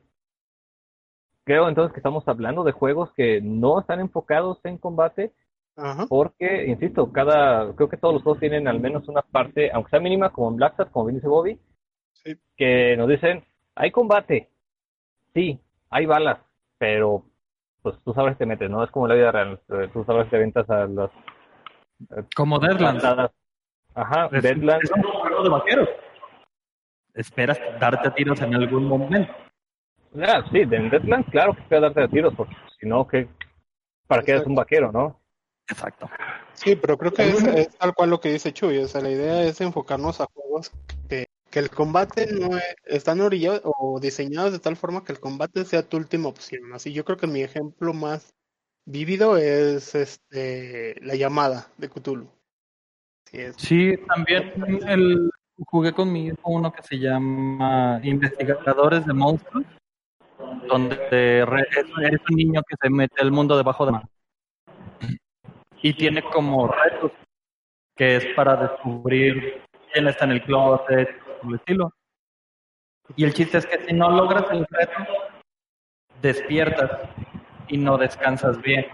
creo 1.44 1.68
entonces 1.68 1.92
que 1.92 2.00
estamos 2.00 2.26
hablando 2.26 2.64
de 2.64 2.72
juegos 2.72 3.12
que 3.18 3.42
no 3.42 3.82
están 3.82 4.00
enfocados 4.00 4.64
en 4.64 4.78
combate, 4.78 5.34
Ajá. 5.78 6.06
porque, 6.08 6.66
insisto, 6.68 7.12
cada, 7.12 7.74
creo 7.76 7.90
que 7.90 7.98
todos 7.98 8.16
los 8.16 8.24
juegos 8.24 8.40
tienen 8.40 8.68
al 8.68 8.80
menos 8.80 9.08
una 9.08 9.22
parte, 9.22 9.72
aunque 9.72 9.90
sea 9.92 10.00
mínima, 10.00 10.30
como 10.32 10.50
en 10.50 10.58
Black 10.58 10.76
Sat, 10.78 10.92
como 10.92 11.06
bien 11.06 11.16
dice 11.18 11.28
Bobby, 11.28 11.60
Sí. 12.14 12.36
que 12.58 12.96
nos 12.98 13.08
dicen, 13.10 13.44
hay 13.76 13.90
combate, 13.92 14.50
sí, 15.34 15.60
hay 15.90 16.06
balas, 16.06 16.40
pero 16.78 17.24
pues 17.82 17.96
tú 18.04 18.14
sabes 18.14 18.34
que 18.34 18.40
te 18.40 18.46
metes, 18.46 18.70
¿no? 18.70 18.84
Es 18.84 18.92
como 18.92 19.08
la 19.08 19.16
vida 19.16 19.32
real, 19.32 19.60
eh, 19.70 19.90
tú 19.92 20.04
sabes 20.04 20.26
que 20.26 20.32
te 20.32 20.38
ventas 20.38 20.70
a 20.70 20.86
las... 20.86 21.10
eh, 22.16 22.24
Como 22.36 22.60
Deadlands. 22.60 23.04
Ajá, 23.96 24.30
Es, 24.32 24.44
Deadlands. 24.44 24.84
es 24.84 24.92
un 24.96 25.02
juego 25.04 25.44
de 25.44 25.50
vaqueros. 25.50 25.90
Esperas 27.14 27.60
darte 27.80 28.08
a 28.10 28.14
tiros 28.14 28.40
en 28.42 28.54
algún 28.56 28.86
momento. 28.86 29.34
Ah, 30.22 30.44
sí, 30.52 30.60
en 30.60 30.90
Deadlands, 30.90 31.30
claro 31.32 31.54
que 31.56 31.62
puede 31.64 31.82
darte 31.82 32.04
a 32.04 32.08
tiros, 32.08 32.34
porque 32.36 32.56
si 32.80 32.88
no, 32.88 33.08
¿qué, 33.08 33.28
¿para 34.08 34.22
qué 34.22 34.32
eres 34.34 34.46
un 34.46 34.56
vaquero, 34.56 34.92
no? 34.92 35.20
Exacto. 35.72 36.10
Sí, 36.54 36.76
pero 36.76 36.98
creo 36.98 37.14
que 37.14 37.30
es, 37.30 37.44
es 37.44 37.78
tal 37.78 37.94
cual 37.94 38.10
lo 38.10 38.20
que 38.20 38.32
dice 38.34 38.54
Chuy. 38.54 38.78
O 38.80 38.88
sea, 38.88 39.02
la 39.02 39.10
idea 39.10 39.44
es 39.44 39.62
enfocarnos 39.62 40.20
a 40.22 40.26
juegos 40.34 40.72
que, 41.10 41.28
que 41.50 41.60
el 41.60 41.70
combate 41.70 42.28
no 42.32 42.58
es- 42.58 42.76
están 42.86 43.22
orillados 43.22 43.62
o 43.64 44.00
diseñados 44.00 44.52
de 44.52 44.60
tal 44.60 44.76
forma 44.76 45.04
que 45.04 45.14
el 45.14 45.20
combate 45.20 45.66
sea 45.66 45.88
tu 45.88 45.98
última 45.98 46.30
opción. 46.30 46.74
Así, 46.74 46.94
yo 46.94 47.06
creo 47.06 47.18
que 47.18 47.28
mi 47.28 47.42
ejemplo 47.42 47.94
más 47.94 48.34
vívido 48.86 49.38
es 49.38 49.96
este 49.96 50.96
la 51.02 51.16
llamada 51.16 51.68
de 51.78 51.90
Cthulhu. 51.90 52.28
Sí, 53.30 53.38
es- 53.40 53.56
Sí, 53.58 53.94
también 54.08 54.52
el, 54.88 55.30
jugué 55.66 55.94
con 55.94 56.12
mi 56.12 56.28
hijo 56.28 56.38
uno 56.44 56.72
que 56.72 56.84
se 56.84 56.98
llama 57.00 58.00
Investigadores 58.04 59.06
de 59.06 59.14
Monstruos, 59.14 59.66
donde 60.68 60.98
eres 61.40 62.22
un 62.30 62.36
niño 62.36 62.62
que 62.68 62.76
se 62.82 62.90
mete 62.90 63.22
al 63.22 63.32
mundo 63.32 63.56
debajo 63.56 63.86
de 63.86 63.92
mar. 63.94 64.04
Y 65.82 65.94
tiene 65.94 66.22
como 66.22 66.68
retos, 66.68 67.12
que 67.96 68.18
es 68.18 68.26
para 68.36 68.56
descubrir 68.56 69.62
quién 69.92 70.08
está 70.08 70.26
en 70.26 70.32
el 70.32 70.44
closet, 70.44 71.10
por 71.42 71.50
el 71.50 71.56
estilo. 71.56 71.94
Y 73.16 73.26
el 73.26 73.34
chiste 73.34 73.58
es 73.58 73.66
que 73.66 73.80
si 73.86 73.94
no 73.94 74.10
logras 74.10 74.46
el 74.52 74.66
reto, 74.70 75.06
despiertas 76.22 77.10
y 77.68 77.78
no 77.78 77.98
descansas 77.98 78.62
bien. 78.62 78.86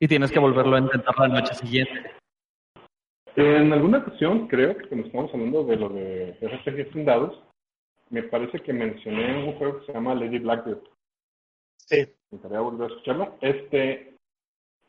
Y 0.00 0.08
tienes 0.08 0.32
que 0.32 0.38
volverlo 0.38 0.76
a 0.76 0.80
intentar 0.80 1.14
la 1.18 1.28
noche 1.28 1.54
siguiente. 1.54 2.10
En 3.36 3.72
alguna 3.72 3.98
ocasión, 3.98 4.46
creo 4.48 4.76
que 4.76 4.88
cuando 4.88 5.06
estamos 5.06 5.34
hablando 5.34 5.64
de 5.64 5.76
lo 5.76 5.88
de 5.88 6.36
RPG 6.40 6.92
sin 6.92 7.04
dados, 7.04 7.42
me 8.10 8.22
parece 8.22 8.60
que 8.60 8.72
mencioné 8.72 9.48
un 9.48 9.56
juego 9.56 9.80
que 9.80 9.86
se 9.86 9.92
llama 9.92 10.14
Lady 10.14 10.38
Blackbeard. 10.38 10.82
sí. 11.76 12.06
Me 12.30 12.38
gustaría 12.38 12.60
volver 12.60 12.90
a 12.90 12.94
escucharlo. 12.94 13.38
Este, 13.40 14.13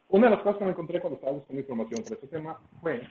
una 0.09 0.27
de 0.27 0.35
las 0.35 0.43
cosas 0.43 0.59
que 0.59 0.65
me 0.65 0.71
encontré 0.71 0.99
cuando 0.99 1.15
estaba 1.15 1.33
buscando 1.33 1.61
información 1.61 2.03
sobre 2.03 2.15
este 2.15 2.27
tema 2.27 2.59
fue, 2.81 3.01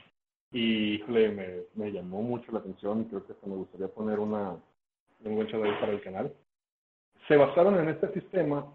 y 0.52 0.94
híjole, 0.94 1.30
me, 1.30 1.62
me 1.74 1.92
llamó 1.92 2.22
mucho 2.22 2.52
la 2.52 2.60
atención 2.60 3.02
y 3.02 3.04
creo 3.06 3.26
que 3.26 3.32
hasta 3.32 3.46
me 3.46 3.56
gustaría 3.56 3.88
poner 3.88 4.18
una, 4.20 4.56
un 5.24 5.38
gancho 5.38 5.58
de 5.58 5.68
ahí 5.68 5.74
para 5.80 5.92
el 5.92 6.02
canal. 6.02 6.32
Se 7.26 7.36
basaron 7.36 7.78
en 7.80 7.88
este 7.88 8.12
sistema 8.12 8.72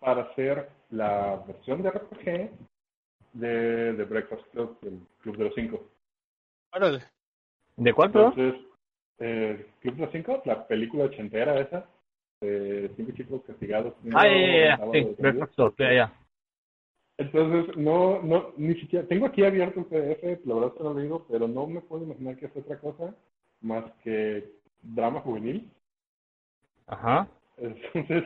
para 0.00 0.22
hacer 0.22 0.68
la 0.90 1.42
versión 1.46 1.82
de 1.82 1.90
RPG 1.90 2.50
de, 3.32 3.92
de 3.94 4.04
Breakfast 4.04 4.42
Club, 4.50 4.76
el 4.82 5.00
Club 5.20 5.36
de 5.36 5.44
los 5.44 5.54
Cinco. 5.54 5.84
Órale. 6.74 7.02
¿De 7.76 7.92
cuál, 7.92 8.10
perdón? 8.10 8.34
Entonces, 8.36 8.66
eh, 9.18 9.66
Club 9.80 9.94
de 9.94 10.02
los 10.02 10.12
Cinco, 10.12 10.42
la 10.44 10.66
película 10.66 11.04
ochentera 11.04 11.58
esa, 11.60 11.86
de 12.40 12.90
cinco 12.96 13.12
chicos 13.12 13.42
castigados. 13.46 13.94
Ah, 14.12 14.26
ya, 14.26 14.76
ya, 14.76 14.90
sí. 14.92 15.16
Breakfast 15.18 15.54
Club, 15.54 15.74
ya, 15.78 15.94
ya. 15.94 16.12
Entonces, 17.22 17.76
no, 17.76 18.20
no, 18.22 18.52
ni 18.56 18.74
siquiera, 18.74 19.06
tengo 19.06 19.26
aquí 19.26 19.44
abierto 19.44 19.80
el 19.80 19.86
PDF, 19.86 20.44
la 20.44 20.54
verdad 20.54 20.70
es 20.70 20.76
que 20.76 20.84
no 20.84 20.92
lo 20.92 21.00
digo, 21.00 21.26
pero 21.30 21.46
no 21.46 21.66
me 21.68 21.80
puedo 21.80 22.02
imaginar 22.02 22.36
que 22.36 22.46
es 22.46 22.56
otra 22.56 22.78
cosa 22.80 23.14
más 23.60 23.84
que 24.02 24.50
drama 24.82 25.20
juvenil. 25.20 25.70
Ajá. 26.88 27.28
Entonces, 27.56 28.24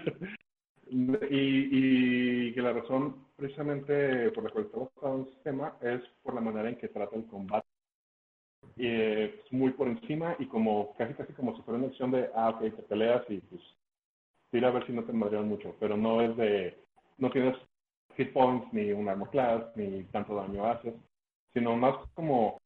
y, 0.88 2.48
y 2.48 2.54
que 2.54 2.62
la 2.62 2.72
razón 2.72 3.26
precisamente 3.36 4.30
por 4.30 4.44
la 4.44 4.50
cual 4.50 4.64
está 4.64 4.78
basado 4.78 5.20
el 5.20 5.26
sistema 5.26 5.76
es 5.82 6.00
por 6.22 6.34
la 6.34 6.40
manera 6.40 6.70
en 6.70 6.76
que 6.76 6.88
trata 6.88 7.16
el 7.16 7.26
combate. 7.26 7.66
Eh, 8.78 9.42
muy 9.50 9.72
por 9.72 9.88
encima 9.88 10.36
y 10.38 10.46
como 10.46 10.94
casi 10.96 11.14
casi 11.14 11.32
como 11.34 11.54
si 11.54 11.62
fuera 11.62 11.78
una 11.78 11.88
acción 11.88 12.10
de, 12.10 12.30
ah, 12.34 12.50
ok, 12.50 12.60
te 12.60 12.82
peleas 12.82 13.22
y 13.28 13.38
pues 13.40 13.60
tira 14.50 14.68
a 14.68 14.72
ver 14.72 14.86
si 14.86 14.92
no 14.92 15.04
te 15.04 15.12
madrean 15.12 15.48
mucho, 15.48 15.74
pero 15.78 15.96
no 15.96 16.20
es 16.22 16.36
de, 16.36 16.76
no 17.18 17.30
tienes 17.30 17.56
hit 18.16 18.32
points 18.32 18.72
ni 18.72 18.92
un 18.92 19.08
armor 19.08 19.30
class 19.30 19.62
ni 19.76 20.04
tanto 20.04 20.34
daño 20.34 20.66
haces, 20.66 20.94
sino 21.52 21.76
más 21.76 21.94
como, 22.14 22.58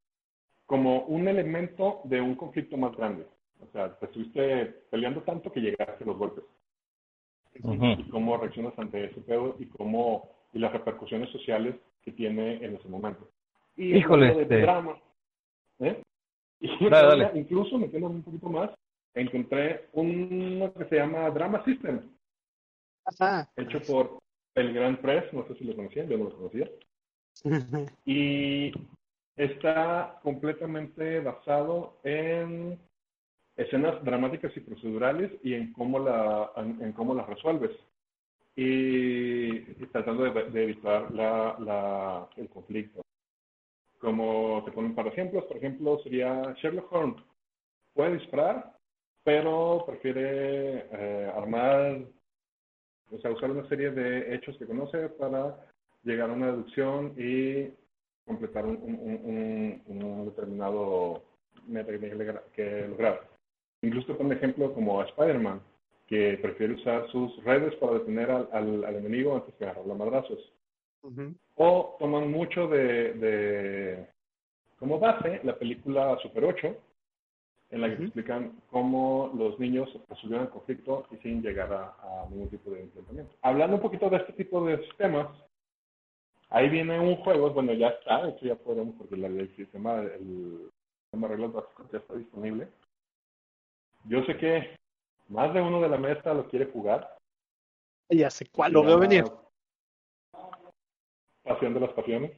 como 0.67 1.03
un 1.05 1.29
elemento 1.29 2.01
de 2.05 2.21
un 2.21 2.35
conflicto 2.35 2.77
más 2.77 2.97
grande. 2.97 3.27
O 3.61 3.67
sea, 3.73 3.95
te 3.99 4.07
estuviste 4.07 4.67
peleando 4.91 5.23
tanto 5.23 5.53
que 5.53 5.61
llegaste 5.61 6.05
a 6.05 6.07
los 6.07 6.17
golpes 6.17 6.45
Ujú. 7.63 7.85
y 7.99 8.09
cómo 8.11 8.37
reaccionas 8.37 8.79
ante 8.79 9.05
ese 9.05 9.21
pedo 9.21 9.57
y 9.59 9.67
cómo 9.67 10.29
y 10.53 10.59
las 10.59 10.73
repercusiones 10.73 11.29
sociales 11.31 11.77
que 12.03 12.13
tiene 12.13 12.65
en 12.65 12.77
ese 12.77 12.89
momento. 12.89 13.29
Y 13.77 13.97
Híjole, 13.97 14.35
de 14.35 14.43
este- 14.43 14.61
drama, 14.63 14.99
¿eh? 15.81 16.03
Y 16.61 16.89
Dale, 16.89 17.23
dale. 17.25 17.41
incluso 17.41 17.79
metiéndome 17.79 18.17
un 18.17 18.23
poquito 18.23 18.49
más, 18.49 18.71
encontré 19.15 19.89
uno 19.93 20.73
que 20.75 20.85
se 20.87 20.97
llama 20.97 21.31
Drama 21.31 21.65
System, 21.65 22.01
Ajá. 23.05 23.49
hecho 23.57 23.81
por 23.91 24.19
el 24.55 24.73
Grand 24.75 24.99
Press, 24.99 25.33
no 25.33 25.47
sé 25.47 25.55
si 25.55 25.65
lo 25.65 25.77
conocían, 25.77 26.09
yo 26.09 26.19
no 26.19 26.25
lo 26.25 26.37
conocía, 26.37 26.69
y 28.05 28.73
está 29.37 30.19
completamente 30.23 31.21
basado 31.21 31.99
en 32.05 32.79
escenas 33.57 34.05
dramáticas 34.05 34.57
y 34.57 34.61
procedurales 34.61 35.33
y 35.43 35.55
en 35.55 35.73
cómo 35.73 35.99
la 35.99 36.51
en, 36.57 36.83
en 36.83 36.93
cómo 36.93 37.15
las 37.15 37.29
resuelves. 37.29 37.73
Y, 38.57 39.59
y 39.59 39.87
tratando 39.93 40.25
de, 40.25 40.51
de 40.51 40.63
evitar 40.65 41.11
la, 41.13 41.57
la, 41.61 42.29
el 42.37 42.49
conflicto. 42.49 43.01
Como 43.99 44.63
te 44.65 44.73
ponen 44.73 44.95
para 44.95 45.09
ejemplos 45.09 45.45
por 45.45 45.57
ejemplo 45.57 45.99
sería 46.03 46.53
Sherlock 46.61 46.93
Holmes. 46.93 47.23
Puede 47.95 48.19
disparar 48.19 48.77
pero 49.23 49.85
prefiere 49.87 50.87
eh, 50.91 51.33
armar 51.35 52.03
o 53.11 53.19
sea 53.19 53.31
usar 53.31 53.51
una 53.51 53.69
serie 53.69 53.91
de 53.91 54.35
hechos 54.35 54.57
que 54.59 54.67
conoce 54.67 55.09
para 55.11 55.57
llegar 56.03 56.31
a 56.31 56.35
una 56.35 56.47
deducción 56.47 57.15
y 57.17 57.71
completar 58.25 58.65
un, 58.65 58.77
un, 58.77 59.83
un, 59.87 60.03
un 60.03 60.25
determinado 60.27 61.23
meta 61.67 61.93
que 62.55 62.87
lograr. 62.89 63.29
Incluso 63.83 64.09
te 64.09 64.15
pone 64.15 64.35
ejemplo 64.35 64.73
como 64.75 65.01
a 65.01 65.07
Spider-Man, 65.07 65.61
que 66.07 66.39
prefiere 66.43 66.75
usar 66.75 67.09
sus 67.09 67.43
redes 67.45 67.75
para 67.77 67.95
detener 67.95 68.31
al, 68.31 68.49
al, 68.53 68.85
al 68.85 68.97
enemigo 68.97 69.35
antes 69.35 69.55
que 69.55 69.65
agarrarlo 69.65 69.95
a 69.95 69.97
madrazos. 69.97 70.53
O 71.55 71.97
toman 71.99 72.31
mucho 72.31 72.69
de, 72.69 73.15
de 73.15 74.07
como 74.79 74.99
base 74.99 75.41
la 75.45 75.57
película 75.57 76.19
Super 76.23 76.45
8, 76.45 76.77
en 77.71 77.81
la 77.81 77.89
que 77.89 78.03
explican 78.05 78.61
cómo 78.71 79.31
los 79.37 79.59
niños 79.61 79.89
resolvieron 80.09 80.47
el 80.47 80.53
conflicto 80.53 81.07
y 81.13 81.17
sin 81.19 81.41
llegar 81.43 81.73
a, 81.73 81.95
a 82.25 82.27
ningún 82.31 82.49
tipo 82.51 82.71
de 82.71 82.83
enfrentamiento. 82.83 83.35
Hablando 83.43 83.77
un 83.77 83.83
poquito 83.83 84.11
de 84.11 84.17
este 84.17 84.33
tipo 84.33 84.65
de 84.65 84.79
sistemas, 84.87 85.29
ahí 86.49 86.69
viene 86.69 86.99
un 86.99 87.17
juego, 87.17 87.51
bueno, 87.51 87.73
ya 87.75 87.89
está, 87.89 88.25
de 88.25 88.31
hecho 88.31 88.47
ya 88.47 88.57
podemos, 88.57 88.95
porque 88.97 89.17
la- 89.17 89.29
el 89.29 89.55
sistema, 89.55 90.01
el 90.01 90.69
sistema 91.05 91.29
de 91.29 91.35
reglas 91.37 91.53
básicos 91.53 91.91
ya 91.93 91.99
está 91.99 92.15
disponible. 92.15 92.69
Yo 94.07 94.25
sé 94.25 94.37
que 94.37 94.77
más 95.29 95.55
de 95.55 95.61
uno 95.63 95.81
de 95.81 95.89
la 95.89 95.99
mesa 95.99 96.35
lo 96.35 96.49
quiere 96.49 96.67
jugar. 96.67 97.17
Ya 98.09 98.31
sé 98.31 98.47
cuál, 98.51 98.73
lo 98.73 98.83
veo 98.83 98.99
venir. 98.99 99.25
Pasión 101.45 101.75
de 101.75 101.81
las 101.81 101.91
pasiones. 101.93 102.33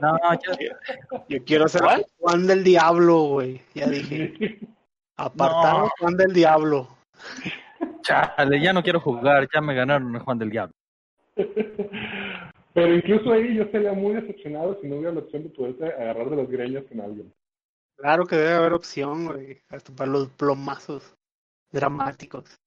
No, 0.00 0.18
yo- 0.44 1.22
Yo 1.28 1.44
quiero 1.44 1.68
ser 1.68 1.82
Juan 2.18 2.46
del 2.46 2.64
Diablo, 2.64 3.22
güey. 3.24 3.60
Ya 3.74 3.86
dije. 3.86 4.58
Apartado 5.16 5.78
No. 5.84 5.90
Juan 6.00 6.16
del 6.16 6.32
Diablo. 6.32 6.88
Chale, 8.02 8.60
ya 8.60 8.72
no 8.72 8.82
quiero 8.82 9.00
jugar, 9.00 9.48
ya 9.54 9.60
me 9.60 9.74
ganaron 9.74 10.14
el 10.14 10.20
Juan 10.22 10.38
del 10.38 10.50
Diablo. 10.50 10.74
Pero 12.74 12.94
incluso 12.94 13.32
ahí 13.32 13.54
yo 13.54 13.64
estaría 13.64 13.92
muy 13.92 14.14
decepcionado 14.14 14.78
si 14.80 14.88
no 14.88 14.96
hubiera 14.96 15.12
la 15.12 15.20
opción 15.20 15.42
de 15.44 15.50
poderte 15.50 15.86
agarrar 15.86 16.30
de 16.30 16.36
los 16.36 16.48
greños 16.50 16.84
con 16.88 17.00
alguien. 17.00 17.32
Claro 17.96 18.24
que 18.26 18.36
debe 18.36 18.54
haber 18.54 18.72
opción, 18.72 19.26
güey, 19.26 19.60
hasta 19.68 19.94
para 19.94 20.10
los 20.10 20.28
plomazos 20.30 21.14
dramáticos. 21.70 22.58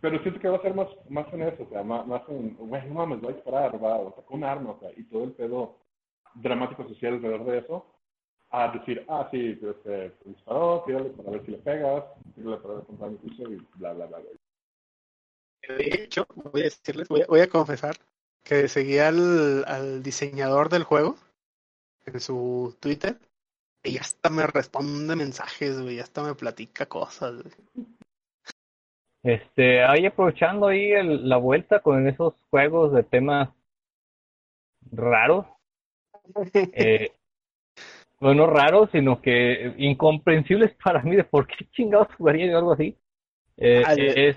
Pero 0.00 0.20
siento 0.22 0.40
que 0.40 0.48
va 0.48 0.58
a 0.58 0.62
ser 0.62 0.74
más, 0.74 0.88
más 1.08 1.32
en 1.32 1.42
eso, 1.42 1.62
o 1.62 1.68
sea, 1.68 1.82
más, 1.82 2.06
más 2.06 2.22
en, 2.28 2.54
güey, 2.56 2.86
no 2.88 2.94
mames, 2.94 3.20
voy 3.20 3.32
a 3.32 3.36
disparar, 3.36 3.82
va, 3.82 3.96
o 3.96 4.14
sacó 4.14 4.34
un 4.34 4.44
arma, 4.44 4.72
o 4.72 4.78
sea, 4.78 4.90
y 4.96 5.04
todo 5.04 5.24
el 5.24 5.32
pedo 5.32 5.78
dramático 6.34 6.86
social 6.86 7.14
alrededor 7.14 7.44
de 7.46 7.58
eso, 7.58 7.86
a 8.50 8.68
decir, 8.68 9.04
ah, 9.08 9.28
sí, 9.30 9.54
pues, 9.54 9.76
eh, 9.86 10.12
disparó, 10.24 10.84
tírale 10.86 11.10
para 11.10 11.30
ver 11.30 11.44
si 11.44 11.52
le 11.52 11.58
pegas, 11.58 12.04
tírale 12.34 12.56
para 12.58 12.74
ver 12.74 12.84
contra 12.84 13.08
mi 13.08 13.16
piso 13.16 13.42
y 13.50 13.56
bla, 13.74 13.92
bla, 13.94 14.06
bla, 14.06 14.18
bla. 14.18 14.30
De 15.76 16.02
hecho, 16.04 16.26
voy 16.52 16.60
a 16.60 16.64
decirles, 16.64 17.08
voy 17.08 17.22
a, 17.22 17.26
voy 17.26 17.40
a 17.40 17.48
confesar 17.48 17.96
que 18.44 18.68
seguía 18.68 19.08
al, 19.08 19.64
al 19.66 20.02
diseñador 20.02 20.68
del 20.68 20.84
juego 20.84 21.16
en 22.04 22.20
su 22.20 22.76
Twitter 22.78 23.18
y 23.82 23.98
hasta 23.98 24.30
me 24.30 24.46
responde 24.46 25.16
mensajes, 25.16 25.80
güey, 25.80 25.98
hasta 25.98 26.22
me 26.22 26.34
platica 26.34 26.86
cosas, 26.86 27.42
güey. 27.42 27.54
Este, 29.26 29.82
ahí 29.82 30.06
aprovechando 30.06 30.68
ahí 30.68 30.92
el, 30.92 31.28
la 31.28 31.36
vuelta 31.36 31.80
con 31.80 32.06
esos 32.06 32.34
juegos 32.48 32.92
de 32.92 33.02
temas 33.02 33.48
raros, 34.92 35.46
eh, 36.54 37.10
bueno, 38.20 38.46
no 38.46 38.52
raros, 38.52 38.88
sino 38.92 39.20
que 39.20 39.74
incomprensibles 39.78 40.74
para 40.84 41.02
mí 41.02 41.16
de 41.16 41.24
por 41.24 41.48
qué 41.48 41.66
chingados 41.72 42.06
jugaría 42.16 42.46
yo 42.46 42.58
algo 42.58 42.72
así. 42.72 42.96
Eh, 43.56 43.82
Ah, 43.84 43.94
es, 43.96 44.36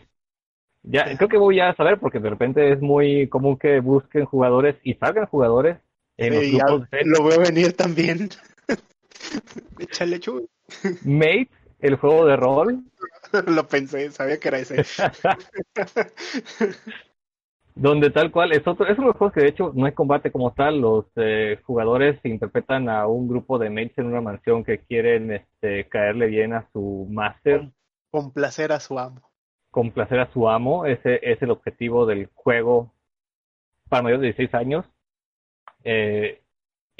ya, 0.81 1.15
creo 1.17 1.29
que 1.29 1.37
voy 1.37 1.59
a 1.59 1.75
saber 1.75 1.99
porque 1.99 2.19
de 2.19 2.29
repente 2.31 2.71
es 2.71 2.81
muy 2.81 3.27
común 3.27 3.57
que 3.57 3.79
busquen 3.81 4.25
jugadores 4.25 4.75
y 4.81 4.95
salgan 4.95 5.27
jugadores 5.27 5.77
en 6.17 6.33
los 6.33 6.43
Sí, 6.43 6.57
grupos 6.57 6.89
de 6.89 7.05
lo 7.05 7.25
veo 7.25 7.39
venir 7.41 7.73
también. 7.73 8.29
Échale. 9.79 10.19
Mate, 11.05 11.49
el 11.79 11.95
juego 11.97 12.25
de 12.25 12.35
rol, 12.37 12.83
Lo 13.47 13.67
pensé, 13.67 14.11
sabía 14.11 14.39
que 14.39 14.47
era 14.47 14.59
ese. 14.59 14.83
donde 17.75 18.09
tal 18.09 18.31
cual 18.31 18.51
es 18.51 18.67
otro, 18.67 18.85
es 18.87 18.97
uno 18.97 19.07
de 19.07 19.11
los 19.13 19.17
juegos 19.17 19.33
que 19.33 19.41
de 19.41 19.47
hecho 19.49 19.71
no 19.73 19.87
es 19.87 19.93
combate 19.93 20.31
como 20.31 20.53
tal, 20.53 20.81
los 20.81 21.05
eh, 21.15 21.59
jugadores 21.63 22.19
interpretan 22.25 22.89
a 22.89 23.07
un 23.07 23.27
grupo 23.29 23.57
de 23.57 23.69
mates 23.69 23.97
en 23.97 24.07
una 24.07 24.19
mansión 24.21 24.65
que 24.65 24.79
quieren 24.79 25.31
este, 25.31 25.87
caerle 25.87 26.27
bien 26.27 26.53
a 26.53 26.69
su 26.73 27.07
máster, 27.09 27.71
Complacer 28.11 28.71
a 28.71 28.79
su 28.79 28.97
amo. 28.99 29.21
complacer 29.71 30.19
a 30.19 30.31
su 30.33 30.49
amo, 30.49 30.85
ese 30.85 31.19
es 31.23 31.41
el 31.41 31.51
objetivo 31.51 32.05
del 32.05 32.29
juego 32.33 32.91
para 33.87 34.03
mayores 34.03 34.21
de 34.21 34.27
16 34.27 34.53
años. 34.55 34.85
Eh, 35.83 36.41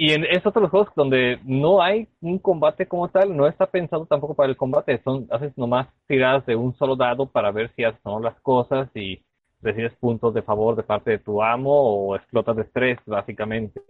y 0.02 0.14
en, 0.14 0.24
es 0.24 0.46
otro 0.46 0.62
de 0.62 0.64
los 0.64 0.72
juegos 0.72 0.94
donde 0.96 1.40
no 1.44 1.82
hay 1.82 2.08
un 2.22 2.40
combate 2.40 2.88
como 2.88 3.10
tal, 3.10 3.36
no 3.36 3.48
está 3.48 3.66
pensado 3.66 4.06
tampoco 4.06 4.34
para 4.34 4.48
el 4.50 4.56
combate, 4.56 5.02
son 5.04 5.28
haces 5.30 5.58
nomás 5.58 5.90
tiradas 6.08 6.46
de 6.46 6.56
un 6.56 6.74
solo 6.78 6.96
dado 6.96 7.26
para 7.26 7.52
ver 7.52 7.70
si 7.76 7.84
haces 7.84 8.00
o 8.04 8.22
las 8.22 8.40
cosas 8.40 8.90
y 8.96 9.22
recibes 9.62 9.94
puntos 9.96 10.34
de 10.34 10.42
favor 10.42 10.78
de 10.78 10.84
parte 10.84 11.12
de 11.12 11.20
tu 11.20 11.44
amo 11.44 11.74
o 11.74 12.16
explotas 12.16 12.56
de 12.56 12.62
estrés, 12.62 12.98
básicamente. 13.06 13.82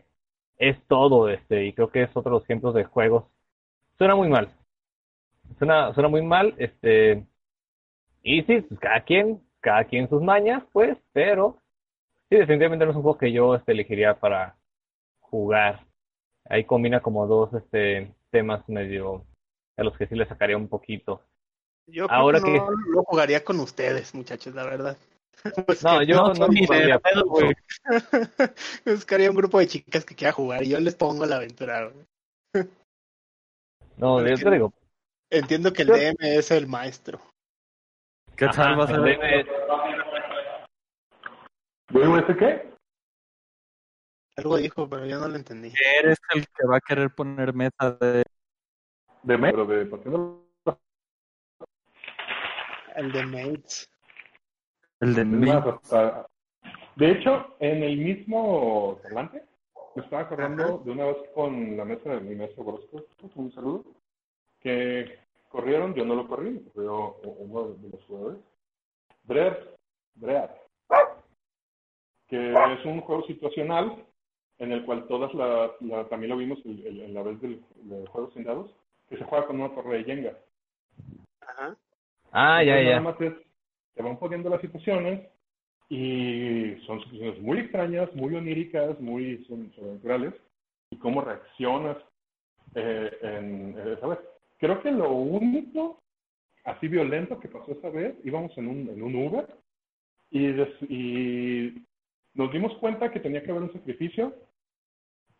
Es 0.57 0.77
todo 0.87 1.29
este, 1.29 1.67
y 1.67 1.73
creo 1.73 1.91
que 1.91 2.01
es 2.01 2.09
otro 2.15 2.31
de 2.31 2.37
los 2.39 2.43
ejemplos 2.45 2.73
de 2.73 2.85
juegos. 2.85 3.25
Suena 3.99 4.15
muy 4.15 4.29
mal. 4.29 4.49
Suena, 5.59 5.93
suena 5.93 6.09
muy 6.09 6.23
mal, 6.23 6.55
este, 6.57 7.23
y 8.23 8.41
sí, 8.45 8.61
pues 8.61 8.79
cada 8.79 9.01
quien, 9.01 9.43
cada 9.59 9.83
quien 9.85 10.09
sus 10.09 10.23
mañas, 10.23 10.63
pues, 10.73 10.97
pero 11.13 11.57
sí, 12.29 12.37
definitivamente 12.37 12.85
no 12.85 12.91
es 12.91 12.97
un 12.97 13.03
juego 13.03 13.19
que 13.19 13.31
yo 13.31 13.53
este, 13.53 13.73
elegiría 13.73 14.19
para 14.19 14.55
jugar. 15.19 15.88
Ahí 16.49 16.65
combina 16.65 16.99
como 17.01 17.25
dos 17.27 17.53
este, 17.53 18.13
temas 18.31 18.67
medio 18.67 19.23
a 19.77 19.83
los 19.83 19.95
que 19.97 20.07
sí 20.07 20.15
le 20.15 20.25
sacaría 20.27 20.57
un 20.57 20.67
poquito. 20.67 21.21
Yo 21.87 22.07
creo 22.07 22.19
Ahora 22.19 22.39
que 22.39 22.45
que- 22.51 22.57
no 22.59 22.71
lo 22.71 23.03
jugaría 23.03 23.43
con 23.43 23.59
ustedes, 23.59 24.13
muchachos, 24.13 24.53
la 24.53 24.65
verdad. 24.65 24.97
Pues 25.67 25.83
No, 25.83 26.03
yo 26.03 26.15
no, 26.33 26.47
ni 26.49 26.61
de 26.61 26.65
jugaría. 26.67 26.99
pedo, 26.99 27.23
güey. 27.25 27.53
Buscaría 28.85 29.29
un 29.29 29.37
grupo 29.37 29.59
de 29.59 29.67
chicas 29.67 30.03
que 30.03 30.15
quiera 30.15 30.33
jugar 30.33 30.63
y 30.63 30.69
yo 30.69 30.79
les 30.81 30.95
pongo 30.95 31.25
la 31.25 31.37
aventura. 31.37 31.89
güey. 32.53 32.67
No, 33.97 34.25
yo 34.27 34.35
te 34.35 34.51
digo, 34.51 34.73
Entiendo 35.31 35.71
que 35.71 35.83
el 35.83 35.89
DM 35.89 36.15
es 36.19 36.51
el 36.51 36.67
maestro. 36.67 37.19
¿Qué 38.35 38.47
tal 38.47 38.73
ajá, 38.73 38.75
va 38.75 38.85
a 38.85 38.91
el 38.91 39.03
DM 39.03 39.45
¿Voy 41.91 42.03
a 42.03 42.21
decir 42.21 42.37
qué? 42.37 42.69
Algo 44.39 44.57
dijo, 44.57 44.89
pero 44.89 45.05
yo 45.05 45.19
no 45.19 45.27
lo 45.27 45.35
entendí. 45.35 45.71
Eres 45.99 46.17
el 46.33 46.45
que 46.47 46.67
va 46.67 46.77
a 46.77 46.81
querer 46.81 47.09
poner 47.13 47.53
meta 47.53 47.91
de... 47.91 48.23
De 49.23 49.37
me, 49.37 49.51
pero 49.51 49.65
de 49.65 49.85
partiendo 49.85 50.45
El 52.95 53.11
de 53.11 53.25
Mates. 53.25 53.89
El 54.99 55.15
de 55.15 55.21
Es 55.21 55.27
mí. 55.27 55.47
más, 55.47 55.65
hasta- 55.67 56.27
De 56.95 57.11
hecho, 57.11 57.55
en 57.59 57.83
el 57.83 57.97
mismo 57.97 58.99
talante, 59.03 59.43
me 59.95 60.03
estaba 60.03 60.23
acordando 60.23 60.79
de 60.79 60.91
una 60.91 61.05
vez 61.05 61.17
con 61.33 61.75
la 61.77 61.85
mesa 61.85 62.09
de 62.11 62.21
mi 62.21 62.35
maestro 62.35 62.63
Gorosco, 62.63 63.05
un 63.35 63.51
saludo, 63.51 63.85
que 64.59 65.19
corrieron, 65.49 65.93
yo 65.95 66.05
no 66.05 66.15
lo 66.15 66.27
corrí, 66.27 66.59
corrió 66.73 67.15
uno 67.23 67.69
de 67.73 67.89
los 67.89 68.03
jugadores, 68.05 68.39
Bread, 69.23 69.57
Bread, 70.15 70.49
que 72.27 72.51
es 72.53 72.85
un 72.85 73.01
juego 73.01 73.23
situacional 73.25 74.05
en 74.59 74.71
el 74.71 74.85
cual 74.85 75.07
todas 75.07 75.33
las, 75.33 75.71
la- 75.81 76.07
también 76.09 76.29
lo 76.31 76.37
vimos 76.37 76.59
el- 76.65 76.85
el- 76.85 77.01
en 77.01 77.13
la 77.13 77.23
vez 77.23 77.39
del, 77.41 77.61
del 77.83 78.07
juego 78.07 78.31
sin 78.31 78.43
dados, 78.43 78.71
que 79.09 79.17
se 79.17 79.23
juega 79.23 79.47
con 79.47 79.59
una 79.59 79.73
torre 79.73 79.97
de 79.99 80.03
Jenga. 80.03 80.37
Ajá. 81.41 81.75
Ah, 82.31 82.63
ya, 82.63 82.79
Entonces, 82.79 82.85
ya. 82.85 82.99
Nada 82.99 83.01
más 83.01 83.21
es, 83.21 83.33
te 83.95 84.03
van 84.03 84.19
poniendo 84.19 84.49
las 84.49 84.61
situaciones 84.61 85.27
y 85.89 86.75
son 86.85 86.99
situaciones 87.03 87.41
muy 87.41 87.59
extrañas, 87.59 88.13
muy 88.15 88.35
oníricas, 88.35 88.99
muy 88.99 89.43
sobrenaturales 89.45 90.33
y 90.91 90.97
cómo 90.97 91.21
reaccionas 91.21 91.97
eh, 92.75 93.11
en, 93.21 93.75
eh, 93.77 93.97
¿sabes? 93.99 94.19
Creo 94.59 94.81
que 94.81 94.91
lo 94.91 95.11
único 95.11 95.99
así 96.65 96.87
violento 96.87 97.39
que 97.39 97.47
pasó 97.47 97.71
esa 97.71 97.89
vez, 97.89 98.15
íbamos 98.23 98.55
en 98.57 98.67
un, 98.67 98.89
en 98.89 99.01
un 99.01 99.15
Uber 99.15 99.47
y, 100.29 100.47
des- 100.47 100.81
y 100.89 101.83
nos 102.35 102.51
dimos 102.51 102.75
cuenta 102.77 103.09
que 103.11 103.19
tenía 103.19 103.41
que 103.41 103.49
haber 103.49 103.63
un 103.63 103.73
sacrificio 103.73 104.35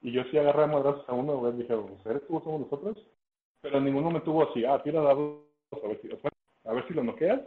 y 0.02 0.12
yo 0.12 0.24
sí 0.26 0.38
agarré 0.38 0.64
a 0.64 0.68
madrazos 0.68 1.08
a 1.08 1.14
uno, 1.14 1.38
güey, 1.38 1.54
dije, 1.54 1.76
pues, 1.76 2.06
¿eres 2.06 2.26
tú 2.28 2.38
o 2.38 2.44
somos 2.44 2.62
nosotros? 2.62 2.98
Pero 3.62 3.82
ninguno 3.82 4.12
me 4.12 4.22
tuvo 4.22 4.50
así, 4.50 4.64
ah, 4.66 4.82
tira 4.82 5.02
dados, 5.02 5.44
a 5.72 5.88
ver 5.88 6.02
si, 6.02 6.10
a 6.66 6.74
ver 6.74 6.88
si 6.88 6.94
lo 6.94 7.04
noqueas. 7.04 7.42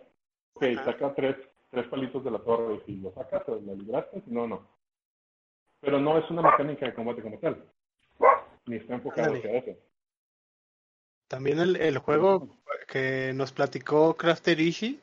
Ok, 0.54 0.64
Ajá. 0.64 0.84
saca 0.84 1.14
tres, 1.14 1.36
tres 1.70 1.86
palitos 1.88 2.22
de 2.24 2.30
la 2.30 2.38
torre 2.38 2.74
y 2.74 2.80
si 2.80 2.96
lo 3.00 3.12
sacas, 3.12 3.48
o 3.48 3.56
lo 3.56 3.74
libraste, 3.74 4.20
si 4.20 4.30
no, 4.30 4.46
no. 4.46 4.68
Pero 5.80 5.98
no 5.98 6.18
es 6.18 6.30
una 6.30 6.42
mecánica 6.42 6.86
de 6.86 6.94
combate 6.94 7.22
como 7.22 7.38
tal. 7.38 7.64
Ni 8.66 8.76
está 8.76 8.94
enfocado 8.94 9.34
hacia 9.34 9.58
eso. 9.58 9.76
También 11.28 11.58
el, 11.58 11.76
el 11.76 11.98
juego 11.98 12.46
que 12.86 13.32
nos 13.34 13.52
platicó 13.52 14.14
Crafter 14.14 14.60
Ishi, 14.60 15.00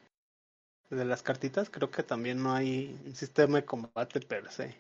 de 0.90 1.06
las 1.06 1.24
cartitas, 1.24 1.70
creo 1.70 1.90
que 1.92 2.04
también 2.04 2.42
no 2.42 2.54
hay 2.54 3.00
un 3.06 3.16
sistema 3.16 3.58
de 3.58 3.66
combate 3.66 4.20
per 4.22 4.50
se. 4.52 4.80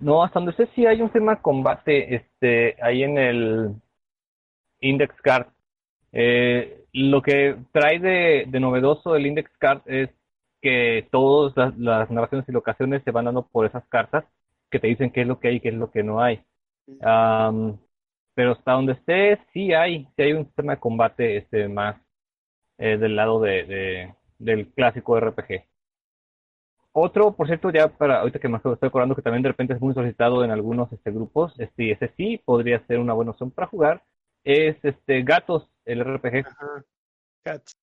No, 0.00 0.22
hasta 0.22 0.38
donde 0.40 0.54
sé 0.54 0.68
sí 0.74 0.86
hay 0.86 1.00
un 1.02 1.10
tema 1.10 1.36
de 1.36 1.42
combate 1.42 2.14
este, 2.14 2.76
ahí 2.82 3.02
en 3.02 3.18
el 3.18 3.74
Index 4.80 5.14
Card. 5.22 5.46
Eh, 6.12 6.84
lo 6.92 7.22
que 7.22 7.56
trae 7.72 7.98
de, 7.98 8.44
de 8.48 8.60
novedoso 8.60 9.16
el 9.16 9.26
Index 9.26 9.50
Card 9.58 9.82
es 9.86 10.10
que 10.62 11.08
todas 11.10 11.56
las, 11.56 11.76
las 11.78 12.10
narraciones 12.10 12.48
y 12.48 12.52
locaciones 12.52 13.02
se 13.04 13.10
van 13.10 13.26
dando 13.26 13.46
por 13.46 13.66
esas 13.66 13.84
cartas 13.88 14.24
que 14.70 14.78
te 14.80 14.86
dicen 14.88 15.10
qué 15.10 15.22
es 15.22 15.26
lo 15.26 15.38
que 15.40 15.48
hay 15.48 15.56
y 15.56 15.60
qué 15.60 15.68
es 15.68 15.74
lo 15.74 15.90
que 15.90 16.02
no 16.02 16.20
hay. 16.22 16.42
Pero 18.34 18.52
hasta 18.52 18.72
donde 18.72 18.92
esté, 18.94 19.38
sí 19.52 19.72
hay, 19.72 20.06
sí 20.16 20.22
hay 20.22 20.32
un 20.32 20.46
sistema 20.46 20.74
de 20.74 20.80
combate 20.80 21.36
este, 21.38 21.68
más 21.68 21.96
eh, 22.78 22.96
del 22.98 23.16
lado 23.16 23.40
de, 23.40 23.64
de- 23.64 24.14
del 24.38 24.72
clásico 24.72 25.18
RPG. 25.20 25.64
Otro, 26.96 27.34
por 27.34 27.48
cierto, 27.48 27.70
ya 27.70 27.88
para 27.88 28.20
ahorita 28.20 28.38
que 28.38 28.48
me 28.48 28.58
estoy 28.58 28.76
acordando 28.80 29.16
que 29.16 29.22
también 29.22 29.42
de 29.42 29.48
repente 29.48 29.74
es 29.74 29.80
muy 29.80 29.94
solicitado 29.94 30.44
en 30.44 30.52
algunos 30.52 30.92
este, 30.92 31.10
grupos, 31.10 31.52
este, 31.58 31.90
ese 31.90 32.12
sí 32.16 32.38
podría 32.44 32.86
ser 32.86 33.00
una 33.00 33.12
buena 33.14 33.32
opción 33.32 33.50
para 33.50 33.66
jugar, 33.66 34.04
es 34.44 34.76
este 34.84 35.22
Gatos, 35.24 35.68
el 35.84 36.04
RPG, 36.04 36.46
Ajá. 36.46 36.84
Cats. 37.42 37.76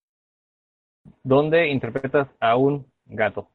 donde 1.22 1.68
interpretas 1.68 2.26
a 2.40 2.56
un 2.56 2.86
gato. 3.04 3.50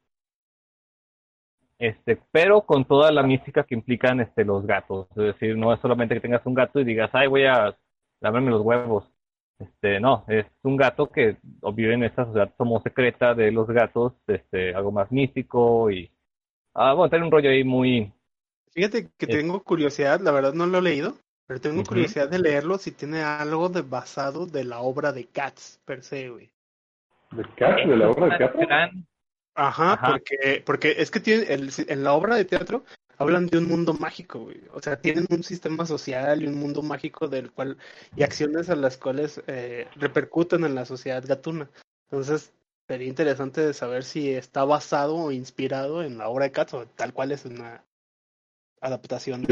Este, 1.79 2.21
pero 2.31 2.61
con 2.61 2.85
toda 2.85 3.11
la 3.11 3.23
mística 3.23 3.63
que 3.63 3.73
implican 3.73 4.19
este, 4.21 4.45
los 4.45 4.65
gatos. 4.65 5.07
Es 5.11 5.23
decir, 5.23 5.57
no 5.57 5.73
es 5.73 5.79
solamente 5.81 6.13
que 6.13 6.21
tengas 6.21 6.45
un 6.45 6.53
gato 6.53 6.79
y 6.79 6.83
digas, 6.83 7.09
ay, 7.13 7.27
voy 7.27 7.45
a 7.45 7.75
lavarme 8.19 8.51
los 8.51 8.61
huevos. 8.61 9.11
Este, 9.59 9.99
no, 9.99 10.23
es 10.27 10.45
un 10.63 10.77
gato 10.77 11.09
que 11.09 11.37
vive 11.73 11.95
en 11.95 12.03
esta 12.03 12.25
sociedad 12.25 12.53
como 12.57 12.81
secreta 12.81 13.33
de 13.33 13.51
los 13.51 13.67
gatos, 13.67 14.13
este, 14.27 14.75
algo 14.75 14.91
más 14.91 15.11
místico 15.11 15.89
y 15.89 16.11
ah, 16.75 16.93
bueno, 16.93 17.09
tiene 17.09 17.25
un 17.25 17.31
rollo 17.31 17.49
ahí 17.49 17.63
muy 17.63 18.11
Fíjate 18.77 19.09
que 19.17 19.25
tengo 19.25 19.63
curiosidad, 19.63 20.19
la 20.21 20.31
verdad 20.31 20.53
no 20.53 20.67
lo 20.67 20.77
he 20.77 20.81
leído, 20.83 21.17
pero 21.47 21.59
tengo 21.59 21.83
curiosidad 21.83 22.29
de 22.29 22.37
leerlo 22.37 22.77
si 22.77 22.91
tiene 22.91 23.23
algo 23.23 23.69
de 23.69 23.81
basado 23.81 24.45
de 24.45 24.63
la 24.63 24.81
obra 24.81 25.11
de 25.11 25.25
Cats 25.25 25.81
per 25.83 26.03
se, 26.03 26.29
güey. 26.29 26.51
¿De 27.31 27.43
Cats? 27.55 27.87
¿De 27.87 27.97
la 27.97 28.11
obra 28.11 28.27
de 28.27 28.37
teatro? 28.37 28.61
Ajá, 29.55 29.99
porque 30.07 30.61
porque 30.63 30.95
es 30.99 31.09
que 31.09 31.19
tiene 31.19 31.51
el, 31.51 31.71
en 31.87 32.03
la 32.03 32.13
obra 32.13 32.35
de 32.35 32.45
teatro 32.45 32.83
hablan 33.17 33.47
de 33.47 33.57
un 33.57 33.67
mundo 33.67 33.93
mágico, 33.93 34.39
güey. 34.39 34.61
O 34.73 34.81
sea, 34.81 34.99
tienen 34.99 35.25
un 35.29 35.43
sistema 35.43 35.85
social 35.85 36.43
y 36.43 36.47
un 36.47 36.55
mundo 36.55 36.81
mágico 36.81 37.27
del 37.27 37.51
cual 37.51 37.77
y 38.15 38.23
acciones 38.23 38.69
a 38.69 38.75
las 38.75 38.97
cuales 38.97 39.41
eh, 39.47 39.87
repercuten 39.95 40.63
en 40.63 40.75
la 40.75 40.85
sociedad 40.85 41.23
gatuna. 41.25 41.69
Entonces, 42.09 42.53
sería 42.87 43.07
interesante 43.07 43.73
saber 43.73 44.03
si 44.03 44.31
está 44.31 44.63
basado 44.63 45.15
o 45.15 45.31
inspirado 45.31 46.03
en 46.03 46.17
la 46.17 46.29
obra 46.29 46.45
de 46.45 46.51
Cats 46.51 46.73
o 46.73 46.85
tal 46.85 47.13
cual 47.13 47.31
es 47.31 47.45
una 47.45 47.83
adaptación. 48.81 49.45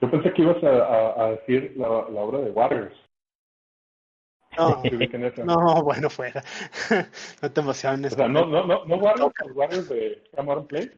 Yo, 0.00 0.10
pensé 0.10 0.32
que 0.32 0.42
ibas 0.42 0.62
a, 0.62 1.30
decir 1.30 1.74
la, 1.76 1.88
obra 1.88 2.40
de 2.40 2.50
Warriors. 2.50 2.94
No, 4.56 4.82
no, 5.44 5.82
bueno, 5.82 6.08
fuera. 6.08 6.42
no 7.42 7.50
te 7.50 7.60
emociones. 7.60 8.12
O 8.12 8.16
sea, 8.16 8.28
no, 8.28 8.46
no, 8.46 8.66
no, 8.66 8.84
no 8.84 8.96
Warriors, 8.96 9.32
Warriors 9.54 9.88
de 9.88 10.22
Cameron 10.34 10.66
Play, 10.66 10.90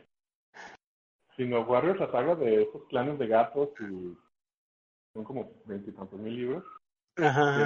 sino 1.37 1.62
Warriors, 1.62 2.01
la 2.01 2.11
saga 2.11 2.34
de 2.34 2.62
esos 2.62 2.84
clanes 2.89 3.18
de 3.18 3.26
gatos 3.26 3.68
y 3.80 4.16
son 5.12 5.24
como 5.24 5.51
veintitantos 5.66 6.18
mil 6.18 6.34
libros. 6.34 6.64
Ajá. 7.16 7.57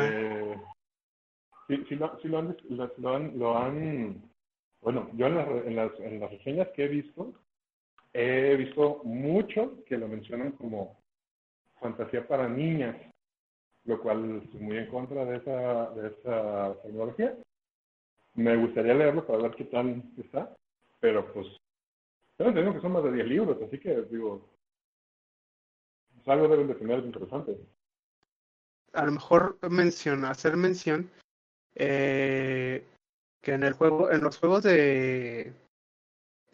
sí, 1.66 1.84
sí, 1.88 1.96
lo, 1.96 2.18
sí 2.20 2.28
lo, 2.28 2.38
han, 2.38 2.56
lo, 2.68 3.14
han, 3.14 3.38
lo 3.38 3.58
han, 3.58 4.30
bueno, 4.80 5.10
yo 5.14 5.26
en 5.26 5.36
las, 5.36 5.48
en 5.48 5.76
las, 5.76 6.00
en 6.00 6.20
las 6.20 6.30
reseñas 6.30 6.68
que 6.68 6.84
he 6.84 6.88
visto, 6.88 7.32
he 8.12 8.56
visto 8.56 9.02
mucho 9.04 9.82
que 9.84 9.98
lo 9.98 10.08
mencionan 10.08 10.52
como 10.52 11.00
fantasía 11.80 12.26
para 12.26 12.48
niñas, 12.48 12.96
lo 13.84 14.00
cual 14.00 14.42
estoy 14.44 14.60
muy 14.60 14.78
en 14.78 14.86
contra 14.86 15.24
de 15.24 15.36
esa, 15.36 15.90
de 15.90 16.08
esa 16.08 16.74
tecnología. 16.82 17.36
Me 18.34 18.56
gustaría 18.56 18.94
leerlo 18.94 19.26
para 19.26 19.42
ver 19.42 19.54
qué 19.56 19.64
tal 19.64 20.02
está, 20.18 20.54
pero 21.00 21.32
pues 21.32 21.46
tengo 22.40 22.52
entendido 22.52 22.74
que 22.74 22.80
son 22.80 22.92
más 22.92 23.04
de 23.04 23.12
10 23.12 23.26
libros, 23.26 23.58
así 23.60 23.78
que 23.78 24.00
digo, 24.10 24.48
algo 26.24 26.48
deben 26.48 26.68
de 26.68 26.74
tener 26.74 27.04
interesante. 27.04 27.58
A 28.94 29.04
lo 29.04 29.12
mejor 29.12 29.58
menciona, 29.68 30.30
hacer 30.30 30.56
mención 30.56 31.10
eh, 31.74 32.82
que 33.42 33.52
en 33.52 33.62
el 33.62 33.74
juego, 33.74 34.10
en 34.10 34.22
los 34.22 34.38
juegos 34.38 34.62
de 34.62 35.52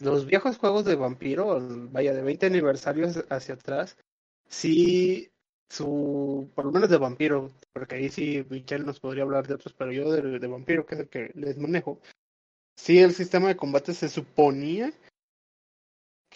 los 0.00 0.26
viejos 0.26 0.58
juegos 0.58 0.84
de 0.86 0.96
vampiro, 0.96 1.56
vaya, 1.92 2.12
de 2.12 2.22
20 2.22 2.46
aniversarios 2.46 3.24
hacia 3.30 3.54
atrás, 3.54 3.96
sí, 4.48 5.30
su, 5.70 6.50
por 6.56 6.64
lo 6.64 6.72
menos 6.72 6.90
de 6.90 6.98
vampiro, 6.98 7.52
porque 7.72 7.94
ahí 7.94 8.08
sí 8.08 8.44
Michelle 8.50 8.84
nos 8.84 8.98
podría 8.98 9.22
hablar 9.22 9.46
de 9.46 9.54
otros, 9.54 9.72
pero 9.72 9.92
yo 9.92 10.10
de, 10.10 10.40
de 10.40 10.46
vampiro, 10.48 10.84
que 10.84 10.96
es 10.96 11.00
el 11.02 11.08
que 11.08 11.30
les 11.34 11.56
manejo, 11.58 12.00
sí 12.74 12.98
el 12.98 13.12
sistema 13.12 13.46
de 13.46 13.56
combate 13.56 13.94
se 13.94 14.08
suponía 14.08 14.92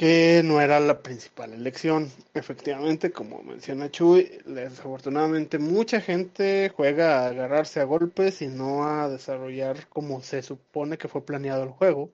que 0.01 0.41
no 0.43 0.63
era 0.63 0.81
la 0.81 1.03
principal 1.03 1.53
elección. 1.53 2.11
Efectivamente, 2.33 3.13
como 3.13 3.43
menciona 3.43 3.91
Chuy, 3.91 4.31
desafortunadamente 4.47 5.59
mucha 5.59 6.01
gente 6.01 6.73
juega 6.75 7.19
a 7.19 7.27
agarrarse 7.27 7.81
a 7.81 7.85
golpes 7.85 8.41
y 8.41 8.49
no 8.49 8.89
a 8.89 9.11
desarrollar 9.11 9.89
como 9.91 10.23
se 10.23 10.41
supone 10.41 10.97
que 10.97 11.09
fue 11.09 11.27
planeado 11.27 11.65
el 11.65 11.69
juego. 11.69 12.11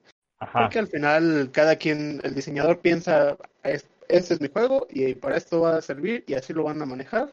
Porque 0.52 0.80
al 0.80 0.88
final 0.88 1.50
cada 1.52 1.76
quien, 1.76 2.20
el 2.24 2.34
diseñador 2.34 2.80
piensa, 2.80 3.36
este 3.62 4.34
es 4.34 4.40
mi 4.40 4.48
juego 4.48 4.88
y 4.90 5.14
para 5.14 5.36
esto 5.36 5.60
va 5.60 5.76
a 5.76 5.80
servir 5.80 6.24
y 6.26 6.34
así 6.34 6.52
lo 6.52 6.64
van 6.64 6.82
a 6.82 6.86
manejar. 6.86 7.32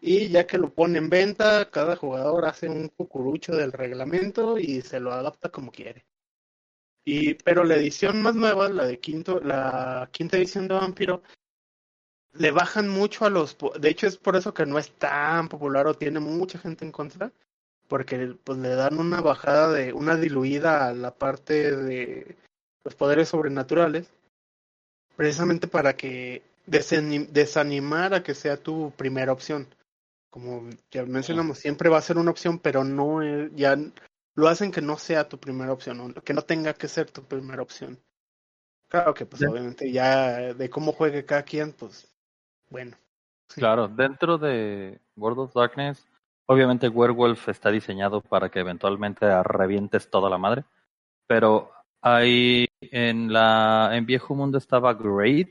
Y 0.00 0.28
ya 0.28 0.46
que 0.46 0.56
lo 0.56 0.72
pone 0.72 0.98
en 0.98 1.10
venta, 1.10 1.68
cada 1.68 1.96
jugador 1.96 2.44
hace 2.44 2.68
un 2.68 2.86
cucurucho 2.90 3.56
del 3.56 3.72
reglamento 3.72 4.56
y 4.56 4.82
se 4.82 5.00
lo 5.00 5.12
adapta 5.12 5.48
como 5.48 5.72
quiere. 5.72 6.04
Y, 7.12 7.34
pero 7.34 7.64
la 7.64 7.74
edición 7.74 8.22
más 8.22 8.36
nueva, 8.36 8.68
la 8.68 8.84
de 8.84 9.00
quinto, 9.00 9.40
la 9.40 10.08
quinta 10.12 10.36
edición 10.36 10.68
de 10.68 10.74
Vampiro, 10.74 11.24
le 12.34 12.52
bajan 12.52 12.88
mucho 12.88 13.24
a 13.24 13.30
los, 13.30 13.56
de 13.80 13.88
hecho 13.88 14.06
es 14.06 14.16
por 14.16 14.36
eso 14.36 14.54
que 14.54 14.64
no 14.64 14.78
es 14.78 14.92
tan 14.92 15.48
popular 15.48 15.88
o 15.88 15.94
tiene 15.94 16.20
mucha 16.20 16.60
gente 16.60 16.84
en 16.84 16.92
contra, 16.92 17.32
porque 17.88 18.36
pues 18.44 18.58
le 18.58 18.76
dan 18.76 19.00
una 19.00 19.20
bajada 19.20 19.72
de, 19.72 19.92
una 19.92 20.14
diluida 20.14 20.86
a 20.86 20.94
la 20.94 21.12
parte 21.12 21.74
de 21.74 22.36
los 22.84 22.94
poderes 22.94 23.28
sobrenaturales, 23.28 24.08
precisamente 25.16 25.66
para 25.66 25.96
que 25.96 26.44
desanimar 26.66 28.14
a 28.14 28.22
que 28.22 28.36
sea 28.36 28.56
tu 28.56 28.92
primera 28.96 29.32
opción. 29.32 29.66
Como 30.30 30.70
ya 30.92 31.04
mencionamos, 31.06 31.58
siempre 31.58 31.88
va 31.88 31.98
a 31.98 32.02
ser 32.02 32.18
una 32.18 32.30
opción, 32.30 32.60
pero 32.60 32.84
no 32.84 33.20
es, 33.20 33.50
ya 33.56 33.76
lo 34.40 34.48
hacen 34.48 34.72
que 34.72 34.82
no 34.82 34.98
sea 34.98 35.28
tu 35.28 35.38
primera 35.38 35.72
opción, 35.72 36.12
que 36.24 36.34
no 36.34 36.42
tenga 36.42 36.74
que 36.74 36.88
ser 36.88 37.10
tu 37.10 37.22
primera 37.22 37.62
opción. 37.62 37.98
Claro 38.88 39.14
que 39.14 39.24
pues 39.24 39.42
obviamente 39.42 39.92
ya 39.92 40.52
de 40.52 40.68
cómo 40.68 40.92
juegue 40.92 41.24
cada 41.24 41.44
quien, 41.44 41.72
pues 41.72 42.12
bueno. 42.68 42.96
Claro, 43.54 43.86
dentro 43.86 44.36
de 44.38 45.00
World 45.16 45.38
of 45.40 45.54
Darkness 45.54 46.04
Obviamente 46.50 46.88
Werewolf 46.88 47.48
está 47.48 47.70
diseñado 47.70 48.22
para 48.22 48.48
que 48.48 48.58
eventualmente 48.58 49.40
revientes 49.44 50.10
toda 50.10 50.28
la 50.28 50.36
madre, 50.36 50.64
pero 51.28 51.70
ahí 52.02 52.66
en 52.80 53.32
la 53.32 53.90
en 53.92 54.04
Viejo 54.04 54.34
Mundo 54.34 54.58
estaba 54.58 54.92
Great, 54.94 55.50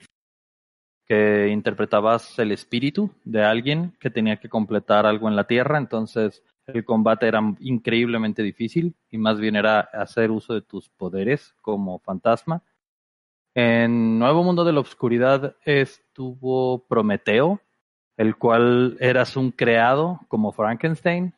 que 1.07 1.47
interpretabas 1.47 2.37
el 2.37 2.51
espíritu 2.51 3.09
de 3.23 3.45
alguien 3.45 3.95
que 3.97 4.09
tenía 4.09 4.41
que 4.41 4.49
completar 4.49 5.05
algo 5.05 5.29
en 5.29 5.37
la 5.37 5.45
Tierra, 5.45 5.77
entonces 5.77 6.43
el 6.73 6.85
combate 6.85 7.27
era 7.27 7.41
increíblemente 7.59 8.43
difícil 8.43 8.95
y 9.09 9.17
más 9.17 9.39
bien 9.39 9.55
era 9.55 9.79
hacer 9.79 10.31
uso 10.31 10.53
de 10.53 10.61
tus 10.61 10.89
poderes 10.89 11.53
como 11.61 11.99
fantasma. 11.99 12.63
En 13.55 14.19
Nuevo 14.19 14.43
Mundo 14.43 14.63
de 14.63 14.73
la 14.73 14.79
Obscuridad 14.79 15.55
estuvo 15.65 16.85
Prometeo, 16.87 17.61
el 18.17 18.35
cual 18.35 18.97
eras 18.99 19.35
un 19.35 19.51
creado 19.51 20.19
como 20.27 20.51
Frankenstein, 20.51 21.33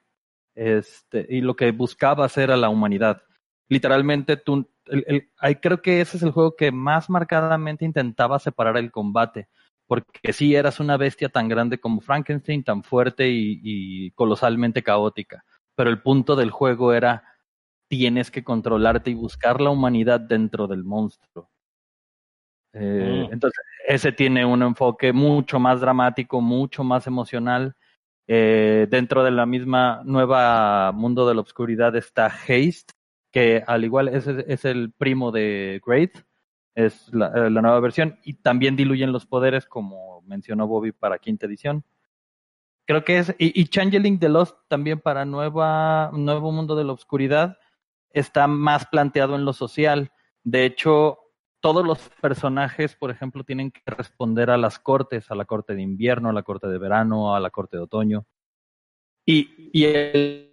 este, 0.56 1.26
y 1.30 1.42
lo 1.42 1.56
que 1.56 1.72
buscabas 1.72 2.38
era 2.38 2.58
la 2.58 2.70
humanidad. 2.70 3.24
Literalmente, 3.70 4.36
tú, 4.36 4.70
el, 4.86 5.30
creo 5.62 5.82
que 5.82 6.02
ese 6.02 6.18
es 6.18 6.24
el 6.24 6.32
juego 6.32 6.56
que 6.56 6.72
más 6.72 7.10
marcadamente 7.10 7.86
intentaba 7.86 8.40
separar 8.40 8.78
el 8.78 8.92
combate, 8.92 9.48
porque 9.92 10.32
sí 10.32 10.56
eras 10.56 10.80
una 10.80 10.96
bestia 10.96 11.28
tan 11.28 11.50
grande 11.50 11.78
como 11.78 12.00
Frankenstein, 12.00 12.64
tan 12.64 12.82
fuerte 12.82 13.28
y 13.30 14.10
colosalmente 14.12 14.84
caótica, 14.84 15.44
pero 15.76 15.90
el 15.90 16.02
punto 16.02 16.38
del 16.38 16.50
juego 16.50 16.94
era 16.94 17.26
tienes 17.90 18.32
que 18.32 18.42
controlarte 18.42 19.12
y 19.12 19.16
buscar 19.16 19.60
la 19.60 19.70
humanidad 19.70 20.22
dentro 20.22 20.66
del 20.66 20.86
monstruo. 20.86 21.50
Eh, 22.72 23.28
mm. 23.28 23.34
Entonces, 23.34 23.66
ese 23.86 24.14
tiene 24.14 24.46
un 24.46 24.64
enfoque 24.64 25.12
mucho 25.12 25.60
más 25.60 25.82
dramático, 25.82 26.40
mucho 26.40 26.86
más 26.86 27.06
emocional. 27.06 27.76
Eh, 28.28 28.88
dentro 28.90 29.26
de 29.26 29.32
la 29.32 29.46
misma 29.46 30.04
nueva 30.06 30.94
mundo 30.94 31.28
de 31.28 31.36
la 31.36 31.42
oscuridad 31.42 31.94
está 31.98 32.28
Haste, 32.28 32.94
que 33.30 33.62
al 33.68 33.84
igual 33.84 34.08
es, 34.08 34.26
es 34.26 34.64
el 34.64 34.94
primo 34.94 35.34
de 35.34 35.82
Great, 35.86 36.12
es 36.76 37.14
la, 37.14 37.28
eh, 37.28 37.50
la, 37.50 37.62
nueva 37.62 37.80
versión, 37.80 38.20
y 38.24 38.36
también 38.36 38.76
diluyen 38.76 39.12
los 39.12 39.26
poderes, 39.26 39.66
como 39.66 40.22
mencionó 40.24 40.68
Bobby 40.68 40.92
para 40.92 41.20
quinta 41.20 41.46
edición. 41.46 41.84
Creo 42.86 43.04
que 43.04 43.20
es, 43.20 43.36
y, 43.38 43.60
y 43.60 43.66
Changeling 43.66 44.20
the 44.20 44.30
Lost 44.30 44.58
también 44.68 45.00
para 45.00 45.26
nueva, 45.26 46.12
nuevo 46.14 46.52
mundo 46.52 46.76
de 46.76 46.84
la 46.84 46.94
oscuridad 46.94 47.58
está 48.14 48.48
más 48.48 48.86
planteado 48.88 49.36
en 49.36 49.46
lo 49.46 49.54
social. 49.54 50.12
De 50.44 50.66
hecho, 50.66 51.20
todos 51.60 51.86
los 51.86 52.00
personajes, 52.22 52.96
por 52.96 53.12
ejemplo, 53.12 53.44
tienen 53.44 53.72
que 53.72 53.82
responder 53.86 54.50
a 54.50 54.58
las 54.58 54.80
cortes, 54.80 55.30
a 55.32 55.36
la 55.36 55.46
corte 55.46 55.76
de 55.76 55.82
invierno, 55.82 56.30
a 56.30 56.34
la 56.34 56.44
corte 56.44 56.68
de 56.68 56.78
verano, 56.78 57.36
a 57.36 57.40
la 57.40 57.50
corte 57.50 57.78
de 57.78 57.84
otoño. 57.84 58.26
Y, 59.26 59.70
y 59.72 59.86
el, 59.86 60.52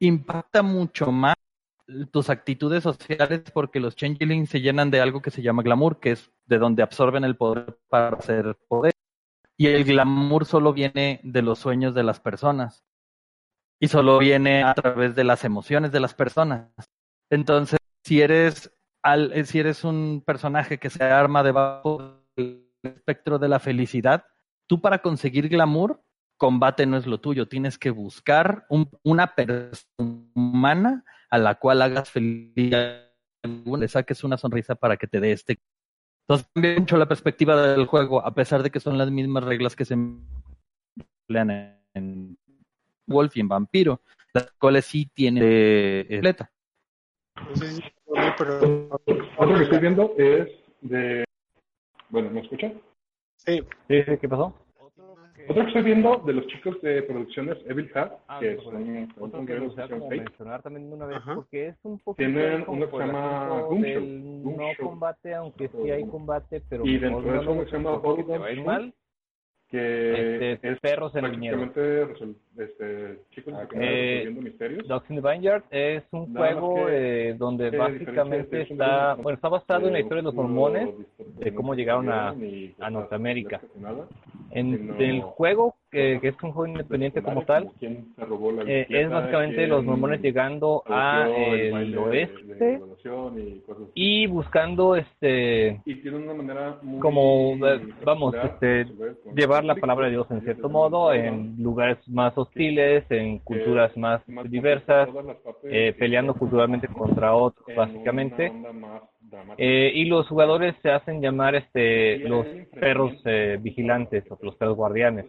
impacta 0.00 0.62
mucho 0.62 1.12
más 1.12 1.36
tus 2.10 2.30
actitudes 2.30 2.82
sociales 2.82 3.42
porque 3.52 3.80
los 3.80 3.96
changelings 3.96 4.50
se 4.50 4.60
llenan 4.60 4.90
de 4.90 5.00
algo 5.00 5.22
que 5.22 5.30
se 5.30 5.42
llama 5.42 5.62
glamour, 5.62 6.00
que 6.00 6.12
es 6.12 6.30
de 6.46 6.58
donde 6.58 6.82
absorben 6.82 7.24
el 7.24 7.36
poder 7.36 7.78
para 7.88 8.16
hacer 8.16 8.56
poder. 8.68 8.92
Y 9.56 9.68
el 9.68 9.84
glamour 9.84 10.44
solo 10.44 10.72
viene 10.72 11.20
de 11.22 11.42
los 11.42 11.58
sueños 11.58 11.94
de 11.94 12.02
las 12.02 12.20
personas. 12.20 12.84
Y 13.80 13.88
solo 13.88 14.18
viene 14.18 14.62
a 14.62 14.74
través 14.74 15.14
de 15.14 15.24
las 15.24 15.44
emociones 15.44 15.92
de 15.92 16.00
las 16.00 16.14
personas. 16.14 16.68
Entonces, 17.30 17.78
si 18.04 18.20
eres 18.20 18.72
eh, 19.04 19.44
si 19.44 19.58
eres 19.58 19.84
un 19.84 20.22
personaje 20.24 20.78
que 20.78 20.90
se 20.90 21.02
arma 21.02 21.42
debajo 21.42 22.22
del 22.36 22.68
espectro 22.82 23.38
de 23.38 23.48
la 23.48 23.58
felicidad, 23.58 24.24
tú 24.66 24.80
para 24.80 24.98
conseguir 25.02 25.48
glamour 25.48 26.02
combate 26.36 26.86
no 26.86 26.96
es 26.96 27.06
lo 27.06 27.20
tuyo, 27.20 27.46
tienes 27.46 27.78
que 27.78 27.90
buscar 27.90 28.66
un, 28.68 28.90
una 29.04 29.34
persona 29.34 29.86
humana 30.34 31.04
a 31.32 31.38
la 31.38 31.54
cual 31.54 31.80
hagas 31.80 32.10
feliz, 32.10 32.54
le 32.62 33.88
saques 33.88 34.22
una 34.22 34.36
sonrisa 34.36 34.74
para 34.74 34.98
que 34.98 35.06
te 35.06 35.18
dé 35.18 35.32
este. 35.32 35.58
Entonces 36.28 36.46
cambia 36.54 36.78
mucho 36.78 36.98
la 36.98 37.08
perspectiva 37.08 37.68
del 37.68 37.86
juego, 37.86 38.24
a 38.24 38.34
pesar 38.34 38.62
de 38.62 38.70
que 38.70 38.80
son 38.80 38.98
las 38.98 39.10
mismas 39.10 39.42
reglas 39.42 39.74
que 39.74 39.86
se 39.86 39.94
emplean 39.94 41.80
en, 41.94 42.38
Wolf 43.06 43.36
y 43.36 43.40
en 43.40 43.48
Vampiro, 43.48 44.02
las 44.34 44.52
cuales 44.52 44.84
sí 44.84 45.10
tienen 45.12 45.42
de 45.42 46.06
completa. 46.10 46.52
Sí, 47.54 47.66
sí, 47.66 47.82
pero... 48.36 48.88
Otro 49.38 49.56
que 49.56 49.64
estoy 49.64 49.78
viendo 49.80 50.14
es 50.18 50.48
de... 50.82 51.24
Bueno, 52.10 52.30
¿me 52.30 52.40
escuchan? 52.40 52.80
Sí, 53.36 53.60
¿qué 53.88 54.28
pasó? 54.28 54.54
Otro 55.48 55.62
que 55.62 55.68
estoy 55.68 55.82
viendo 55.82 56.16
de 56.18 56.32
los 56.32 56.46
chicos 56.46 56.80
de 56.82 57.02
producciones 57.02 57.58
Evil 57.68 57.90
Hat, 57.94 58.12
Ah, 58.28 58.38
que 58.40 58.56
son, 58.58 59.08
Otro 59.20 59.44
que 59.46 59.54
me 59.54 59.60
gustaría 59.60 59.94
de 59.94 59.98
como 59.98 60.10
fake. 60.10 60.22
mencionar 60.24 60.62
también 60.62 60.88
de 60.88 60.94
una 60.96 61.06
vez, 61.06 61.16
Ajá. 61.18 61.34
porque 61.34 61.66
es 61.68 61.76
un 61.84 61.98
poquito 61.98 62.28
Tienen 62.28 62.64
uno 62.66 62.86
que 62.86 62.92
se 62.92 62.98
llama 62.98 63.46
Doom 63.68 64.42
no 64.56 64.66
combate, 64.82 65.34
aunque 65.34 65.68
sí 65.68 65.90
hay 65.90 66.06
combate, 66.06 66.62
pero 66.68 66.84
Y 66.86 66.98
dentro 66.98 67.20
de 67.32 67.38
eso 67.40 67.54
lo 67.54 67.64
que 67.64 67.70
se 67.70 67.76
llama 67.76 67.96
usen 67.98 68.94
que 69.72 70.52
Este, 70.52 70.68
es 70.72 70.80
perros 70.80 71.16
en 71.16 71.24
el 71.24 71.38
miedo. 71.38 71.56
resol- 71.56 72.34
este, 72.58 73.18
chicos 73.30 73.54
eh, 73.54 74.20
resolviendo 74.20 74.42
misterios. 74.42 74.86
Dogs 74.86 75.10
in 75.10 75.20
the 75.20 75.28
Vineyard 75.28 75.62
es 75.70 76.04
un 76.12 76.32
Nada 76.32 76.52
juego 76.52 76.86
que, 76.86 77.30
eh, 77.30 77.34
donde 77.34 77.70
básicamente 77.70 78.62
está, 78.62 79.14
bueno, 79.14 79.34
está 79.36 79.48
basado 79.48 79.86
en 79.86 79.94
la 79.94 80.00
historia 80.00 80.18
de 80.20 80.24
los 80.26 80.34
mormones, 80.34 80.90
de 81.38 81.54
cómo 81.54 81.74
llegaron 81.74 82.08
a- 82.10 82.34
a 82.80 82.90
Norteamérica. 82.90 83.60
en 84.50 84.94
el 85.00 85.22
juego, 85.22 85.74
que, 85.92 86.18
que 86.20 86.28
es 86.28 86.36
un 86.42 86.52
juego 86.52 86.66
independiente 86.72 87.22
como 87.22 87.42
tal, 87.44 87.70
Como 88.16 88.60
eh, 88.66 88.88
es 88.92 89.10
básicamente 89.10 89.66
los 89.68 89.84
mormones 89.86 90.22
llegando 90.22 90.84
a 90.88 91.30
el 91.34 91.50
el 91.60 91.70
baile 91.70 91.96
de- 91.96 91.98
de 91.98 91.98
oeste 91.98 92.82
y 93.94 94.26
buscando 94.26 94.96
este 94.96 95.80
Y 95.84 95.96
tiene 95.96 96.18
una 96.18 96.34
manera 96.34 96.78
muy 96.82 97.00
como, 97.02 97.58
eh, 97.66 97.80
vamos, 98.04 98.36
este, 98.42 98.86
llevar 99.30 99.64
la 99.64 99.76
palabra 99.76 100.06
de 100.06 100.12
Dios 100.12 100.26
en 100.30 100.42
cierto 100.42 100.68
modo 100.70 101.12
en 101.12 101.56
lugares 101.62 101.98
más 102.08 102.36
hostiles, 102.36 103.04
en 103.10 103.38
culturas 103.40 103.96
más 103.96 104.22
diversas, 104.42 105.10
eh, 105.68 105.94
peleando 105.98 106.34
culturalmente 106.34 106.88
contra 106.88 107.34
otros, 107.34 107.66
en 107.68 107.74
básicamente. 107.74 108.54
más. 108.80 109.02
Eh, 109.56 109.92
y 109.94 110.04
los 110.06 110.28
jugadores 110.28 110.74
se 110.82 110.90
hacen 110.90 111.20
llamar 111.20 111.54
este 111.54 112.18
los 112.18 112.46
perros 112.78 113.12
eh, 113.24 113.58
vigilantes 113.60 114.24
o 114.30 114.38
los 114.42 114.56
perros 114.56 114.76
guardianes. 114.76 115.26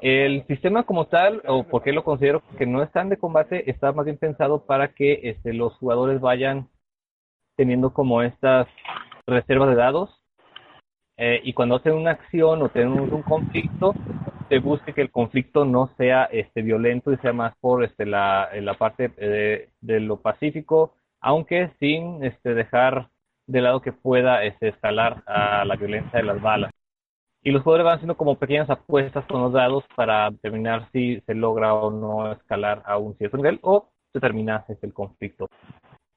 El 0.00 0.46
sistema 0.46 0.84
como 0.84 1.06
tal, 1.06 1.42
o 1.46 1.64
por 1.64 1.82
qué 1.82 1.92
lo 1.92 2.04
considero 2.04 2.42
que 2.58 2.66
no 2.66 2.82
es 2.82 2.90
tan 2.92 3.08
de 3.08 3.16
combate, 3.16 3.70
está 3.70 3.92
más 3.92 4.04
bien 4.04 4.18
pensado 4.18 4.66
para 4.66 4.94
que 4.94 5.20
este, 5.24 5.52
los 5.52 5.74
jugadores 5.76 6.20
vayan 6.20 6.68
teniendo 7.56 7.92
como 7.92 8.22
estas 8.22 8.66
reservas 9.26 9.70
de 9.70 9.76
dados 9.76 10.22
eh, 11.18 11.40
y 11.44 11.54
cuando 11.54 11.76
hacen 11.76 11.94
una 11.94 12.10
acción 12.10 12.62
o 12.62 12.68
tenemos 12.68 13.10
un 13.10 13.22
conflicto, 13.22 13.94
se 14.48 14.58
busque 14.58 14.92
que 14.92 15.00
el 15.00 15.10
conflicto 15.10 15.64
no 15.64 15.88
sea 15.96 16.24
este 16.24 16.60
violento 16.60 17.10
y 17.10 17.16
sea 17.18 17.32
más 17.32 17.56
por 17.58 17.84
este 17.84 18.04
la, 18.04 18.50
la 18.60 18.74
parte 18.74 19.10
eh, 19.16 19.70
de, 19.80 20.00
lo 20.00 20.20
pacífico, 20.20 20.94
aunque 21.20 21.70
sin 21.78 22.22
este 22.24 22.54
dejar 22.54 23.10
de 23.46 23.60
lado 23.60 23.80
que 23.80 23.92
pueda 23.92 24.44
este, 24.44 24.68
escalar 24.68 25.22
a 25.26 25.64
la 25.64 25.76
violencia 25.76 26.18
de 26.18 26.24
las 26.24 26.40
balas. 26.40 26.72
Y 27.42 27.52
los 27.52 27.62
jugadores 27.62 27.84
van 27.84 27.94
haciendo 27.94 28.16
como 28.16 28.38
pequeñas 28.38 28.68
apuestas 28.70 29.24
con 29.26 29.40
los 29.40 29.52
dados 29.52 29.84
para 29.94 30.30
determinar 30.30 30.88
si 30.90 31.20
se 31.20 31.34
logra 31.34 31.74
o 31.74 31.90
no 31.90 32.32
escalar 32.32 32.82
a 32.84 32.98
un 32.98 33.16
cierto 33.16 33.36
nivel 33.36 33.60
o 33.62 33.88
se 34.12 34.18
termina 34.18 34.64
este, 34.68 34.86
el 34.86 34.92
conflicto. 34.92 35.48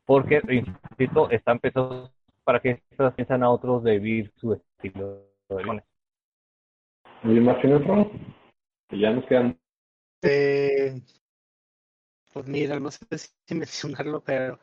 Porque, 0.06 0.42
insisto, 0.50 1.30
están 1.30 1.60
pensados 1.60 2.12
para 2.44 2.60
que 2.60 2.82
estas 2.90 3.14
piensan 3.14 3.44
a 3.44 3.50
otros 3.52 3.84
de 3.84 4.00
vivir 4.00 4.32
su 4.38 4.54
estilo 4.54 5.28
de. 5.50 5.84
Y 8.92 9.02
ya 9.02 9.12
nos 9.12 9.26
quedan. 9.26 9.60
Eh, 10.24 11.00
pues 12.34 12.48
mira, 12.48 12.80
no 12.80 12.90
sé 12.90 13.06
si 13.18 13.56
mencionarlo, 13.56 14.24
pero 14.24 14.60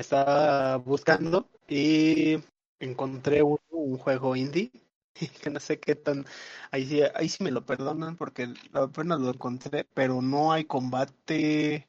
estaba 0.00 0.76
buscando 0.76 1.48
y 1.68 2.38
encontré 2.78 3.42
un, 3.42 3.58
un 3.70 3.98
juego 3.98 4.36
indie 4.36 4.70
que 5.42 5.50
no 5.50 5.60
sé 5.60 5.78
qué 5.78 5.94
tan 5.94 6.24
ahí 6.70 6.86
sí, 6.86 7.00
ahí 7.14 7.28
sí 7.28 7.42
me 7.42 7.50
lo 7.50 7.64
perdonan 7.64 8.16
porque 8.16 8.48
apenas 8.72 9.20
lo 9.20 9.30
encontré, 9.30 9.84
pero 9.94 10.20
no 10.22 10.52
hay 10.52 10.64
combate, 10.64 11.88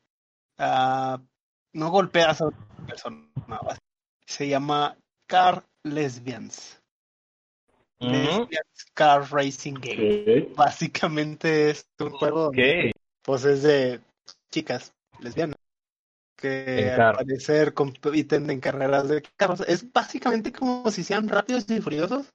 ah, 0.58 1.22
no 1.74 1.92
golpeas 1.92 2.42
a 2.42 2.48
otra 2.48 2.66
persona. 2.86 3.28
se 4.26 4.48
llama 4.48 4.98
Car 5.28 5.66
Lesbians. 5.84 6.82
Lesbians 8.00 8.86
Car 8.94 9.28
Racing 9.32 9.76
Game. 9.76 10.54
Básicamente 10.56 11.72
es 11.72 11.90
un 12.00 12.12
juego 12.12 12.44
donde, 12.44 12.92
Ok, 12.92 13.02
pues 13.24 13.44
es 13.46 13.64
de 13.64 14.00
chicas 14.52 14.94
lesbianas 15.20 15.58
que 16.38 16.92
al 16.92 17.16
parecer 17.16 17.74
compiten 17.74 18.50
en 18.50 18.60
carreras 18.60 19.10
de 19.10 19.24
carros. 19.36 19.62
Es 19.68 19.92
básicamente 19.92 20.52
como 20.52 20.90
si 20.92 21.04
sean 21.04 21.28
rápidos 21.28 21.70
y 21.70 21.82
furiosos, 21.82 22.28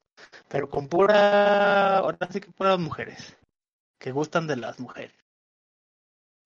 pero 0.49 0.69
con 0.69 0.89
pura, 0.89 1.99
ahora 1.99 2.29
sí 2.31 2.41
que 2.41 2.51
puras 2.51 2.79
mujeres, 2.79 3.37
que 3.99 4.13
gustan 4.13 4.47
de 4.47 4.57
las 4.57 4.81
mujeres. 4.81 5.15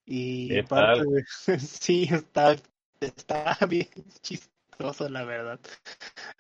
Y 0.05 0.51
sí, 1.59 2.09
está, 2.11 2.55
está 3.01 3.59
bien 3.69 3.89
chistoso, 4.21 5.09
la 5.09 5.25
verdad. 5.25 5.59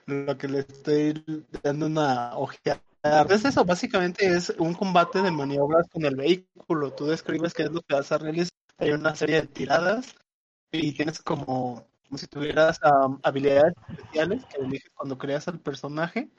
Lo 0.04 0.36
que 0.36 0.48
le 0.48 0.60
estoy 0.60 1.24
dando 1.62 1.86
una 1.86 2.36
ojeada. 2.36 2.82
Es 3.30 3.44
eso, 3.44 3.64
básicamente 3.64 4.26
es 4.26 4.50
un 4.58 4.74
combate 4.74 5.22
de 5.22 5.30
maniobras 5.30 5.88
con 5.88 6.04
el 6.04 6.16
vehículo. 6.16 6.92
Tú 6.92 7.06
describes 7.06 7.54
qué 7.54 7.62
es 7.62 7.70
lo 7.70 7.80
que 7.80 7.94
vas 7.94 8.10
a 8.10 8.18
realizar. 8.18 8.50
Hay 8.78 8.90
una 8.90 9.14
serie 9.14 9.40
de 9.42 9.46
tiradas 9.46 10.14
y 10.72 10.92
tienes 10.92 11.20
como, 11.22 11.86
como 12.06 12.18
si 12.18 12.26
tuvieras 12.26 12.78
am, 12.82 13.18
habilidades 13.22 13.74
especiales 13.88 14.44
que 14.46 14.62
eliges 14.62 14.90
cuando 14.94 15.18
creas 15.18 15.48
al 15.48 15.60
personaje. 15.60 16.30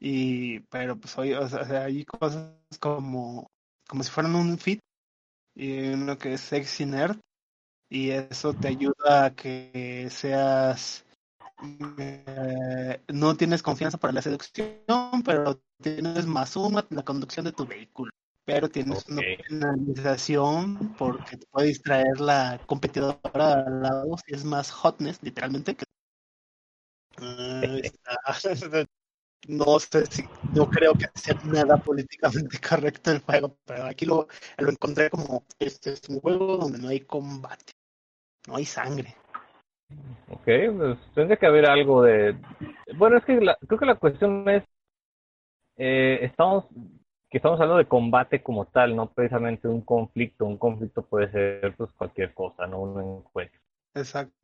Y, 0.00 0.60
pero 0.60 0.96
pues 0.96 1.16
hoy, 1.18 1.32
o 1.32 1.48
sea, 1.48 1.84
hay 1.84 2.04
cosas 2.04 2.52
como, 2.80 3.46
como 3.88 4.02
si 4.02 4.10
fueran 4.10 4.34
un 4.34 4.58
fit 4.58 4.80
y 5.54 5.88
uno 5.88 6.16
que 6.18 6.34
es 6.34 6.40
sexy 6.40 6.86
nerd 6.86 7.18
y 7.90 8.10
eso 8.10 8.52
te 8.54 8.68
ayuda 8.68 9.24
a 9.24 9.34
que 9.34 10.08
seas 10.10 11.04
eh, 11.98 13.00
no 13.08 13.36
tienes 13.36 13.62
confianza 13.62 13.98
para 13.98 14.12
la 14.12 14.22
seducción, 14.22 14.78
pero 15.24 15.60
tienes 15.82 16.26
más 16.26 16.54
en 16.56 16.84
la 16.90 17.04
conducción 17.04 17.44
de 17.44 17.52
tu 17.52 17.66
vehículo. 17.66 18.10
Pero 18.48 18.70
tienes 18.70 19.06
una 19.10 19.20
penalización 19.46 20.94
porque 20.96 21.36
te 21.36 21.46
puede 21.48 21.66
distraer 21.68 22.18
la 22.18 22.58
competidora 22.64 23.20
al 23.34 23.82
lado 23.82 24.16
si 24.24 24.34
es 24.34 24.42
más 24.42 24.70
hotness, 24.70 25.22
literalmente. 25.22 25.76
que- 25.76 25.84
Eh, 27.20 27.80
está- 27.84 28.18
no 29.48 29.78
sé 29.80 30.06
si, 30.06 30.24
no 30.54 30.66
creo 30.70 30.94
que 30.94 31.06
sea 31.14 31.36
nada 31.44 31.76
políticamente 31.76 32.58
correcto 32.68 33.10
el 33.12 33.20
juego, 33.20 33.58
pero 33.66 33.84
aquí 33.84 34.06
lo, 34.06 34.28
lo 34.58 34.70
encontré 34.70 35.10
como 35.10 35.44
este 35.58 35.92
es 35.92 36.02
un 36.08 36.20
juego 36.20 36.56
donde 36.56 36.78
no 36.78 36.88
hay 36.88 37.00
combate, 37.00 37.72
no 38.48 38.56
hay 38.56 38.64
sangre. 38.64 39.16
ok, 40.30 40.44
pues 40.76 40.98
tendría 41.14 41.36
que 41.36 41.46
haber 41.46 41.66
algo 41.66 42.02
de... 42.02 42.36
Bueno, 42.96 43.18
es 43.18 43.24
que 43.24 43.40
la- 43.40 43.56
creo 43.66 43.78
que 43.78 43.86
la 43.86 43.96
cuestión 43.96 44.48
es, 44.48 44.64
eh, 45.76 46.18
estamos, 46.22 46.64
que 47.30 47.38
estamos 47.38 47.60
hablando 47.60 47.78
de 47.78 47.86
combate 47.86 48.42
como 48.42 48.64
tal, 48.66 48.96
no 48.96 49.10
precisamente 49.10 49.68
un 49.68 49.82
conflicto. 49.82 50.46
Un 50.46 50.56
conflicto 50.56 51.02
puede 51.02 51.30
ser 51.30 51.74
pues 51.76 51.92
cualquier 51.92 52.32
cosa, 52.32 52.66
no 52.66 52.80
un 52.80 53.18
encuentro. 53.18 53.60
Exacto. 53.94 54.34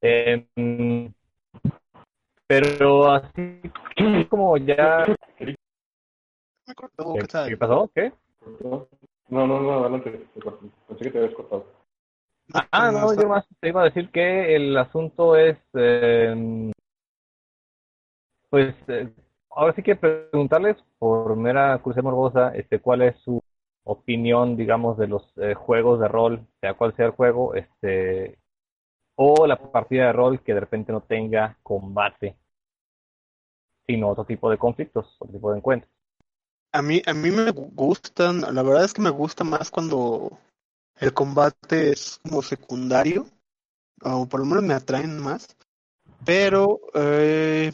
Eh, 0.00 0.46
mm, 0.56 1.06
pero 2.46 3.12
así 3.12 3.60
como 4.30 4.56
ya... 4.56 5.04
Me 6.66 6.74
cortó, 6.74 7.14
¿Qué, 7.14 7.48
¿qué 7.48 7.56
pasó? 7.56 7.90
¿Qué? 7.94 8.12
No, 8.60 9.46
no, 9.46 9.46
no, 9.46 9.80
adelante. 9.80 10.26
Pensé 10.86 11.04
que 11.04 11.10
te 11.10 11.18
habías 11.18 11.34
cortado. 11.34 11.66
Ah, 12.72 12.90
no, 12.90 13.14
yo 13.14 13.28
más 13.28 13.46
te 13.60 13.68
iba 13.68 13.82
a 13.82 13.84
decir 13.84 14.10
que 14.10 14.56
el 14.56 14.76
asunto 14.76 15.36
es, 15.36 15.58
eh, 15.74 16.72
pues, 18.48 18.74
eh, 18.88 19.12
ahora 19.58 19.74
sí 19.74 19.82
que 19.82 19.96
preguntarles 19.96 20.76
por 21.00 21.34
mera 21.34 21.76
curiosidad 21.78 22.04
morbosa, 22.04 22.54
este, 22.54 22.78
cuál 22.78 23.02
es 23.02 23.16
su 23.24 23.42
opinión, 23.82 24.56
digamos, 24.56 24.96
de 24.96 25.08
los 25.08 25.32
eh, 25.36 25.54
juegos 25.54 25.98
de 25.98 26.06
rol, 26.06 26.46
sea 26.60 26.74
cual 26.74 26.94
sea 26.94 27.06
el 27.06 27.12
juego, 27.12 27.54
este, 27.54 28.38
o 29.16 29.48
la 29.48 29.56
partida 29.56 30.06
de 30.06 30.12
rol 30.12 30.40
que 30.42 30.54
de 30.54 30.60
repente 30.60 30.92
no 30.92 31.00
tenga 31.00 31.58
combate, 31.64 32.36
sino 33.84 34.10
otro 34.10 34.24
tipo 34.24 34.48
de 34.48 34.58
conflictos, 34.58 35.16
otro 35.18 35.34
tipo 35.34 35.50
de 35.50 35.58
encuentros. 35.58 35.92
A 36.70 36.80
mí, 36.80 37.02
a 37.04 37.12
mí 37.12 37.30
me 37.30 37.50
gustan, 37.50 38.42
la 38.42 38.62
verdad 38.62 38.84
es 38.84 38.94
que 38.94 39.02
me 39.02 39.10
gusta 39.10 39.42
más 39.42 39.72
cuando 39.72 40.38
el 41.00 41.12
combate 41.12 41.90
es 41.90 42.20
como 42.22 42.42
secundario, 42.42 43.26
o 44.04 44.26
por 44.26 44.38
lo 44.38 44.46
menos 44.46 44.62
me 44.62 44.74
atraen 44.74 45.18
más, 45.18 45.56
pero 46.24 46.78
eh, 46.94 47.72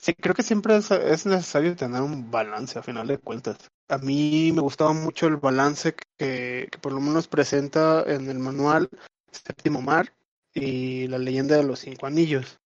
sí, 0.00 0.14
creo 0.14 0.34
que 0.34 0.42
siempre 0.42 0.76
es, 0.76 0.90
es 0.90 1.26
necesario 1.26 1.76
tener 1.76 2.02
un 2.02 2.30
balance 2.30 2.78
a 2.78 2.82
final 2.82 3.06
de 3.06 3.18
cuentas. 3.18 3.56
A 3.88 3.98
mí 3.98 4.52
me 4.54 4.60
gustaba 4.60 4.92
mucho 4.92 5.26
el 5.26 5.36
balance 5.36 5.94
que, 5.94 6.68
que 6.70 6.78
por 6.78 6.92
lo 6.92 7.00
menos 7.00 7.28
presenta 7.28 8.04
en 8.06 8.28
el 8.28 8.38
manual 8.38 8.88
Séptimo 9.30 9.80
Mar 9.82 10.12
y 10.54 11.06
la 11.08 11.18
leyenda 11.18 11.56
de 11.56 11.64
los 11.64 11.80
cinco 11.80 12.06
anillos. 12.06 12.58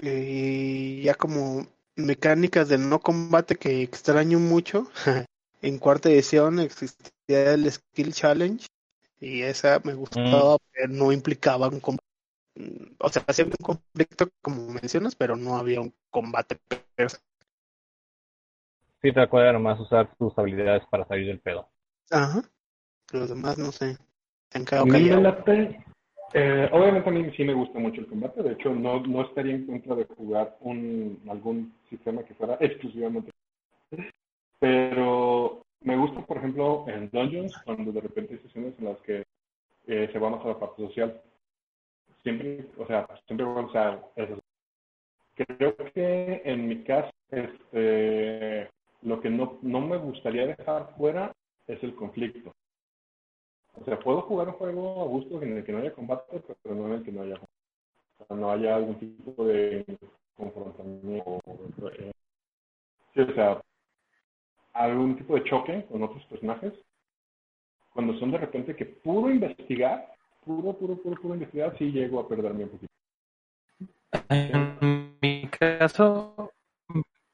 Y 0.00 1.02
ya 1.02 1.14
como 1.14 1.66
mecánicas 1.96 2.68
del 2.68 2.88
no 2.88 3.00
combate 3.00 3.56
que 3.56 3.82
extraño 3.82 4.38
mucho, 4.38 4.90
en 5.62 5.78
cuarta 5.78 6.10
edición 6.10 6.60
existía 6.60 7.54
el 7.54 7.70
Skill 7.70 8.12
Challenge 8.12 8.66
y 9.20 9.42
esa 9.42 9.80
me 9.84 9.94
gustaba, 9.94 10.58
pero 10.72 10.88
no 10.88 11.12
implicaba 11.12 11.68
un 11.68 11.80
combate. 11.80 12.03
O 12.98 13.08
sea, 13.08 13.22
hacía 13.26 13.44
un 13.44 13.52
conflicto 13.52 14.28
como 14.40 14.68
mencionas, 14.68 15.16
pero 15.16 15.36
no 15.36 15.56
había 15.56 15.80
un 15.80 15.92
combate. 16.10 16.58
Sí, 19.02 19.12
te 19.12 19.20
acuerdas 19.20 19.52
nomás 19.52 19.80
usar 19.80 20.14
tus 20.16 20.36
habilidades 20.38 20.84
para 20.90 21.06
salir 21.06 21.26
del 21.26 21.40
pedo. 21.40 21.68
Ajá. 22.10 22.42
Los 23.12 23.28
demás 23.28 23.58
no 23.58 23.72
sé. 23.72 23.96
Se 24.50 24.58
han 24.58 24.64
quedado 24.64 24.86
eh, 26.36 26.68
obviamente 26.72 27.08
a 27.08 27.12
mí 27.12 27.30
sí 27.36 27.44
me 27.44 27.54
gusta 27.54 27.78
mucho 27.78 28.00
el 28.00 28.08
combate, 28.08 28.42
de 28.42 28.54
hecho 28.54 28.74
no, 28.74 28.98
no 29.06 29.22
estaría 29.22 29.54
en 29.54 29.66
contra 29.66 29.94
de 29.94 30.04
jugar 30.04 30.56
un 30.62 31.22
algún 31.28 31.72
sistema 31.88 32.24
que 32.24 32.34
fuera 32.34 32.56
exclusivamente. 32.58 33.30
Pero 34.58 35.62
me 35.82 35.96
gusta, 35.96 36.26
por 36.26 36.38
ejemplo, 36.38 36.86
en 36.88 37.08
Dungeons, 37.10 37.56
cuando 37.64 37.92
de 37.92 38.00
repente 38.00 38.34
hay 38.34 38.40
sesiones 38.40 38.74
en 38.78 38.84
las 38.86 39.00
que 39.02 39.22
eh, 39.86 40.08
se 40.12 40.18
va 40.18 40.30
más 40.30 40.44
a 40.44 40.48
la 40.48 40.58
parte 40.58 40.82
social. 40.82 41.20
Siempre, 42.24 42.66
o 42.78 42.86
sea, 42.88 43.06
siempre 43.26 43.46
voy 43.46 43.62
a 43.62 43.66
usar 43.66 44.04
eso. 44.16 44.40
Creo 45.36 45.76
que 45.76 46.42
en 46.44 46.68
mi 46.68 46.82
caso, 46.84 47.10
este, 47.30 48.68
lo 49.02 49.20
que 49.20 49.30
no, 49.30 49.58
no 49.62 49.80
me 49.80 49.96
gustaría 49.98 50.46
dejar 50.46 50.94
fuera 50.96 51.32
es 51.68 51.82
el 51.84 51.94
conflicto. 51.94 52.52
O 53.74 53.84
sea, 53.84 53.98
puedo 54.00 54.22
jugar 54.22 54.48
un 54.48 54.54
juego 54.54 55.02
a 55.02 55.06
gusto 55.06 55.42
en 55.42 55.58
el 55.58 55.64
que 55.64 55.72
no 55.72 55.78
haya 55.78 55.92
combate, 55.92 56.42
pero 56.62 56.74
no 56.74 56.86
en 56.88 56.92
el 56.94 57.04
que 57.04 57.12
no 57.12 57.22
haya, 57.22 57.34
o 57.36 58.26
sea, 58.26 58.36
no 58.36 58.50
haya 58.52 58.76
algún 58.76 58.98
tipo 58.98 59.46
de 59.46 59.84
confrontamiento. 60.36 61.40
eh, 61.98 62.12
sí, 63.14 63.20
o 63.22 63.34
sea, 63.34 63.62
algún 64.74 65.16
tipo 65.16 65.36
de 65.36 65.44
choque 65.44 65.86
con 65.90 66.02
otros 66.02 66.22
personajes. 66.26 66.74
Cuando 67.94 68.12
son 68.18 68.30
de 68.30 68.36
repente 68.36 68.76
que 68.76 68.84
puro 68.84 69.30
investigar, 69.30 70.13
puro, 70.44 70.72
puro, 70.72 70.96
puro, 70.96 71.20
puro 71.20 71.34
investigar, 71.34 71.76
sí 71.78 71.90
llego 71.90 72.20
a 72.20 72.28
perderme 72.28 72.64
un 72.64 72.70
poquito. 72.70 72.92
En 74.28 75.16
mi 75.20 75.48
caso, 75.48 76.52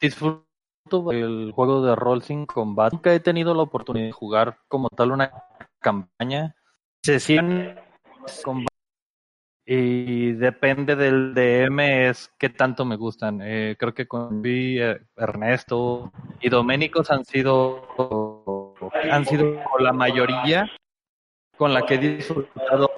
disfruto 0.01 1.13
el 1.13 1.53
juego 1.53 1.85
de 1.85 1.95
rol 1.95 2.23
sin 2.23 2.47
combate. 2.47 2.97
Nunca 2.97 3.15
he 3.15 3.21
tenido 3.21 3.55
la 3.55 3.63
oportunidad 3.63 4.07
de 4.07 4.13
jugar 4.13 4.59
como 4.69 4.89
tal 4.89 5.13
una 5.13 5.33
campaña. 5.79 6.55
Sesiones 7.03 7.77
combate. 8.45 8.67
Y 9.67 10.33
depende 10.33 10.97
del 10.97 11.33
DM 11.33 12.09
es 12.09 12.33
qué 12.39 12.49
tanto 12.49 12.85
me 12.85 12.97
gustan. 12.97 13.41
Eh, 13.43 13.77
creo 13.79 13.95
que 13.95 14.09
con 14.09 14.43
vi, 14.43 14.81
eh, 14.81 15.01
Ernesto 15.17 16.13
y 16.41 16.49
Doménicos 16.49 17.11
han 17.11 17.25
sido 17.25 17.87
han 19.11 19.25
sido 19.27 19.61
la 19.79 19.93
mayoría 19.93 20.69
con 21.57 21.73
la 21.73 21.85
que 21.85 21.95
he 21.95 21.99
disfrutado 21.99 22.90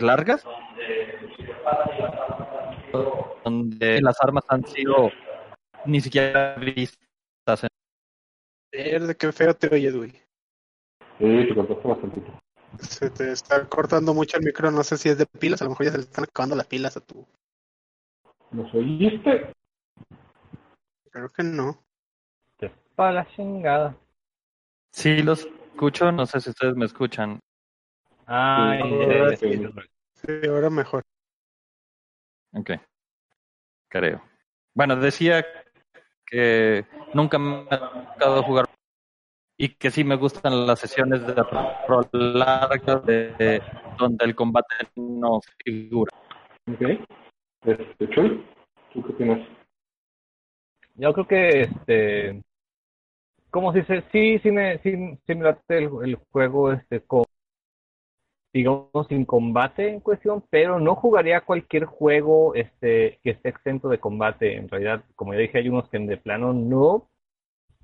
largas 0.00 0.44
donde 3.44 4.00
las 4.00 4.16
armas 4.22 4.44
han 4.48 4.64
sido 4.66 5.10
ni 5.84 6.00
siquiera 6.00 6.54
vistas. 6.56 7.66
Mierda, 8.72 9.14
qué 9.14 9.32
feo 9.32 9.54
te 9.54 9.72
oye, 9.72 9.90
Dui. 9.90 10.10
Sí, 11.18 11.48
te 11.48 11.54
cortaste 11.54 11.88
bastante. 11.88 12.22
Se 12.80 13.10
te 13.10 13.32
está 13.32 13.68
cortando 13.68 14.14
mucho 14.14 14.36
el 14.36 14.44
micro, 14.44 14.70
no 14.70 14.82
sé 14.82 14.96
si 14.96 15.08
es 15.08 15.18
de 15.18 15.26
pilas, 15.26 15.60
a 15.60 15.64
lo 15.64 15.70
mejor 15.70 15.86
ya 15.86 15.92
se 15.92 15.98
le 15.98 16.04
están 16.04 16.24
acabando 16.24 16.56
las 16.56 16.66
pilas 16.66 16.96
a 16.96 17.00
tu. 17.00 17.24
¿Nos 18.50 18.72
oíste? 18.74 19.52
Creo 21.10 21.28
que 21.28 21.42
no. 21.44 21.84
Te 22.56 22.72
pa' 22.96 23.12
la 23.12 23.26
chingada. 23.26 23.96
Sí, 24.90 25.22
los 25.22 25.44
escucho, 25.44 26.10
no 26.10 26.26
sé 26.26 26.40
si 26.40 26.50
ustedes 26.50 26.74
me 26.74 26.86
escuchan. 26.86 27.38
Ay, 28.26 29.36
Sí, 29.36 29.36
sí. 29.36 29.58
sí, 29.58 29.68
Sí, 30.14 30.46
ahora 30.48 30.70
mejor. 30.70 31.02
Ok, 32.52 32.70
creo. 33.88 34.22
Bueno, 34.74 34.96
decía 34.96 35.44
que 36.26 36.84
nunca 37.12 37.38
me 37.38 37.66
ha 37.70 38.14
tocado 38.14 38.42
jugar 38.42 38.66
y 39.56 39.68
que 39.68 39.90
sí 39.90 40.04
me 40.04 40.16
gustan 40.16 40.66
las 40.66 40.80
sesiones 40.80 41.26
de 41.26 41.34
rol 41.86 42.08
largas 42.12 43.04
de, 43.04 43.62
donde 43.98 44.24
el 44.24 44.34
combate 44.34 44.74
no 44.96 45.40
figura. 45.64 46.10
Ok. 46.66 47.06
Este, 47.66 48.08
Chuy, 48.10 48.44
¿tú 48.92 49.02
qué 49.02 49.12
opinas? 49.12 49.48
Yo 50.96 51.12
creo 51.12 51.26
que 51.26 51.62
este 51.62 52.42
como 53.50 53.72
si 53.72 53.82
se 53.82 54.02
sí 54.10 54.38
sí 54.40 54.50
me 54.50 54.78
sí, 54.78 55.18
sí 55.26 55.34
me 55.34 55.44
late 55.44 55.78
el, 55.78 55.90
el 56.02 56.16
juego 56.30 56.72
este 56.72 57.00
con 57.00 57.24
digamos 58.54 58.90
sin 59.10 59.26
combate 59.26 59.90
en 59.90 60.00
cuestión, 60.00 60.44
pero 60.50 60.80
no 60.80 60.96
jugaría 60.96 61.42
cualquier 61.42 61.86
juego 61.86 62.54
este 62.56 63.20
que 63.24 63.32
esté 63.32 63.50
exento 63.50 63.90
de 63.90 64.00
combate. 64.00 64.56
En 64.56 64.68
realidad, 64.70 65.04
como 65.16 65.34
ya 65.34 65.40
dije, 65.40 65.58
hay 65.58 65.68
unos 65.70 65.90
que 65.90 66.00
de 66.00 66.18
plano 66.18 66.54
no 66.54 67.10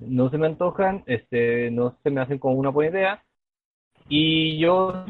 no 0.00 0.30
se 0.30 0.38
me 0.38 0.46
antojan, 0.46 1.04
este 1.06 1.70
no 1.70 1.96
se 2.02 2.10
me 2.10 2.20
hacen 2.22 2.38
como 2.38 2.56
una 2.56 2.70
buena 2.70 2.92
idea. 2.98 3.24
Y 4.08 4.58
yo 4.58 5.04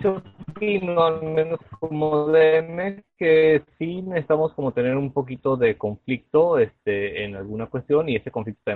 opino, 0.49 1.03
al 1.03 1.23
menos 1.23 1.61
como 1.79 2.27
DM, 2.29 3.03
que 3.17 3.63
sí 3.79 4.03
necesitamos 4.03 4.53
como 4.55 4.73
tener 4.73 4.97
un 4.97 5.13
poquito 5.13 5.57
de 5.57 5.79
conflicto 5.79 6.59
este, 6.59 7.25
en 7.25 7.37
alguna 7.37 7.67
cuestión 7.67 8.09
y 8.09 8.17
ese 8.17 8.31
conflicto 8.31 8.71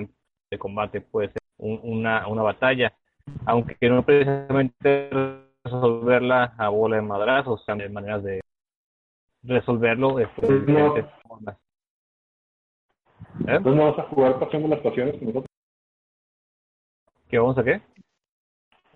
de 0.51 0.59
combate 0.59 1.01
puede 1.03 1.29
ser 1.29 1.43
un- 1.59 1.81
una, 1.83 2.27
una 2.29 2.43
batalla, 2.43 2.95
aunque 3.47 3.77
no 3.91 4.05
precisamente 4.05 5.11
resolverla 5.65 6.55
a 6.59 6.69
bola 6.69 6.97
de 6.97 7.03
madrazos, 7.03 7.61
o 7.61 7.65
sea, 7.65 7.75
de 7.75 7.89
maneras 7.89 8.23
de 8.23 8.41
resolverlo 9.43 10.19
este, 10.21 10.47
de 10.47 10.53
No. 10.73 10.95
diferentes 10.95 11.23
formas. 11.23 11.57
¿Eh? 13.41 13.57
Entonces 13.57 13.75
no 13.75 13.91
vas 13.93 13.99
a 13.99 14.09
jugar 14.09 14.39
Pasión 14.39 14.63
de 14.63 14.69
las 14.69 14.81
Pasiones 14.81 15.15
con 15.17 15.25
nosotros. 15.27 15.47
¿Qué 17.29 17.39
vamos 17.39 17.59
a 17.59 17.65
qué? 17.65 17.81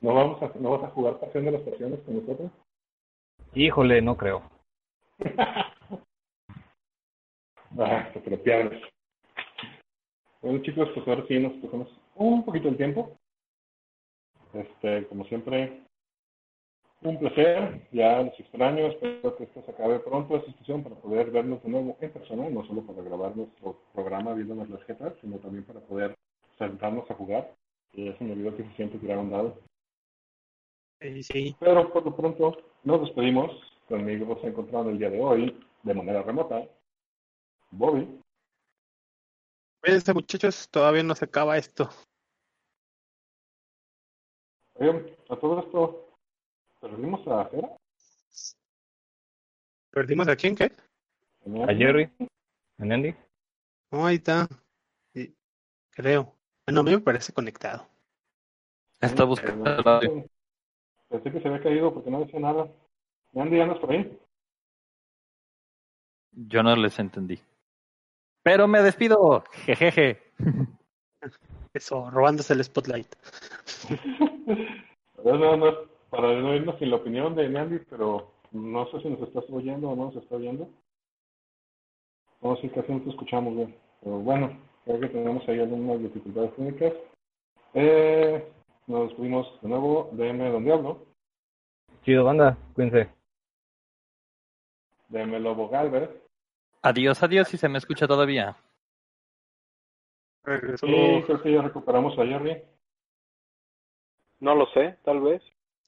No, 0.01 0.15
vamos 0.15 0.43
a, 0.43 0.53
no 0.59 0.71
vas 0.71 0.85
a 0.85 0.91
jugar 0.91 1.19
Pasión 1.19 1.45
de 1.47 1.53
las 1.53 1.63
Pasiones 1.63 2.01
con 2.01 2.15
nosotros. 2.17 2.51
Híjole, 3.55 4.01
no 4.03 4.17
creo. 4.17 4.43
Ah, 7.79 8.09
te 8.13 8.31
lo 8.31 8.43
pierdes. 8.43 8.83
Bueno 10.41 10.63
chicos, 10.63 10.89
pues 10.95 11.07
ahora 11.07 11.23
sí 11.29 11.39
nos 11.39 11.53
pasamos 11.63 11.89
un 12.15 12.45
poquito 12.45 12.69
el 12.69 12.77
tiempo. 12.79 13.17
Este, 14.55 15.07
como 15.07 15.25
siempre, 15.27 15.83
un 17.03 17.19
placer. 17.19 17.89
Ya 17.93 18.23
los 18.23 18.39
extraño. 18.39 18.87
Espero 18.87 19.37
que 19.37 19.45
esto 19.45 19.63
se 19.63 19.71
acabe 19.71 19.99
pronto, 20.01 20.37
esta 20.37 20.53
sesión, 20.59 20.83
para 20.83 20.97
poder 20.97 21.31
vernos 21.31 21.63
de 21.63 21.69
nuevo 21.69 21.97
en 22.01 22.13
persona, 22.13 22.49
no 22.49 22.67
solo 22.67 22.83
para 22.83 23.03
grabar 23.03 23.37
nuestro 23.37 23.81
programa 23.93 24.35
viéndonos 24.35 24.69
las 24.71 24.83
jetas, 24.85 25.15
sino 25.21 25.39
también 25.39 25.65
para 25.65 25.81
poder 25.81 26.17
sentarnos 26.59 27.11
a 27.11 27.15
jugar. 27.15 27.55
Y 27.93 28.13
se 28.13 28.25
me 28.25 28.33
olvidó 28.33 28.57
que 28.57 28.65
se 28.65 28.75
siente 28.75 28.99
tirar 28.99 29.19
un 29.19 29.31
dado. 29.31 29.59
Sí, 31.01 31.23
sí. 31.23 31.57
Pero 31.61 31.93
por 31.93 32.05
lo 32.05 32.17
pronto 32.17 32.57
nos 32.85 33.01
despedimos. 33.01 33.51
Conmigo 33.89 34.39
se 34.41 34.49
encontraron 34.49 34.91
el 34.91 34.99
día 34.99 35.11
de 35.11 35.21
hoy 35.21 35.59
de 35.83 35.95
manera 35.95 36.23
remota. 36.23 36.69
Bobby. 37.71 38.21
Cuídense, 39.81 40.13
muchachos, 40.13 40.69
todavía 40.71 41.03
no 41.03 41.15
se 41.15 41.25
acaba 41.25 41.57
esto. 41.57 41.89
Oigan, 44.75 45.07
a 45.29 45.37
todo 45.37 45.61
esto, 45.61 46.08
¿perdimos 46.81 47.27
a 47.27 47.45
Jera? 47.47 47.77
¿Perdimos 49.91 50.29
a 50.29 50.37
quién? 50.37 50.55
¿Qué? 50.55 50.71
¿A 51.67 51.75
Jerry? 51.75 52.11
¿A 52.79 52.83
Andy? 52.83 53.15
Oh, 53.91 54.05
ahí 54.05 54.17
está. 54.17 54.47
Sí, 55.13 55.35
creo. 55.91 56.35
Bueno, 56.67 56.81
a 56.81 56.85
mí 56.85 56.91
me 56.91 57.01
parece 57.01 57.33
conectado. 57.33 57.87
Está 59.01 59.25
buscando 59.25 59.71
el 59.71 59.89
audio. 59.89 60.25
Pensé 61.09 61.33
que 61.33 61.41
se 61.41 61.49
había 61.49 61.63
caído 61.63 61.95
porque 61.95 62.11
no 62.11 62.21
decía 62.21 62.41
nada. 62.41 62.71
Andy, 63.35 63.61
¿andas 63.61 63.79
por 63.79 63.93
ahí? 63.93 64.19
Yo 66.33 66.63
no 66.63 66.77
les 66.77 66.99
entendí. 66.99 67.41
Pero 68.43 68.69
me 68.69 68.83
despido. 68.83 69.45
Jejeje. 69.65 70.23
Eso, 71.73 72.11
robándose 72.11 72.53
el 72.55 72.65
spotlight. 72.65 73.15
nada 75.25 75.57
más 75.57 75.75
para 76.11 76.35
no 76.41 76.55
irnos 76.55 76.79
sin 76.79 76.91
la 76.91 76.97
opinión 76.97 77.35
de 77.35 77.49
Nandy, 77.49 77.81
pero 77.91 78.33
no 78.53 78.87
sé 78.91 79.01
si 79.01 79.09
nos 79.09 79.21
estás 79.21 79.45
oyendo 79.51 79.91
o 79.91 79.97
no 79.97 80.07
nos 80.07 80.17
está 80.17 80.37
oyendo. 80.37 80.69
No 82.41 82.57
sé, 82.57 82.71
casi 82.71 82.93
no 82.93 83.01
te 83.03 83.11
escuchamos 83.11 83.55
bien. 83.57 83.75
Pero 84.03 84.19
bueno, 84.19 84.57
creo 84.85 85.01
que 85.01 85.09
tenemos 85.09 85.47
ahí 85.49 85.61
algunas 85.61 86.01
dificultades 86.01 86.55
técnicas. 86.55 86.93
Eh, 87.75 88.49
nos 88.87 89.09
despedimos 89.09 89.61
de 89.61 89.69
nuevo. 89.69 90.09
DM 90.13 90.51
Don 90.51 90.65
Diablo. 90.65 91.07
Chido, 92.05 92.25
banda. 92.25 92.57
Cuídense. 92.75 93.11
DM 95.09 95.39
Lobo 95.41 95.69
Galvez. 95.69 96.09
Adiós, 96.83 97.23
adiós, 97.23 97.49
si 97.49 97.57
se 97.57 97.69
me 97.69 97.79
escucha 97.79 98.07
todavía. 98.07 98.57
Regresó. 100.45 100.87
Y 100.87 101.23
creo 101.25 101.43
que 101.43 101.53
ya 101.53 101.63
recuperamos 101.63 102.19
a 102.19 102.25
Jerry. 102.25 102.63
No 104.41 104.55
lo 104.55 104.67
sé, 104.67 104.97
tal 105.05 105.21
vez. 105.21 105.43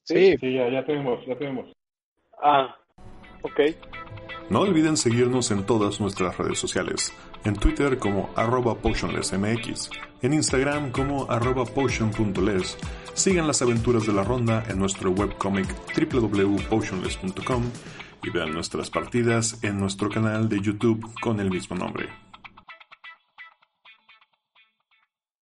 Sí, 0.04 0.36
Sí, 0.38 0.54
ya, 0.54 0.68
ya 0.70 0.84
tenemos, 0.84 1.24
ya 1.26 1.36
tenemos. 1.36 1.72
Ah, 2.42 2.74
ok. 3.42 3.60
No 4.50 4.60
olviden 4.60 4.96
seguirnos 4.96 5.50
en 5.52 5.64
todas 5.64 6.00
nuestras 6.00 6.36
redes 6.36 6.58
sociales. 6.58 7.14
En 7.44 7.54
Twitter 7.54 7.98
como 7.98 8.30
arroba 8.34 8.74
potionlessmx, 8.74 9.90
en 10.22 10.32
Instagram 10.32 10.90
como 10.90 11.30
arroba 11.30 11.64
potion.les. 11.64 12.76
Sigan 13.14 13.46
las 13.46 13.62
aventuras 13.62 14.06
de 14.06 14.12
la 14.12 14.24
ronda 14.24 14.64
en 14.68 14.78
nuestro 14.78 15.10
webcomic 15.10 15.68
www.potionless.com 15.96 17.62
y 18.22 18.30
vean 18.30 18.52
nuestras 18.52 18.90
partidas 18.90 19.62
en 19.62 19.78
nuestro 19.78 20.08
canal 20.10 20.48
de 20.48 20.60
YouTube 20.60 21.08
con 21.20 21.40
el 21.40 21.50
mismo 21.50 21.76
nombre. 21.76 22.08